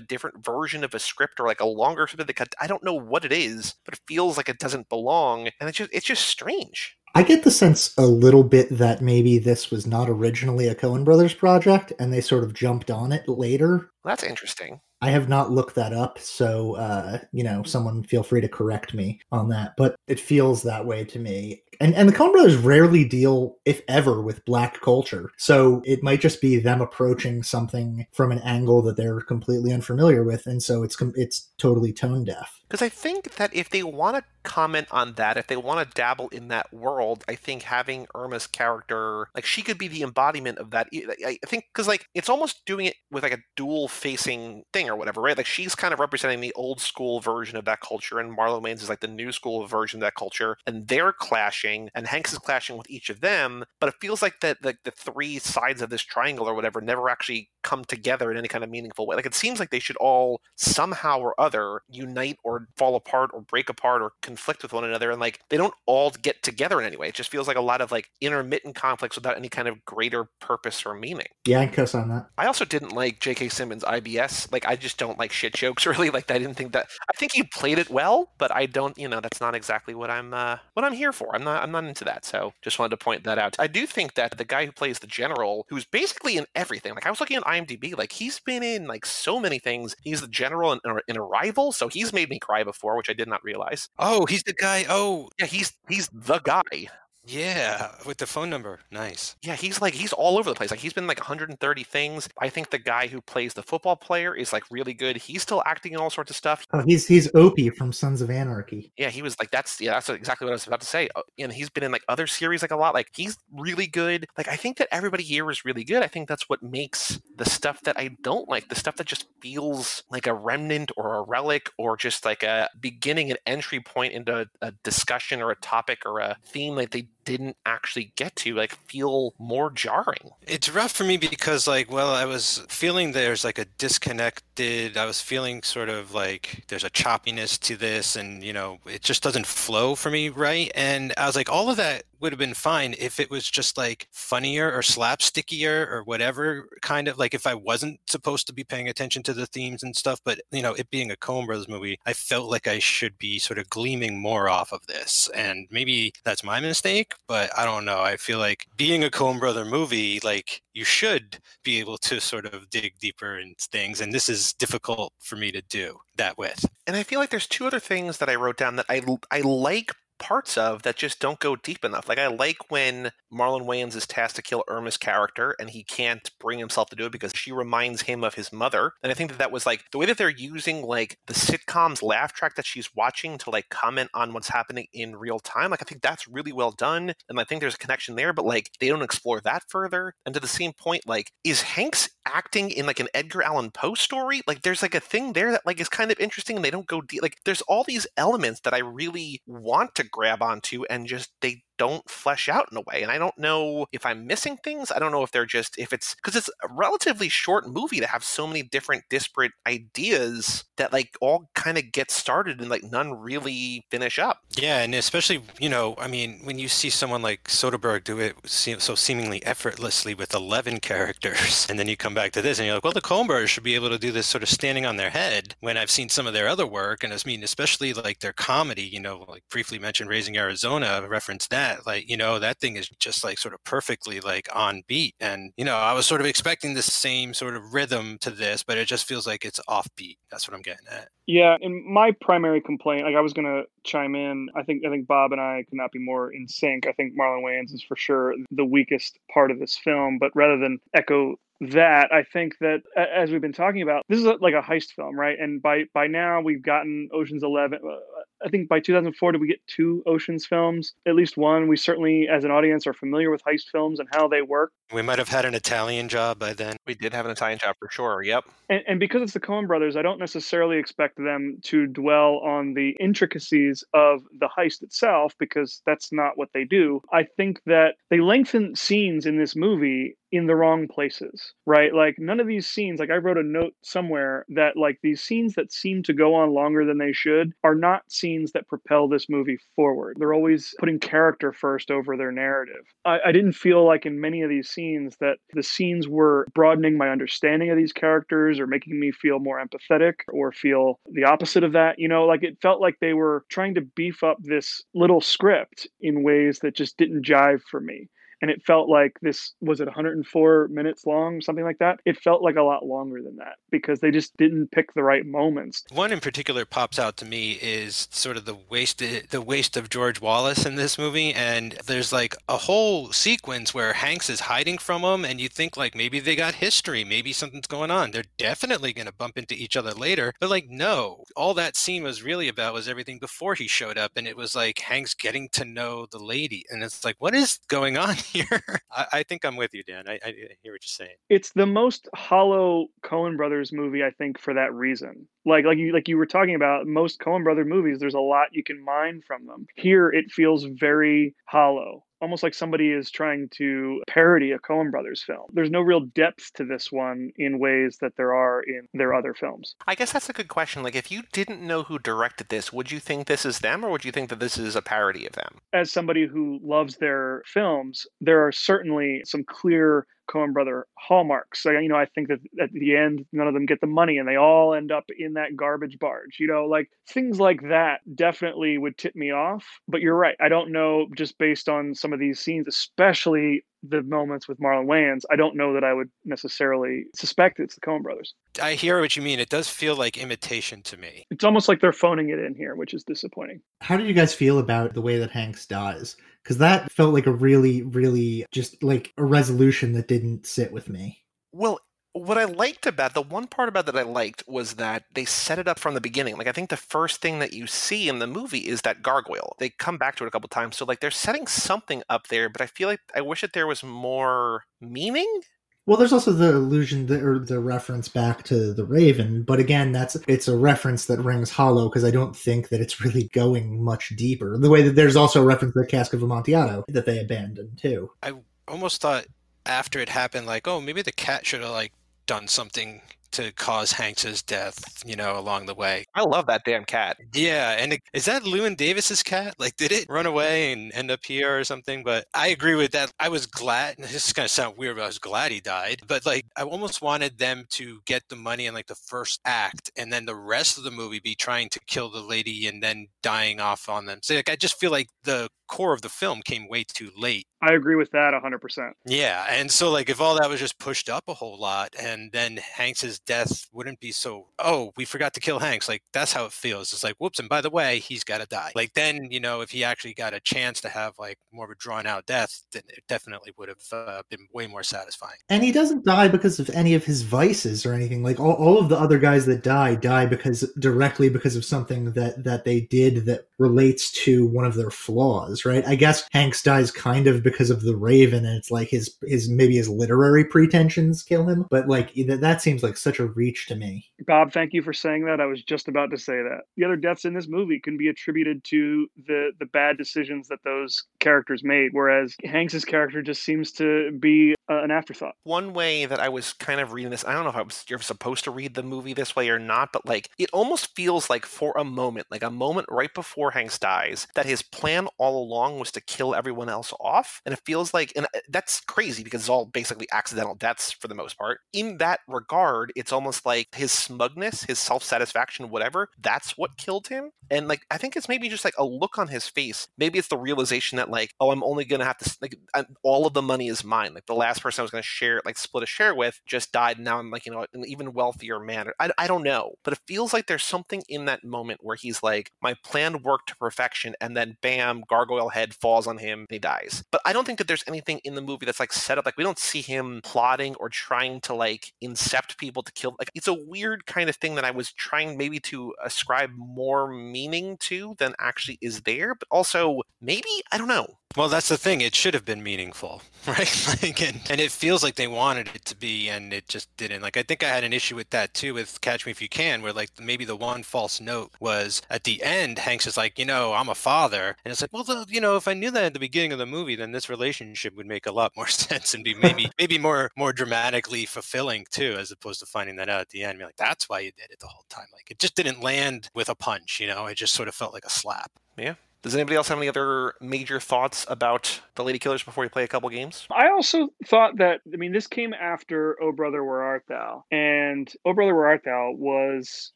different 0.00 0.44
version 0.44 0.82
of 0.82 0.94
a 0.94 0.98
script 0.98 1.38
or 1.38 1.46
like 1.46 1.60
a 1.60 1.66
longer 1.66 2.08
script. 2.08 2.26
That 2.26 2.54
I 2.60 2.66
don't 2.66 2.82
know 2.82 2.94
what 2.94 3.24
it 3.24 3.32
is, 3.32 3.74
but 3.84 3.94
it 3.94 4.00
feels 4.08 4.36
like 4.36 4.48
it 4.48 4.58
doesn't 4.58 4.88
belong, 4.88 5.25
and 5.34 5.50
it's 5.60 5.78
just 5.78 5.90
it's 5.92 6.06
just 6.06 6.28
strange. 6.28 6.96
I 7.14 7.22
get 7.22 7.44
the 7.44 7.50
sense 7.50 7.94
a 7.96 8.06
little 8.06 8.44
bit 8.44 8.68
that 8.70 9.00
maybe 9.00 9.38
this 9.38 9.70
was 9.70 9.86
not 9.86 10.10
originally 10.10 10.68
a 10.68 10.74
Coen 10.74 11.02
Brothers 11.02 11.32
project 11.32 11.90
and 11.98 12.12
they 12.12 12.20
sort 12.20 12.44
of 12.44 12.52
jumped 12.52 12.90
on 12.90 13.10
it 13.10 13.26
later. 13.26 13.90
That's 14.04 14.22
interesting. 14.22 14.82
I 15.00 15.10
have 15.10 15.28
not 15.28 15.50
looked 15.50 15.74
that 15.74 15.92
up, 15.92 16.18
so 16.18 16.74
uh, 16.76 17.18
you 17.32 17.44
know, 17.44 17.62
someone 17.62 18.02
feel 18.02 18.22
free 18.22 18.40
to 18.40 18.48
correct 18.48 18.94
me 18.94 19.20
on 19.30 19.48
that. 19.50 19.74
But 19.76 19.96
it 20.08 20.18
feels 20.18 20.62
that 20.62 20.86
way 20.86 21.04
to 21.04 21.18
me. 21.18 21.62
And 21.80 21.94
and 21.94 22.08
the 22.08 22.12
Coen 22.12 22.32
Brothers 22.32 22.56
rarely 22.56 23.04
deal, 23.04 23.56
if 23.66 23.82
ever, 23.88 24.22
with 24.22 24.44
black 24.46 24.80
culture. 24.80 25.30
So 25.36 25.82
it 25.84 26.02
might 26.02 26.22
just 26.22 26.40
be 26.40 26.58
them 26.58 26.80
approaching 26.80 27.42
something 27.42 28.06
from 28.12 28.32
an 28.32 28.40
angle 28.40 28.80
that 28.82 28.96
they're 28.96 29.20
completely 29.20 29.72
unfamiliar 29.72 30.24
with, 30.24 30.46
and 30.46 30.62
so 30.62 30.82
it's 30.82 30.96
it's 31.14 31.50
totally 31.58 31.92
tone 31.92 32.24
deaf. 32.24 32.62
Because 32.68 32.82
I 32.82 32.88
think 32.88 33.34
that 33.36 33.54
if 33.54 33.70
they 33.70 33.82
want 33.82 34.16
to 34.16 34.24
comment 34.42 34.86
on 34.92 35.14
that, 35.14 35.36
if 35.36 35.48
they 35.48 35.56
want 35.56 35.86
to 35.86 35.94
dabble 35.94 36.28
in 36.28 36.48
that 36.48 36.72
world, 36.72 37.24
I 37.28 37.34
think 37.34 37.62
having 37.62 38.06
Irma's 38.14 38.46
character, 38.46 39.28
like 39.34 39.44
she 39.44 39.62
could 39.62 39.76
be 39.76 39.88
the 39.88 40.02
embodiment 40.02 40.58
of 40.58 40.70
that. 40.70 40.88
I 40.92 41.38
think 41.46 41.64
because 41.72 41.88
like 41.88 42.06
it's 42.14 42.28
almost 42.28 42.64
doing 42.64 42.86
it 42.86 42.94
with 43.10 43.24
like 43.24 43.34
a 43.34 43.42
dual 43.56 43.88
facing 43.88 44.62
thing 44.72 44.88
or 44.88 44.96
whatever, 44.96 45.20
right? 45.20 45.36
Like 45.36 45.46
she's 45.46 45.74
kind 45.74 45.92
of 45.92 46.00
representing 46.00 46.40
the 46.40 46.52
old 46.54 46.80
school 46.80 47.20
version 47.20 47.56
of 47.56 47.64
that 47.66 47.80
culture, 47.80 48.18
and 48.18 48.36
Marlon 48.36 48.62
Wayans 48.62 48.82
is 48.82 48.88
like 48.88 49.00
the 49.00 49.08
new 49.08 49.32
school 49.32 49.66
version 49.66 49.98
of 49.98 50.06
that 50.06 50.14
culture, 50.14 50.56
and 50.66 50.86
they're 50.88 51.12
clashing, 51.12 51.90
and 51.94 52.06
Hanks 52.06 52.32
is 52.32 52.38
clashing 52.38 52.76
with 52.76 52.88
each 52.88 53.10
of 53.10 53.20
them. 53.20 53.64
But 53.80 53.88
it 53.88 53.96
feels 54.00 54.22
like 54.22 54.40
that 54.40 54.58
like 54.64 54.78
the 54.84 54.92
three 54.92 55.38
sides 55.38 55.82
of 55.82 55.90
this 55.90 56.02
triangle 56.02 56.48
or 56.48 56.54
whatever 56.54 56.80
never 56.80 57.08
actually 57.08 57.50
come 57.62 57.84
together 57.84 58.30
in 58.30 58.36
any 58.36 58.48
kind 58.48 58.62
of 58.62 58.70
meaningful 58.70 59.06
way. 59.06 59.16
Like 59.16 59.26
it 59.26 59.34
seems 59.34 59.58
like 59.58 59.70
they 59.70 59.80
should 59.80 59.96
all 59.96 60.40
somehow 60.56 61.18
or 61.18 61.34
other 61.38 61.80
unite 61.88 62.38
or 62.44 62.55
or 62.56 62.68
fall 62.76 62.96
apart 62.96 63.30
or 63.32 63.40
break 63.40 63.68
apart 63.68 64.02
or 64.02 64.12
conflict 64.22 64.62
with 64.62 64.72
one 64.72 64.84
another. 64.84 65.10
And 65.10 65.20
like 65.20 65.40
they 65.48 65.56
don't 65.56 65.74
all 65.86 66.10
get 66.10 66.42
together 66.42 66.80
in 66.80 66.86
any 66.86 66.96
way. 66.96 67.08
It 67.08 67.14
just 67.14 67.30
feels 67.30 67.48
like 67.48 67.56
a 67.56 67.60
lot 67.60 67.80
of 67.80 67.92
like 67.92 68.10
intermittent 68.20 68.74
conflicts 68.74 69.16
without 69.16 69.36
any 69.36 69.48
kind 69.48 69.68
of 69.68 69.84
greater 69.84 70.24
purpose 70.40 70.84
or 70.84 70.94
meaning. 70.94 71.26
Yeah, 71.46 71.60
I 71.60 71.66
cuss 71.66 71.94
on 71.94 72.08
that. 72.08 72.28
I 72.38 72.46
also 72.46 72.64
didn't 72.64 72.92
like 72.92 73.20
J.K. 73.20 73.48
Simmons' 73.48 73.84
IBS. 73.84 74.50
Like 74.52 74.66
I 74.66 74.76
just 74.76 74.98
don't 74.98 75.18
like 75.18 75.32
shit 75.32 75.54
jokes 75.54 75.86
really. 75.86 76.10
Like 76.10 76.30
I 76.30 76.38
didn't 76.38 76.54
think 76.54 76.72
that. 76.72 76.88
I 77.08 77.16
think 77.16 77.32
he 77.32 77.42
played 77.42 77.78
it 77.78 77.90
well, 77.90 78.30
but 78.38 78.54
I 78.54 78.66
don't. 78.66 78.96
You 78.98 79.08
know, 79.08 79.20
that's 79.20 79.40
not 79.40 79.54
exactly 79.54 79.94
what 79.94 80.10
I'm 80.10 80.32
uh, 80.34 80.58
what 80.74 80.84
I'm 80.84 80.94
here 80.94 81.12
for. 81.12 81.34
I'm 81.34 81.44
not. 81.44 81.62
I'm 81.62 81.70
not 81.70 81.84
into 81.84 82.04
that. 82.04 82.24
So 82.24 82.52
just 82.62 82.78
wanted 82.78 82.90
to 82.90 83.04
point 83.04 83.24
that 83.24 83.38
out. 83.38 83.56
I 83.58 83.66
do 83.66 83.86
think 83.86 84.14
that 84.14 84.38
the 84.38 84.44
guy 84.44 84.66
who 84.66 84.72
plays 84.72 84.98
the 84.98 85.06
general, 85.06 85.66
who's 85.68 85.84
basically 85.84 86.36
in 86.36 86.46
everything. 86.54 86.94
Like 86.94 87.06
I 87.06 87.10
was 87.10 87.20
looking 87.20 87.36
at 87.36 87.44
IMDb, 87.44 87.96
like 87.96 88.12
he's 88.12 88.40
been 88.40 88.62
in 88.62 88.86
like 88.86 89.06
so 89.06 89.38
many 89.40 89.58
things. 89.58 89.96
He's 90.02 90.20
the 90.20 90.28
general 90.28 90.72
in, 90.72 90.80
in 91.08 91.16
Arrival, 91.16 91.72
so 91.72 91.88
he's 91.88 92.12
made 92.12 92.30
me 92.30 92.38
cry 92.46 92.62
before, 92.64 92.96
which 92.96 93.10
I 93.10 93.12
did 93.12 93.28
not 93.28 93.42
realize. 93.44 93.88
Oh, 93.98 94.24
he's 94.26 94.44
the 94.44 94.52
guy. 94.52 94.84
Oh, 94.88 95.28
Yeah, 95.38 95.46
he's 95.46 95.72
he's 95.88 96.08
the 96.12 96.38
guy. 96.38 96.88
Yeah, 97.26 97.90
with 98.06 98.18
the 98.18 98.26
phone 98.26 98.48
number. 98.48 98.78
Nice. 98.92 99.34
Yeah, 99.42 99.56
he's 99.56 99.80
like 99.80 99.94
he's 99.94 100.12
all 100.12 100.38
over 100.38 100.48
the 100.48 100.54
place. 100.54 100.70
Like 100.70 100.78
he's 100.80 100.92
been 100.92 101.08
like 101.08 101.18
130 101.18 101.82
things. 101.82 102.28
I 102.40 102.48
think 102.48 102.70
the 102.70 102.78
guy 102.78 103.08
who 103.08 103.20
plays 103.20 103.52
the 103.54 103.64
football 103.64 103.96
player 103.96 104.34
is 104.34 104.52
like 104.52 104.62
really 104.70 104.94
good. 104.94 105.16
He's 105.16 105.42
still 105.42 105.62
acting 105.66 105.92
in 105.92 105.98
all 105.98 106.10
sorts 106.10 106.30
of 106.30 106.36
stuff. 106.36 106.66
Oh, 106.72 106.82
he's 106.86 107.06
he's 107.06 107.28
Opie 107.34 107.70
from 107.70 107.92
Sons 107.92 108.22
of 108.22 108.30
Anarchy. 108.30 108.92
Yeah, 108.96 109.10
he 109.10 109.22
was 109.22 109.36
like 109.40 109.50
that's 109.50 109.80
yeah, 109.80 109.92
that's 109.92 110.08
exactly 110.08 110.44
what 110.44 110.52
I 110.52 110.54
was 110.54 110.66
about 110.68 110.80
to 110.80 110.86
say. 110.86 111.08
Uh, 111.16 111.22
And 111.38 111.52
he's 111.52 111.68
been 111.68 111.82
in 111.82 111.90
like 111.90 112.04
other 112.08 112.28
series 112.28 112.62
like 112.62 112.70
a 112.70 112.76
lot. 112.76 112.94
Like 112.94 113.10
he's 113.14 113.36
really 113.52 113.88
good. 113.88 114.26
Like 114.38 114.46
I 114.48 114.56
think 114.56 114.76
that 114.78 114.88
everybody 114.92 115.24
here 115.24 115.50
is 115.50 115.64
really 115.64 115.84
good. 115.84 116.04
I 116.04 116.08
think 116.08 116.28
that's 116.28 116.48
what 116.48 116.62
makes 116.62 117.20
the 117.36 117.44
stuff 117.44 117.80
that 117.82 117.98
I 117.98 118.10
don't 118.22 118.48
like, 118.48 118.68
the 118.68 118.76
stuff 118.76 118.96
that 118.96 119.06
just 119.06 119.26
feels 119.40 120.04
like 120.10 120.28
a 120.28 120.34
remnant 120.34 120.92
or 120.96 121.16
a 121.16 121.22
relic 121.22 121.70
or 121.76 121.96
just 121.96 122.24
like 122.24 122.44
a 122.44 122.68
beginning 122.80 123.30
and 123.30 123.38
entry 123.46 123.80
point 123.80 124.12
into 124.12 124.42
a, 124.42 124.46
a 124.62 124.72
discussion 124.84 125.42
or 125.42 125.50
a 125.50 125.56
topic 125.56 126.02
or 126.06 126.20
a 126.20 126.36
theme 126.44 126.76
like 126.76 126.90
they 126.90 127.08
didn't 127.26 127.58
actually 127.66 128.12
get 128.16 128.34
to 128.36 128.54
like 128.54 128.74
feel 128.86 129.34
more 129.38 129.70
jarring. 129.70 130.30
It's 130.46 130.70
rough 130.70 130.92
for 130.92 131.04
me 131.04 131.18
because, 131.18 131.66
like, 131.66 131.90
well, 131.90 132.14
I 132.14 132.24
was 132.24 132.64
feeling 132.68 133.12
there's 133.12 133.44
like 133.44 133.58
a 133.58 133.66
disconnected. 133.76 134.96
I 134.96 135.04
was 135.04 135.20
feeling 135.20 135.62
sort 135.62 135.90
of 135.90 136.14
like 136.14 136.64
there's 136.68 136.84
a 136.84 136.90
choppiness 136.90 137.58
to 137.60 137.76
this, 137.76 138.16
and 138.16 138.42
you 138.42 138.54
know, 138.54 138.78
it 138.86 139.02
just 139.02 139.22
doesn't 139.22 139.46
flow 139.46 139.94
for 139.94 140.10
me 140.10 140.30
right. 140.30 140.72
And 140.74 141.12
I 141.18 141.26
was 141.26 141.36
like, 141.36 141.50
all 141.50 141.68
of 141.68 141.76
that 141.76 142.04
would 142.20 142.32
have 142.32 142.38
been 142.38 142.54
fine 142.54 142.94
if 142.98 143.20
it 143.20 143.30
was 143.30 143.48
just 143.48 143.76
like 143.76 144.08
funnier 144.12 144.70
or 144.72 144.80
slapstickier 144.80 145.88
or 145.90 146.02
whatever 146.04 146.68
kind 146.82 147.08
of 147.08 147.18
like 147.18 147.34
if 147.34 147.46
I 147.46 147.54
wasn't 147.54 148.00
supposed 148.06 148.46
to 148.46 148.52
be 148.52 148.64
paying 148.64 148.88
attention 148.88 149.22
to 149.24 149.32
the 149.32 149.46
themes 149.46 149.82
and 149.82 149.94
stuff. 149.94 150.20
But 150.24 150.40
you 150.52 150.62
know, 150.62 150.74
it 150.74 150.90
being 150.90 151.10
a 151.10 151.16
Coen 151.16 151.46
Brothers 151.46 151.68
movie, 151.68 151.98
I 152.06 152.12
felt 152.12 152.50
like 152.50 152.66
I 152.66 152.78
should 152.78 153.18
be 153.18 153.38
sort 153.38 153.58
of 153.58 153.70
gleaming 153.70 154.18
more 154.18 154.48
off 154.48 154.72
of 154.72 154.86
this, 154.86 155.30
and 155.34 155.66
maybe 155.70 156.12
that's 156.24 156.44
my 156.44 156.60
mistake. 156.60 157.14
But 157.26 157.50
I 157.56 157.64
don't 157.64 157.84
know. 157.84 158.00
I 158.00 158.16
feel 158.16 158.38
like 158.38 158.66
being 158.76 159.04
a 159.04 159.10
Coen 159.10 159.38
Brother 159.38 159.64
movie, 159.64 160.20
like 160.24 160.62
you 160.72 160.84
should 160.84 161.38
be 161.62 161.78
able 161.80 161.98
to 161.98 162.20
sort 162.20 162.46
of 162.46 162.70
dig 162.70 162.98
deeper 162.98 163.38
in 163.38 163.54
things, 163.58 164.00
and 164.00 164.12
this 164.12 164.28
is 164.28 164.52
difficult 164.54 165.12
for 165.20 165.36
me 165.36 165.52
to 165.52 165.62
do 165.62 165.98
that 166.16 166.38
with. 166.38 166.64
And 166.86 166.96
I 166.96 167.02
feel 167.02 167.20
like 167.20 167.30
there's 167.30 167.46
two 167.46 167.66
other 167.66 167.80
things 167.80 168.18
that 168.18 168.28
I 168.28 168.34
wrote 168.34 168.56
down 168.56 168.76
that 168.76 168.86
I 168.88 169.02
I 169.30 169.40
like 169.40 169.92
parts 170.18 170.56
of 170.56 170.82
that 170.82 170.96
just 170.96 171.20
don't 171.20 171.40
go 171.40 171.56
deep 171.56 171.84
enough. 171.84 172.08
Like 172.08 172.18
I 172.18 172.26
like 172.28 172.70
when 172.70 173.12
Marlon 173.32 173.66
Wayans 173.66 173.96
is 173.96 174.06
tasked 174.06 174.36
to 174.36 174.42
kill 174.42 174.64
Irma's 174.68 174.96
character 174.96 175.54
and 175.58 175.70
he 175.70 175.82
can't 175.84 176.30
bring 176.40 176.58
himself 176.58 176.88
to 176.90 176.96
do 176.96 177.06
it 177.06 177.12
because 177.12 177.32
she 177.34 177.52
reminds 177.52 178.02
him 178.02 178.24
of 178.24 178.34
his 178.34 178.52
mother. 178.52 178.92
And 179.02 179.10
I 179.10 179.14
think 179.14 179.30
that 179.30 179.38
that 179.38 179.52
was 179.52 179.66
like 179.66 179.84
the 179.92 179.98
way 179.98 180.06
that 180.06 180.18
they're 180.18 180.28
using 180.28 180.82
like 180.82 181.18
the 181.26 181.34
sitcom's 181.34 182.02
laugh 182.02 182.32
track 182.32 182.54
that 182.56 182.66
she's 182.66 182.94
watching 182.94 183.38
to 183.38 183.50
like 183.50 183.68
comment 183.68 184.10
on 184.14 184.32
what's 184.32 184.48
happening 184.48 184.86
in 184.92 185.16
real 185.16 185.38
time. 185.38 185.70
Like 185.70 185.82
I 185.82 185.84
think 185.84 186.02
that's 186.02 186.28
really 186.28 186.52
well 186.52 186.72
done 186.72 187.14
and 187.28 187.38
I 187.38 187.44
think 187.44 187.60
there's 187.60 187.74
a 187.74 187.78
connection 187.78 188.16
there 188.16 188.32
but 188.32 188.44
like 188.44 188.70
they 188.80 188.88
don't 188.88 189.02
explore 189.02 189.40
that 189.42 189.64
further. 189.68 190.14
And 190.24 190.34
to 190.34 190.40
the 190.40 190.48
same 190.48 190.72
point 190.72 191.06
like 191.06 191.32
is 191.44 191.62
Hanks 191.62 192.10
acting 192.26 192.70
in 192.70 192.86
like 192.86 193.00
an 193.00 193.08
Edgar 193.14 193.42
Allan 193.42 193.70
Poe 193.70 193.94
story? 193.94 194.42
Like 194.46 194.62
there's 194.62 194.82
like 194.82 194.94
a 194.94 195.00
thing 195.00 195.32
there 195.32 195.50
that 195.52 195.66
like 195.66 195.80
is 195.80 195.88
kind 195.88 196.10
of 196.10 196.20
interesting 196.20 196.56
and 196.56 196.64
they 196.64 196.70
don't 196.70 196.86
go 196.86 197.00
deep. 197.00 197.22
Like 197.22 197.38
there's 197.44 197.62
all 197.62 197.84
these 197.84 198.06
elements 198.16 198.60
that 198.60 198.74
I 198.74 198.78
really 198.78 199.42
want 199.46 199.94
to 199.96 200.04
grab 200.04 200.42
onto 200.42 200.84
and 200.84 201.06
just 201.06 201.30
they 201.40 201.62
don't 201.78 202.08
flesh 202.08 202.48
out 202.48 202.66
in 202.70 202.76
a 202.76 202.82
way 202.82 203.02
and 203.02 203.10
i 203.10 203.18
don't 203.18 203.38
know 203.38 203.86
if 203.92 204.04
i'm 204.06 204.26
missing 204.26 204.56
things 204.58 204.90
i 204.90 204.98
don't 204.98 205.12
know 205.12 205.22
if 205.22 205.30
they're 205.30 205.46
just 205.46 205.78
if 205.78 205.92
it's 205.92 206.14
because 206.14 206.36
it's 206.36 206.50
a 206.64 206.68
relatively 206.72 207.28
short 207.28 207.68
movie 207.68 208.00
to 208.00 208.06
have 208.06 208.24
so 208.24 208.46
many 208.46 208.62
different 208.62 209.04
disparate 209.10 209.52
ideas 209.66 210.64
that 210.76 210.92
like 210.92 211.16
all 211.20 211.48
kind 211.54 211.78
of 211.78 211.92
get 211.92 212.10
started 212.10 212.60
and 212.60 212.70
like 212.70 212.82
none 212.82 213.12
really 213.12 213.84
finish 213.90 214.18
up 214.18 214.40
Yeah, 214.56 214.82
and 214.82 214.94
especially 214.94 215.42
you 215.60 215.68
know, 215.68 215.94
I 215.98 216.08
mean, 216.08 216.40
when 216.44 216.58
you 216.58 216.68
see 216.68 216.90
someone 216.90 217.22
like 217.22 217.44
Soderbergh 217.44 218.04
do 218.04 218.18
it 218.18 218.36
so 218.46 218.94
seemingly 218.94 219.44
effortlessly 219.44 220.14
with 220.14 220.34
eleven 220.34 220.80
characters, 220.90 221.66
and 221.68 221.78
then 221.78 221.88
you 221.88 221.96
come 221.96 222.14
back 222.14 222.32
to 222.32 222.42
this, 222.42 222.58
and 222.58 222.66
you're 222.66 222.76
like, 222.76 222.84
well, 222.84 222.92
the 222.92 223.00
Coen 223.00 223.26
Brothers 223.26 223.50
should 223.50 223.64
be 223.64 223.74
able 223.74 223.90
to 223.90 223.98
do 223.98 224.12
this 224.12 224.26
sort 224.26 224.42
of 224.42 224.48
standing 224.48 224.86
on 224.86 224.96
their 224.96 225.10
head. 225.10 225.54
When 225.60 225.76
I've 225.76 225.90
seen 225.90 226.08
some 226.08 226.26
of 226.26 226.32
their 226.32 226.48
other 226.48 226.66
work, 226.66 227.02
and 227.02 227.12
I 227.12 227.18
mean, 227.26 227.42
especially 227.42 227.92
like 227.92 228.20
their 228.20 228.32
comedy, 228.32 228.82
you 228.82 229.00
know, 229.00 229.24
like 229.28 229.44
briefly 229.50 229.78
mentioned 229.78 230.10
Raising 230.10 230.36
Arizona, 230.36 231.04
reference 231.08 231.46
that, 231.48 231.65
like 231.86 232.08
you 232.08 232.16
know, 232.16 232.38
that 232.38 232.58
thing 232.58 232.76
is 232.76 232.88
just 232.98 233.24
like 233.24 233.38
sort 233.38 233.54
of 233.54 233.62
perfectly 233.64 234.20
like 234.20 234.48
on 234.54 234.82
beat, 234.86 235.14
and 235.20 235.52
you 235.56 235.64
know, 235.64 235.76
I 235.76 235.92
was 235.92 236.06
sort 236.06 236.20
of 236.20 236.26
expecting 236.26 236.74
the 236.74 236.82
same 236.82 237.34
sort 237.34 237.56
of 237.56 237.74
rhythm 237.74 238.18
to 238.20 238.30
this, 238.30 238.62
but 238.62 238.78
it 238.78 238.86
just 238.86 239.06
feels 239.06 239.26
like 239.26 239.44
it's 239.44 239.60
offbeat. 239.68 240.18
That's 240.30 240.48
what 240.48 240.54
I'm 240.54 240.62
getting 240.62 240.86
at. 240.90 241.08
Yeah, 241.26 241.56
and 241.60 241.84
my 241.84 242.12
primary 242.20 242.60
complaint, 242.60 243.04
like 243.04 243.16
I 243.16 243.20
was 243.20 243.32
gonna 243.32 243.62
chime 243.84 244.14
in. 244.14 244.48
I 244.54 244.62
think 244.62 244.84
I 244.86 244.90
think 244.90 245.06
Bob 245.06 245.32
and 245.32 245.40
I 245.40 245.64
could 245.68 245.76
not 245.76 245.92
be 245.92 245.98
more 245.98 246.32
in 246.32 246.46
sync. 246.48 246.86
I 246.86 246.92
think 246.92 247.14
Marlon 247.18 247.42
Wayans 247.42 247.74
is 247.74 247.82
for 247.82 247.96
sure 247.96 248.34
the 248.50 248.64
weakest 248.64 249.18
part 249.32 249.50
of 249.50 249.58
this 249.58 249.76
film. 249.76 250.18
But 250.18 250.32
rather 250.34 250.58
than 250.58 250.78
echo 250.94 251.36
that, 251.60 252.12
I 252.12 252.22
think 252.22 252.58
that 252.60 252.82
as 252.96 253.30
we've 253.30 253.40
been 253.40 253.52
talking 253.52 253.82
about, 253.82 254.04
this 254.08 254.18
is 254.18 254.26
like 254.40 254.54
a 254.54 254.62
heist 254.62 254.92
film, 254.94 255.18
right? 255.18 255.38
And 255.38 255.62
by 255.62 255.84
by 255.94 256.06
now 256.06 256.40
we've 256.40 256.62
gotten 256.62 257.08
Ocean's 257.12 257.42
Eleven. 257.42 257.80
Uh, 257.84 257.96
I 258.44 258.48
think 258.48 258.68
by 258.68 258.80
2004 258.80 259.32
did 259.32 259.40
we 259.40 259.48
get 259.48 259.60
two 259.66 260.02
Ocean's 260.06 260.46
films? 260.46 260.94
At 261.06 261.14
least 261.14 261.36
one. 261.36 261.68
We 261.68 261.76
certainly, 261.76 262.28
as 262.28 262.44
an 262.44 262.50
audience, 262.50 262.86
are 262.86 262.94
familiar 262.94 263.30
with 263.30 263.42
heist 263.44 263.68
films 263.70 264.00
and 264.00 264.08
how 264.12 264.28
they 264.28 264.42
work. 264.42 264.72
We 264.92 265.02
might 265.02 265.18
have 265.18 265.28
had 265.28 265.44
an 265.44 265.54
Italian 265.54 266.08
job 266.08 266.38
by 266.38 266.52
then. 266.52 266.76
we 266.86 266.94
did 266.94 267.12
have 267.12 267.24
an 267.24 267.32
italian 267.32 267.58
job 267.58 267.74
for 267.78 267.88
sure 267.90 268.22
yep 268.22 268.44
and, 268.68 268.82
and 268.86 269.00
because 269.00 269.22
it's 269.22 269.32
the 269.32 269.40
Coen 269.40 269.66
brothers, 269.66 269.96
I 269.96 270.02
don't 270.02 270.18
necessarily 270.18 270.78
expect 270.78 271.16
them 271.16 271.58
to 271.64 271.86
dwell 271.86 272.38
on 272.38 272.74
the 272.74 272.96
intricacies 272.98 273.84
of 273.94 274.22
the 274.38 274.48
heist 274.56 274.82
itself 274.82 275.34
because 275.38 275.82
that's 275.86 276.12
not 276.12 276.36
what 276.36 276.48
they 276.52 276.64
do. 276.64 277.00
I 277.12 277.24
think 277.36 277.60
that 277.66 277.94
they 278.10 278.20
lengthen 278.20 278.74
scenes 278.74 279.26
in 279.26 279.38
this 279.38 279.54
movie 279.54 280.16
in 280.32 280.46
the 280.46 280.56
wrong 280.56 280.88
places, 280.88 281.52
right? 281.66 281.94
Like 281.94 282.16
none 282.18 282.40
of 282.40 282.48
these 282.48 282.66
scenes, 282.66 282.98
like 282.98 283.10
I 283.10 283.16
wrote 283.16 283.38
a 283.38 283.42
note 283.42 283.74
somewhere 283.82 284.44
that 284.48 284.76
like 284.76 284.98
these 285.02 285.22
scenes 285.22 285.54
that 285.54 285.72
seem 285.72 286.02
to 286.04 286.12
go 286.12 286.34
on 286.34 286.52
longer 286.52 286.84
than 286.84 286.98
they 286.98 287.12
should 287.12 287.52
are 287.62 287.76
not 287.76 288.10
scenes 288.10 288.25
that 288.52 288.68
propel 288.68 289.08
this 289.08 289.28
movie 289.28 289.58
forward. 289.74 290.16
They're 290.18 290.34
always 290.34 290.74
putting 290.78 290.98
character 290.98 291.52
first 291.52 291.90
over 291.90 292.16
their 292.16 292.32
narrative. 292.32 292.84
I, 293.04 293.18
I 293.26 293.32
didn't 293.32 293.52
feel 293.52 293.84
like 293.84 294.06
in 294.06 294.20
many 294.20 294.42
of 294.42 294.50
these 294.50 294.68
scenes 294.68 295.16
that 295.20 295.38
the 295.52 295.62
scenes 295.62 296.08
were 296.08 296.46
broadening 296.54 296.98
my 296.98 297.08
understanding 297.08 297.70
of 297.70 297.76
these 297.76 297.92
characters 297.92 298.58
or 298.58 298.66
making 298.66 298.98
me 298.98 299.12
feel 299.12 299.38
more 299.38 299.64
empathetic 299.64 300.14
or 300.32 300.52
feel 300.52 301.00
the 301.12 301.24
opposite 301.24 301.64
of 301.64 301.72
that. 301.72 301.98
You 301.98 302.08
know, 302.08 302.24
like 302.24 302.42
it 302.42 302.58
felt 302.60 302.80
like 302.80 302.96
they 303.00 303.12
were 303.14 303.44
trying 303.48 303.74
to 303.74 303.80
beef 303.80 304.22
up 304.22 304.38
this 304.40 304.82
little 304.94 305.20
script 305.20 305.88
in 306.00 306.22
ways 306.22 306.58
that 306.60 306.74
just 306.74 306.96
didn't 306.96 307.24
jive 307.24 307.62
for 307.62 307.80
me 307.80 308.08
and 308.42 308.50
it 308.50 308.62
felt 308.64 308.88
like 308.88 309.16
this 309.22 309.54
was 309.60 309.80
it 309.80 309.86
104 309.86 310.68
minutes 310.68 311.06
long 311.06 311.40
something 311.40 311.64
like 311.64 311.78
that 311.78 312.00
it 312.04 312.18
felt 312.18 312.42
like 312.42 312.56
a 312.56 312.62
lot 312.62 312.84
longer 312.84 313.22
than 313.22 313.36
that 313.36 313.56
because 313.70 314.00
they 314.00 314.10
just 314.10 314.36
didn't 314.36 314.70
pick 314.70 314.92
the 314.94 315.02
right 315.02 315.26
moments 315.26 315.84
One 315.92 316.12
in 316.12 316.20
particular 316.20 316.64
pops 316.64 316.98
out 316.98 317.16
to 317.18 317.24
me 317.24 317.52
is 317.52 318.08
sort 318.10 318.36
of 318.36 318.44
the 318.44 318.56
wasted 318.68 319.28
the 319.30 319.40
waste 319.40 319.76
of 319.76 319.88
George 319.88 320.20
Wallace 320.20 320.66
in 320.66 320.76
this 320.76 320.98
movie 320.98 321.32
and 321.32 321.72
there's 321.86 322.12
like 322.12 322.36
a 322.48 322.56
whole 322.56 323.12
sequence 323.12 323.74
where 323.74 323.92
Hanks 323.92 324.30
is 324.30 324.40
hiding 324.40 324.78
from 324.78 325.02
him 325.02 325.24
and 325.24 325.40
you 325.40 325.48
think 325.48 325.76
like 325.76 325.94
maybe 325.94 326.20
they 326.20 326.36
got 326.36 326.56
history, 326.56 327.04
maybe 327.04 327.32
something's 327.32 327.66
going 327.66 327.90
on. 327.90 328.10
They're 328.10 328.24
definitely 328.38 328.92
going 328.92 329.06
to 329.06 329.12
bump 329.12 329.38
into 329.38 329.54
each 329.54 329.76
other 329.76 329.92
later. 329.92 330.32
But 330.40 330.50
like 330.50 330.68
no, 330.68 331.24
all 331.36 331.54
that 331.54 331.76
scene 331.76 332.02
was 332.02 332.22
really 332.22 332.48
about 332.48 332.74
was 332.74 332.88
everything 332.88 333.18
before 333.18 333.54
he 333.54 333.68
showed 333.68 333.98
up 333.98 334.12
and 334.16 334.26
it 334.26 334.36
was 334.36 334.54
like 334.54 334.78
Hanks 334.80 335.14
getting 335.14 335.48
to 335.50 335.64
know 335.64 336.06
the 336.10 336.18
lady 336.18 336.64
and 336.70 336.82
it's 336.82 337.04
like 337.04 337.16
what 337.18 337.34
is 337.34 337.58
going 337.68 337.96
on 337.96 338.16
here? 338.26 338.62
I, 338.92 339.06
I 339.12 339.22
think 339.22 339.44
I'm 339.44 339.56
with 339.56 339.74
you, 339.74 339.82
Dan. 339.82 340.08
I, 340.08 340.18
I 340.24 340.32
hear 340.62 340.72
what 340.72 340.82
you're 340.82 341.06
saying. 341.06 341.16
it's 341.28 341.52
the 341.52 341.66
most 341.66 342.08
hollow 342.14 342.88
coen 343.04 343.36
brothers 343.36 343.72
movie 343.72 344.02
i 344.04 344.10
think 344.10 344.38
for 344.38 344.54
that 344.54 344.72
reason 344.74 345.26
Like 345.46 345.64
like 345.64 345.78
you 345.78 345.92
like 345.92 346.08
you 346.08 346.18
were 346.18 346.26
talking 346.26 346.54
about 346.54 346.86
most 346.86 347.20
Coen 347.20 347.44
brother 347.44 347.64
movies, 347.64 347.98
there's 347.98 348.14
a 348.14 348.20
lot 348.20 348.48
you 348.52 348.64
can 348.64 348.84
mine 348.84 349.22
from 349.26 349.46
them. 349.46 349.66
Here 349.76 350.10
it 350.10 350.30
feels 350.30 350.64
very 350.64 351.34
hollow 351.46 352.02
almost 352.20 352.42
like 352.42 352.54
somebody 352.54 352.90
is 352.90 353.10
trying 353.10 353.48
to 353.50 354.02
parody 354.06 354.52
a 354.52 354.58
Coen 354.58 354.90
Brothers 354.90 355.22
film. 355.22 355.46
There's 355.52 355.70
no 355.70 355.80
real 355.80 356.00
depth 356.00 356.52
to 356.54 356.64
this 356.64 356.90
one 356.90 357.30
in 357.36 357.58
ways 357.58 357.98
that 358.00 358.16
there 358.16 358.34
are 358.34 358.62
in 358.62 358.88
their 358.94 359.14
other 359.14 359.34
films. 359.34 359.74
I 359.86 359.94
guess 359.94 360.12
that's 360.12 360.28
a 360.28 360.32
good 360.32 360.48
question. 360.48 360.82
Like, 360.82 360.94
if 360.94 361.10
you 361.10 361.22
didn't 361.32 361.60
know 361.60 361.82
who 361.82 361.98
directed 361.98 362.48
this, 362.48 362.72
would 362.72 362.90
you 362.90 363.00
think 363.00 363.26
this 363.26 363.44
is 363.44 363.60
them 363.60 363.84
or 363.84 363.90
would 363.90 364.04
you 364.04 364.12
think 364.12 364.30
that 364.30 364.40
this 364.40 364.58
is 364.58 364.76
a 364.76 364.82
parody 364.82 365.26
of 365.26 365.32
them? 365.32 365.58
As 365.72 365.90
somebody 365.90 366.26
who 366.26 366.58
loves 366.62 366.96
their 366.96 367.42
films, 367.46 368.06
there 368.20 368.46
are 368.46 368.52
certainly 368.52 369.22
some 369.24 369.44
clear 369.44 370.06
Coen 370.26 370.52
brother 370.52 370.86
hallmarks. 370.98 371.62
So, 371.62 371.70
you 371.70 371.88
know, 371.88 371.96
I 371.96 372.06
think 372.06 372.28
that 372.28 372.38
at 372.60 372.72
the 372.72 372.96
end, 372.96 373.24
none 373.32 373.48
of 373.48 373.54
them 373.54 373.66
get 373.66 373.80
the 373.80 373.86
money 373.86 374.18
and 374.18 374.28
they 374.28 374.36
all 374.36 374.74
end 374.74 374.92
up 374.92 375.04
in 375.16 375.34
that 375.34 375.56
garbage 375.56 375.98
barge. 375.98 376.36
You 376.38 376.46
know, 376.46 376.66
like 376.66 376.90
things 377.08 377.40
like 377.40 377.62
that 377.68 378.00
definitely 378.14 378.78
would 378.78 378.98
tip 378.98 379.14
me 379.14 379.32
off. 379.32 379.64
But 379.88 380.00
you're 380.00 380.16
right. 380.16 380.36
I 380.40 380.48
don't 380.48 380.72
know 380.72 381.06
just 381.16 381.38
based 381.38 381.68
on 381.68 381.94
some 381.94 382.12
of 382.12 382.18
these 382.18 382.40
scenes, 382.40 382.66
especially 382.68 383.64
the 383.88 384.02
moments 384.02 384.48
with 384.48 384.58
Marlon 384.58 384.86
Wayans, 384.86 385.22
I 385.30 385.36
don't 385.36 385.56
know 385.56 385.74
that 385.74 385.84
I 385.84 385.92
would 385.92 386.10
necessarily 386.24 387.04
suspect 387.14 387.60
it's 387.60 387.74
the 387.74 387.80
Coen 387.80 388.02
brothers. 388.02 388.34
I 388.60 388.74
hear 388.74 389.00
what 389.00 389.16
you 389.16 389.22
mean. 389.22 389.38
It 389.38 389.48
does 389.48 389.68
feel 389.68 389.96
like 389.96 390.16
imitation 390.16 390.82
to 390.82 390.96
me. 390.96 391.26
It's 391.30 391.44
almost 391.44 391.68
like 391.68 391.80
they're 391.80 391.92
phoning 391.92 392.30
it 392.30 392.38
in 392.38 392.54
here, 392.54 392.74
which 392.74 392.94
is 392.94 393.04
disappointing. 393.04 393.60
How 393.80 393.96
do 393.96 394.04
you 394.04 394.14
guys 394.14 394.34
feel 394.34 394.58
about 394.58 394.94
the 394.94 395.02
way 395.02 395.18
that 395.18 395.30
Hanks 395.30 395.66
dies? 395.66 396.16
Because 396.46 396.58
that 396.58 396.92
felt 396.92 397.12
like 397.12 397.26
a 397.26 397.32
really, 397.32 397.82
really 397.82 398.46
just 398.52 398.80
like 398.80 399.12
a 399.18 399.24
resolution 399.24 399.94
that 399.94 400.06
didn't 400.06 400.46
sit 400.46 400.70
with 400.70 400.88
me. 400.88 401.24
Well, 401.50 401.80
what 402.12 402.38
I 402.38 402.44
liked 402.44 402.86
about 402.86 403.14
the 403.14 403.20
one 403.20 403.48
part 403.48 403.68
about 403.68 403.86
that 403.86 403.96
I 403.96 404.02
liked 404.02 404.44
was 404.46 404.74
that 404.74 405.06
they 405.12 405.24
set 405.24 405.58
it 405.58 405.66
up 405.66 405.80
from 405.80 405.94
the 405.94 406.00
beginning. 406.00 406.36
Like 406.36 406.46
I 406.46 406.52
think 406.52 406.70
the 406.70 406.76
first 406.76 407.20
thing 407.20 407.40
that 407.40 407.52
you 407.52 407.66
see 407.66 408.08
in 408.08 408.20
the 408.20 408.28
movie 408.28 408.68
is 408.68 408.82
that 408.82 409.02
gargoyle. 409.02 409.56
They 409.58 409.70
come 409.70 409.98
back 409.98 410.14
to 410.16 410.24
it 410.24 410.28
a 410.28 410.30
couple 410.30 410.48
times, 410.48 410.76
so 410.76 410.84
like 410.84 411.00
they're 411.00 411.10
setting 411.10 411.48
something 411.48 412.04
up 412.08 412.28
there. 412.28 412.48
But 412.48 412.60
I 412.60 412.66
feel 412.66 412.88
like 412.88 413.00
I 413.12 413.22
wish 413.22 413.40
that 413.40 413.52
there 413.52 413.66
was 413.66 413.82
more 413.82 414.62
meaning. 414.80 415.40
Well, 415.86 415.96
there's 415.96 416.12
also 416.12 416.32
the 416.32 416.56
allusion 416.56 417.06
that, 417.06 417.22
or 417.22 417.38
the 417.38 417.60
reference 417.60 418.08
back 418.08 418.42
to 418.44 418.74
the 418.74 418.84
Raven, 418.84 419.44
but 419.44 419.60
again, 419.60 419.92
that's 419.92 420.16
it's 420.26 420.48
a 420.48 420.56
reference 420.56 421.04
that 421.06 421.20
rings 421.20 421.50
hollow 421.50 421.88
because 421.88 422.02
I 422.02 422.10
don't 422.10 422.34
think 422.36 422.70
that 422.70 422.80
it's 422.80 423.00
really 423.00 423.28
going 423.32 423.82
much 423.82 424.08
deeper. 424.16 424.58
The 424.58 424.68
way 424.68 424.82
that 424.82 424.96
there's 424.96 425.14
also 425.14 425.42
a 425.42 425.44
reference 425.44 425.74
to 425.74 425.80
the 425.80 425.86
Cask 425.86 426.12
of 426.12 426.24
Amontillado 426.24 426.84
that 426.88 427.06
they 427.06 427.20
abandoned 427.20 427.78
too. 427.78 428.10
I 428.20 428.32
almost 428.66 429.00
thought 429.00 429.26
after 429.64 430.00
it 430.00 430.08
happened, 430.08 430.46
like, 430.46 430.66
oh, 430.66 430.80
maybe 430.80 431.02
the 431.02 431.12
cat 431.12 431.46
should 431.46 431.60
have 431.60 431.70
like 431.70 431.92
done 432.26 432.48
something 432.48 433.02
to 433.32 433.52
cause 433.52 433.92
Hanks's 433.92 434.42
death, 434.42 435.02
you 435.06 435.14
know, 435.14 435.38
along 435.38 435.66
the 435.66 435.74
way. 435.74 436.05
I 436.16 436.22
love 436.22 436.46
that 436.46 436.64
damn 436.64 436.86
cat. 436.86 437.18
Yeah, 437.34 437.76
and 437.78 437.92
it, 437.92 438.00
is 438.14 438.24
that 438.24 438.44
Llewyn 438.44 438.74
Davis's 438.74 439.22
cat? 439.22 439.54
Like, 439.58 439.76
did 439.76 439.92
it 439.92 440.06
run 440.08 440.24
away 440.24 440.72
and 440.72 440.90
end 440.94 441.10
up 441.10 441.20
here 441.22 441.58
or 441.58 441.62
something? 441.62 442.02
But 442.02 442.24
I 442.32 442.48
agree 442.48 442.74
with 442.74 442.92
that. 442.92 443.12
I 443.20 443.28
was 443.28 443.44
glad. 443.44 443.96
This 443.98 444.26
is 444.26 444.32
gonna 444.32 444.48
sound 444.48 444.78
weird, 444.78 444.96
but 444.96 445.02
I 445.02 445.08
was 445.08 445.18
glad 445.18 445.52
he 445.52 445.60
died. 445.60 446.00
But 446.08 446.24
like, 446.24 446.46
I 446.56 446.62
almost 446.62 447.02
wanted 447.02 447.36
them 447.36 447.66
to 447.72 448.00
get 448.06 448.22
the 448.30 448.36
money 448.36 448.64
in 448.64 448.72
like 448.72 448.86
the 448.86 448.94
first 448.94 449.40
act, 449.44 449.90
and 449.94 450.10
then 450.10 450.24
the 450.24 450.34
rest 450.34 450.78
of 450.78 450.84
the 450.84 450.90
movie 450.90 451.20
be 451.20 451.34
trying 451.34 451.68
to 451.68 451.80
kill 451.86 452.10
the 452.10 452.22
lady 452.22 452.66
and 452.66 452.82
then 452.82 453.08
dying 453.22 453.60
off 453.60 453.90
on 453.90 454.06
them. 454.06 454.20
So 454.22 454.34
like, 454.34 454.48
I 454.48 454.56
just 454.56 454.80
feel 454.80 454.90
like 454.90 455.08
the 455.22 455.50
core 455.68 455.92
of 455.92 456.02
the 456.02 456.08
film 456.08 456.40
came 456.42 456.68
way 456.68 456.84
too 456.84 457.10
late. 457.16 457.46
I 457.62 457.72
agree 457.72 457.96
with 457.96 458.10
that 458.12 458.34
100%. 458.34 458.92
Yeah, 459.06 459.46
and 459.48 459.70
so 459.70 459.90
like 459.90 460.08
if 460.08 460.20
all 460.20 460.38
that 460.38 460.48
was 460.48 460.60
just 460.60 460.78
pushed 460.78 461.08
up 461.08 461.24
a 461.28 461.34
whole 461.34 461.58
lot 461.58 461.94
and 462.00 462.30
then 462.32 462.58
Hanks's 462.58 463.18
death 463.18 463.66
wouldn't 463.72 464.00
be 464.00 464.12
so 464.12 464.48
oh, 464.58 464.92
we 464.96 465.04
forgot 465.04 465.34
to 465.34 465.40
kill 465.40 465.58
Hanks. 465.58 465.88
Like 465.88 466.02
that's 466.12 466.32
how 466.32 466.44
it 466.46 466.52
feels. 466.52 466.92
It's 466.92 467.04
like 467.04 467.16
whoops 467.18 467.38
and 467.38 467.48
by 467.48 467.60
the 467.60 467.70
way, 467.70 467.98
he's 467.98 468.24
got 468.24 468.38
to 468.38 468.46
die. 468.46 468.72
Like 468.74 468.92
then, 468.94 469.28
you 469.30 469.40
know, 469.40 469.60
if 469.60 469.70
he 469.70 469.84
actually 469.84 470.14
got 470.14 470.34
a 470.34 470.40
chance 470.40 470.80
to 470.82 470.88
have 470.88 471.14
like 471.18 471.38
more 471.52 471.66
of 471.66 471.70
a 471.70 471.74
drawn 471.76 472.06
out 472.06 472.26
death, 472.26 472.62
then 472.72 472.82
it 472.88 473.02
definitely 473.08 473.52
would 473.58 473.68
have 473.68 473.92
uh, 473.92 474.22
been 474.30 474.46
way 474.52 474.66
more 474.66 474.82
satisfying. 474.82 475.38
And 475.48 475.62
he 475.62 475.72
doesn't 475.72 476.04
die 476.04 476.28
because 476.28 476.58
of 476.58 476.70
any 476.70 476.94
of 476.94 477.04
his 477.04 477.22
vices 477.22 477.84
or 477.84 477.92
anything. 477.92 478.22
Like 478.22 478.40
all, 478.40 478.54
all 478.54 478.78
of 478.78 478.88
the 478.88 478.98
other 478.98 479.18
guys 479.18 479.46
that 479.46 479.62
die 479.62 479.94
die 479.94 480.26
because 480.26 480.60
directly 480.78 481.28
because 481.28 481.56
of 481.56 481.64
something 481.64 482.12
that 482.12 482.44
that 482.44 482.64
they 482.64 482.82
did 482.82 483.26
that 483.26 483.48
relates 483.58 484.10
to 484.12 484.46
one 484.46 484.64
of 484.64 484.74
their 484.74 484.90
flaws, 484.90 485.64
right? 485.64 485.86
I 485.86 485.94
guess 485.94 486.28
Hanks 486.32 486.62
dies 486.62 486.90
kind 486.90 487.26
of 487.26 487.42
because 487.42 487.70
of 487.70 487.82
the 487.82 487.96
Raven, 487.96 488.44
and 488.44 488.56
it's 488.56 488.70
like 488.70 488.88
his 488.88 489.16
his 489.22 489.48
maybe 489.48 489.76
his 489.76 489.88
literary 489.88 490.44
pretensions 490.44 491.22
kill 491.22 491.46
him, 491.46 491.66
but 491.70 491.88
like 491.88 492.12
that 492.14 492.62
seems 492.62 492.82
like 492.82 492.96
such 492.96 493.18
a 493.18 493.26
reach 493.26 493.66
to 493.66 493.76
me. 493.76 494.10
Bob, 494.26 494.52
thank 494.52 494.72
you 494.72 494.82
for 494.82 494.92
saying 494.92 495.24
that. 495.24 495.40
I 495.40 495.46
was 495.46 495.62
just 495.62 495.88
about 495.88 495.95
to 496.10 496.18
say 496.18 496.42
that. 496.42 496.62
The 496.76 496.84
other 496.84 496.96
deaths 496.96 497.24
in 497.24 497.34
this 497.34 497.48
movie 497.48 497.80
can 497.80 497.96
be 497.96 498.08
attributed 498.08 498.64
to 498.64 499.08
the 499.26 499.52
the 499.58 499.66
bad 499.66 499.96
decisions 499.96 500.48
that 500.48 500.64
those 500.64 501.04
characters 501.20 501.62
made, 501.64 501.90
whereas 501.92 502.34
Hanks's 502.44 502.84
character 502.84 503.22
just 503.22 503.42
seems 503.42 503.72
to 503.72 504.10
be 504.18 504.55
an 504.68 504.90
afterthought. 504.90 505.34
One 505.44 505.72
way 505.72 506.06
that 506.06 506.20
I 506.20 506.28
was 506.28 506.52
kind 506.52 506.80
of 506.80 506.92
reading 506.92 507.10
this, 507.10 507.24
I 507.24 507.32
don't 507.32 507.44
know 507.44 507.50
if 507.50 507.56
I 507.56 507.62
was 507.62 507.84
you're 507.88 507.98
supposed 507.98 508.44
to 508.44 508.50
read 508.50 508.74
the 508.74 508.82
movie 508.82 509.12
this 509.12 509.36
way 509.36 509.48
or 509.48 509.58
not, 509.58 509.90
but 509.92 510.06
like 510.06 510.30
it 510.38 510.50
almost 510.52 510.94
feels 510.94 511.30
like 511.30 511.46
for 511.46 511.72
a 511.76 511.84
moment, 511.84 512.26
like 512.30 512.42
a 512.42 512.50
moment 512.50 512.86
right 512.90 513.12
before 513.14 513.50
Hanks 513.50 513.78
dies, 513.78 514.26
that 514.34 514.46
his 514.46 514.62
plan 514.62 515.08
all 515.18 515.42
along 515.42 515.78
was 515.78 515.92
to 515.92 516.00
kill 516.00 516.34
everyone 516.34 516.68
else 516.68 516.92
off, 517.00 517.40
and 517.44 517.52
it 517.52 517.60
feels 517.64 517.94
like, 517.94 518.12
and 518.16 518.26
uh, 518.26 518.40
that's 518.48 518.80
crazy 518.80 519.22
because 519.22 519.42
it's 519.42 519.48
all 519.48 519.66
basically 519.66 520.08
accidental 520.12 520.54
deaths 520.54 520.92
for 520.92 521.08
the 521.08 521.14
most 521.14 521.38
part. 521.38 521.60
In 521.72 521.98
that 521.98 522.20
regard, 522.28 522.92
it's 522.96 523.12
almost 523.12 523.46
like 523.46 523.68
his 523.74 523.92
smugness, 523.92 524.64
his 524.64 524.78
self 524.78 525.02
satisfaction, 525.02 525.70
whatever, 525.70 526.08
that's 526.20 526.56
what 526.58 526.76
killed 526.76 527.08
him. 527.08 527.30
And 527.50 527.68
like 527.68 527.82
I 527.90 527.98
think 527.98 528.16
it's 528.16 528.28
maybe 528.28 528.48
just 528.48 528.64
like 528.64 528.74
a 528.78 528.84
look 528.84 529.18
on 529.18 529.28
his 529.28 529.46
face. 529.46 529.88
Maybe 529.98 530.18
it's 530.18 530.28
the 530.28 530.38
realization 530.38 530.96
that 530.96 531.10
like, 531.10 531.32
oh, 531.40 531.50
I'm 531.50 531.62
only 531.62 531.84
gonna 531.84 532.04
have 532.04 532.18
to 532.18 532.36
like 532.40 532.56
I'm, 532.74 532.86
all 533.02 533.26
of 533.26 533.34
the 533.34 533.42
money 533.42 533.68
is 533.68 533.84
mine. 533.84 534.14
Like 534.14 534.26
the 534.26 534.34
last 534.34 534.55
person 534.62 534.82
I 534.82 534.84
was 534.84 534.90
gonna 534.90 535.02
share, 535.02 535.40
like 535.44 535.58
split 535.58 535.84
a 535.84 535.86
share 535.86 536.14
with, 536.14 536.40
just 536.46 536.72
died. 536.72 536.96
And 536.96 537.04
now 537.04 537.18
I'm 537.18 537.30
like 537.30 537.46
you 537.46 537.52
know 537.52 537.66
an 537.72 537.84
even 537.86 538.12
wealthier 538.12 538.58
man. 538.58 538.90
I 538.98 539.10
I 539.18 539.26
don't 539.26 539.42
know, 539.42 539.74
but 539.84 539.92
it 539.92 540.00
feels 540.06 540.32
like 540.32 540.46
there's 540.46 540.64
something 540.64 541.02
in 541.08 541.26
that 541.26 541.44
moment 541.44 541.80
where 541.82 541.96
he's 541.96 542.22
like, 542.22 542.50
my 542.62 542.74
plan 542.84 543.22
worked 543.22 543.48
to 543.48 543.56
perfection, 543.56 544.14
and 544.20 544.36
then 544.36 544.56
bam, 544.62 545.04
gargoyle 545.08 545.50
head 545.50 545.74
falls 545.74 546.06
on 546.06 546.18
him, 546.18 546.40
and 546.40 546.48
he 546.50 546.58
dies. 546.58 547.04
But 547.10 547.20
I 547.24 547.32
don't 547.32 547.44
think 547.44 547.58
that 547.58 547.68
there's 547.68 547.84
anything 547.86 548.20
in 548.24 548.34
the 548.34 548.40
movie 548.40 548.66
that's 548.66 548.80
like 548.80 548.92
set 548.92 549.18
up 549.18 549.26
like 549.26 549.36
we 549.36 549.44
don't 549.44 549.58
see 549.58 549.82
him 549.82 550.20
plotting 550.22 550.74
or 550.76 550.88
trying 550.88 551.40
to 551.42 551.54
like 551.54 551.92
incept 552.02 552.58
people 552.58 552.82
to 552.82 552.92
kill. 552.92 553.16
Like 553.18 553.30
it's 553.34 553.48
a 553.48 553.54
weird 553.54 554.06
kind 554.06 554.28
of 554.28 554.36
thing 554.36 554.54
that 554.54 554.64
I 554.64 554.70
was 554.70 554.92
trying 554.92 555.36
maybe 555.36 555.60
to 555.60 555.94
ascribe 556.04 556.50
more 556.56 557.10
meaning 557.12 557.76
to 557.80 558.14
than 558.18 558.34
actually 558.38 558.78
is 558.80 559.02
there. 559.02 559.34
But 559.34 559.48
also 559.50 560.02
maybe 560.20 560.48
I 560.72 560.78
don't 560.78 560.88
know. 560.88 561.18
Well, 561.34 561.50
that's 561.50 561.68
the 561.68 561.76
thing. 561.76 562.00
It 562.00 562.14
should 562.14 562.32
have 562.32 562.46
been 562.46 562.62
meaningful, 562.62 563.20
right? 563.46 563.98
like, 564.02 564.22
and, 564.22 564.40
and 564.48 564.58
it 564.58 564.70
feels 564.70 565.02
like 565.02 565.16
they 565.16 565.26
wanted 565.26 565.68
it 565.74 565.84
to 565.84 565.96
be, 565.96 566.30
and 566.30 566.50
it 566.50 566.66
just 566.66 566.94
didn't. 566.96 567.20
Like, 567.20 567.36
I 567.36 567.42
think 567.42 567.62
I 567.62 567.68
had 567.68 567.84
an 567.84 567.92
issue 567.92 568.16
with 568.16 568.30
that 568.30 568.54
too 568.54 568.72
with 568.72 568.98
Catch 569.02 569.26
Me 569.26 569.32
If 569.32 569.42
You 569.42 569.48
Can, 569.48 569.82
where 569.82 569.92
like 569.92 570.08
maybe 570.18 570.46
the 570.46 570.56
one 570.56 570.82
false 570.82 571.20
note 571.20 571.52
was 571.60 572.00
at 572.08 572.24
the 572.24 572.42
end, 572.42 572.78
Hanks 572.78 573.06
is 573.06 573.18
like, 573.18 573.38
you 573.38 573.44
know, 573.44 573.74
I'm 573.74 573.90
a 573.90 573.94
father, 573.94 574.56
and 574.64 574.72
it's 574.72 574.80
like, 574.80 574.94
well, 574.94 575.04
the, 575.04 575.26
you 575.28 575.42
know, 575.42 575.56
if 575.56 575.68
I 575.68 575.74
knew 575.74 575.90
that 575.90 576.04
at 576.04 576.14
the 576.14 576.18
beginning 576.18 576.52
of 576.52 576.58
the 576.58 576.64
movie, 576.64 576.96
then 576.96 577.12
this 577.12 577.28
relationship 577.28 577.94
would 577.96 578.06
make 578.06 578.24
a 578.26 578.32
lot 578.32 578.52
more 578.56 578.66
sense 578.68 579.12
and 579.12 579.22
be 579.22 579.34
maybe 579.34 579.70
maybe 579.78 579.98
more 579.98 580.30
more 580.38 580.54
dramatically 580.54 581.26
fulfilling 581.26 581.84
too, 581.90 582.16
as 582.18 582.30
opposed 582.30 582.60
to 582.60 582.66
finding 582.66 582.96
that 582.96 583.10
out 583.10 583.20
at 583.20 583.28
the 583.28 583.42
end. 583.42 583.58
Be 583.58 583.64
like, 583.66 583.76
that's 583.76 584.08
why 584.08 584.20
you 584.20 584.32
did 584.32 584.50
it 584.50 584.60
the 584.60 584.68
whole 584.68 584.86
time. 584.88 585.06
Like, 585.12 585.30
it 585.30 585.38
just 585.38 585.54
didn't 585.54 585.82
land 585.82 586.30
with 586.34 586.48
a 586.48 586.54
punch. 586.54 586.98
You 586.98 587.08
know, 587.08 587.26
it 587.26 587.36
just 587.36 587.52
sort 587.52 587.68
of 587.68 587.74
felt 587.74 587.92
like 587.92 588.06
a 588.06 588.10
slap. 588.10 588.52
Yeah. 588.78 588.94
Does 589.22 589.34
anybody 589.34 589.56
else 589.56 589.68
have 589.68 589.78
any 589.78 589.88
other 589.88 590.34
major 590.40 590.78
thoughts 590.78 591.26
about 591.28 591.80
the 591.96 592.04
Lady 592.04 592.18
Killers 592.18 592.42
before 592.42 592.62
we 592.62 592.68
play 592.68 592.84
a 592.84 592.88
couple 592.88 593.08
games? 593.08 593.46
I 593.50 593.70
also 593.70 594.08
thought 594.26 594.58
that, 594.58 594.82
I 594.92 594.96
mean, 594.96 595.12
this 595.12 595.26
came 595.26 595.52
after 595.52 596.16
Oh 596.22 596.32
Brother, 596.32 596.62
Where 596.62 596.82
Art 596.82 597.04
Thou? 597.08 597.44
And 597.50 598.12
Oh 598.24 598.34
Brother, 598.34 598.54
Where 598.54 598.68
Art 598.68 598.82
Thou 598.84 599.12
was 599.16 599.92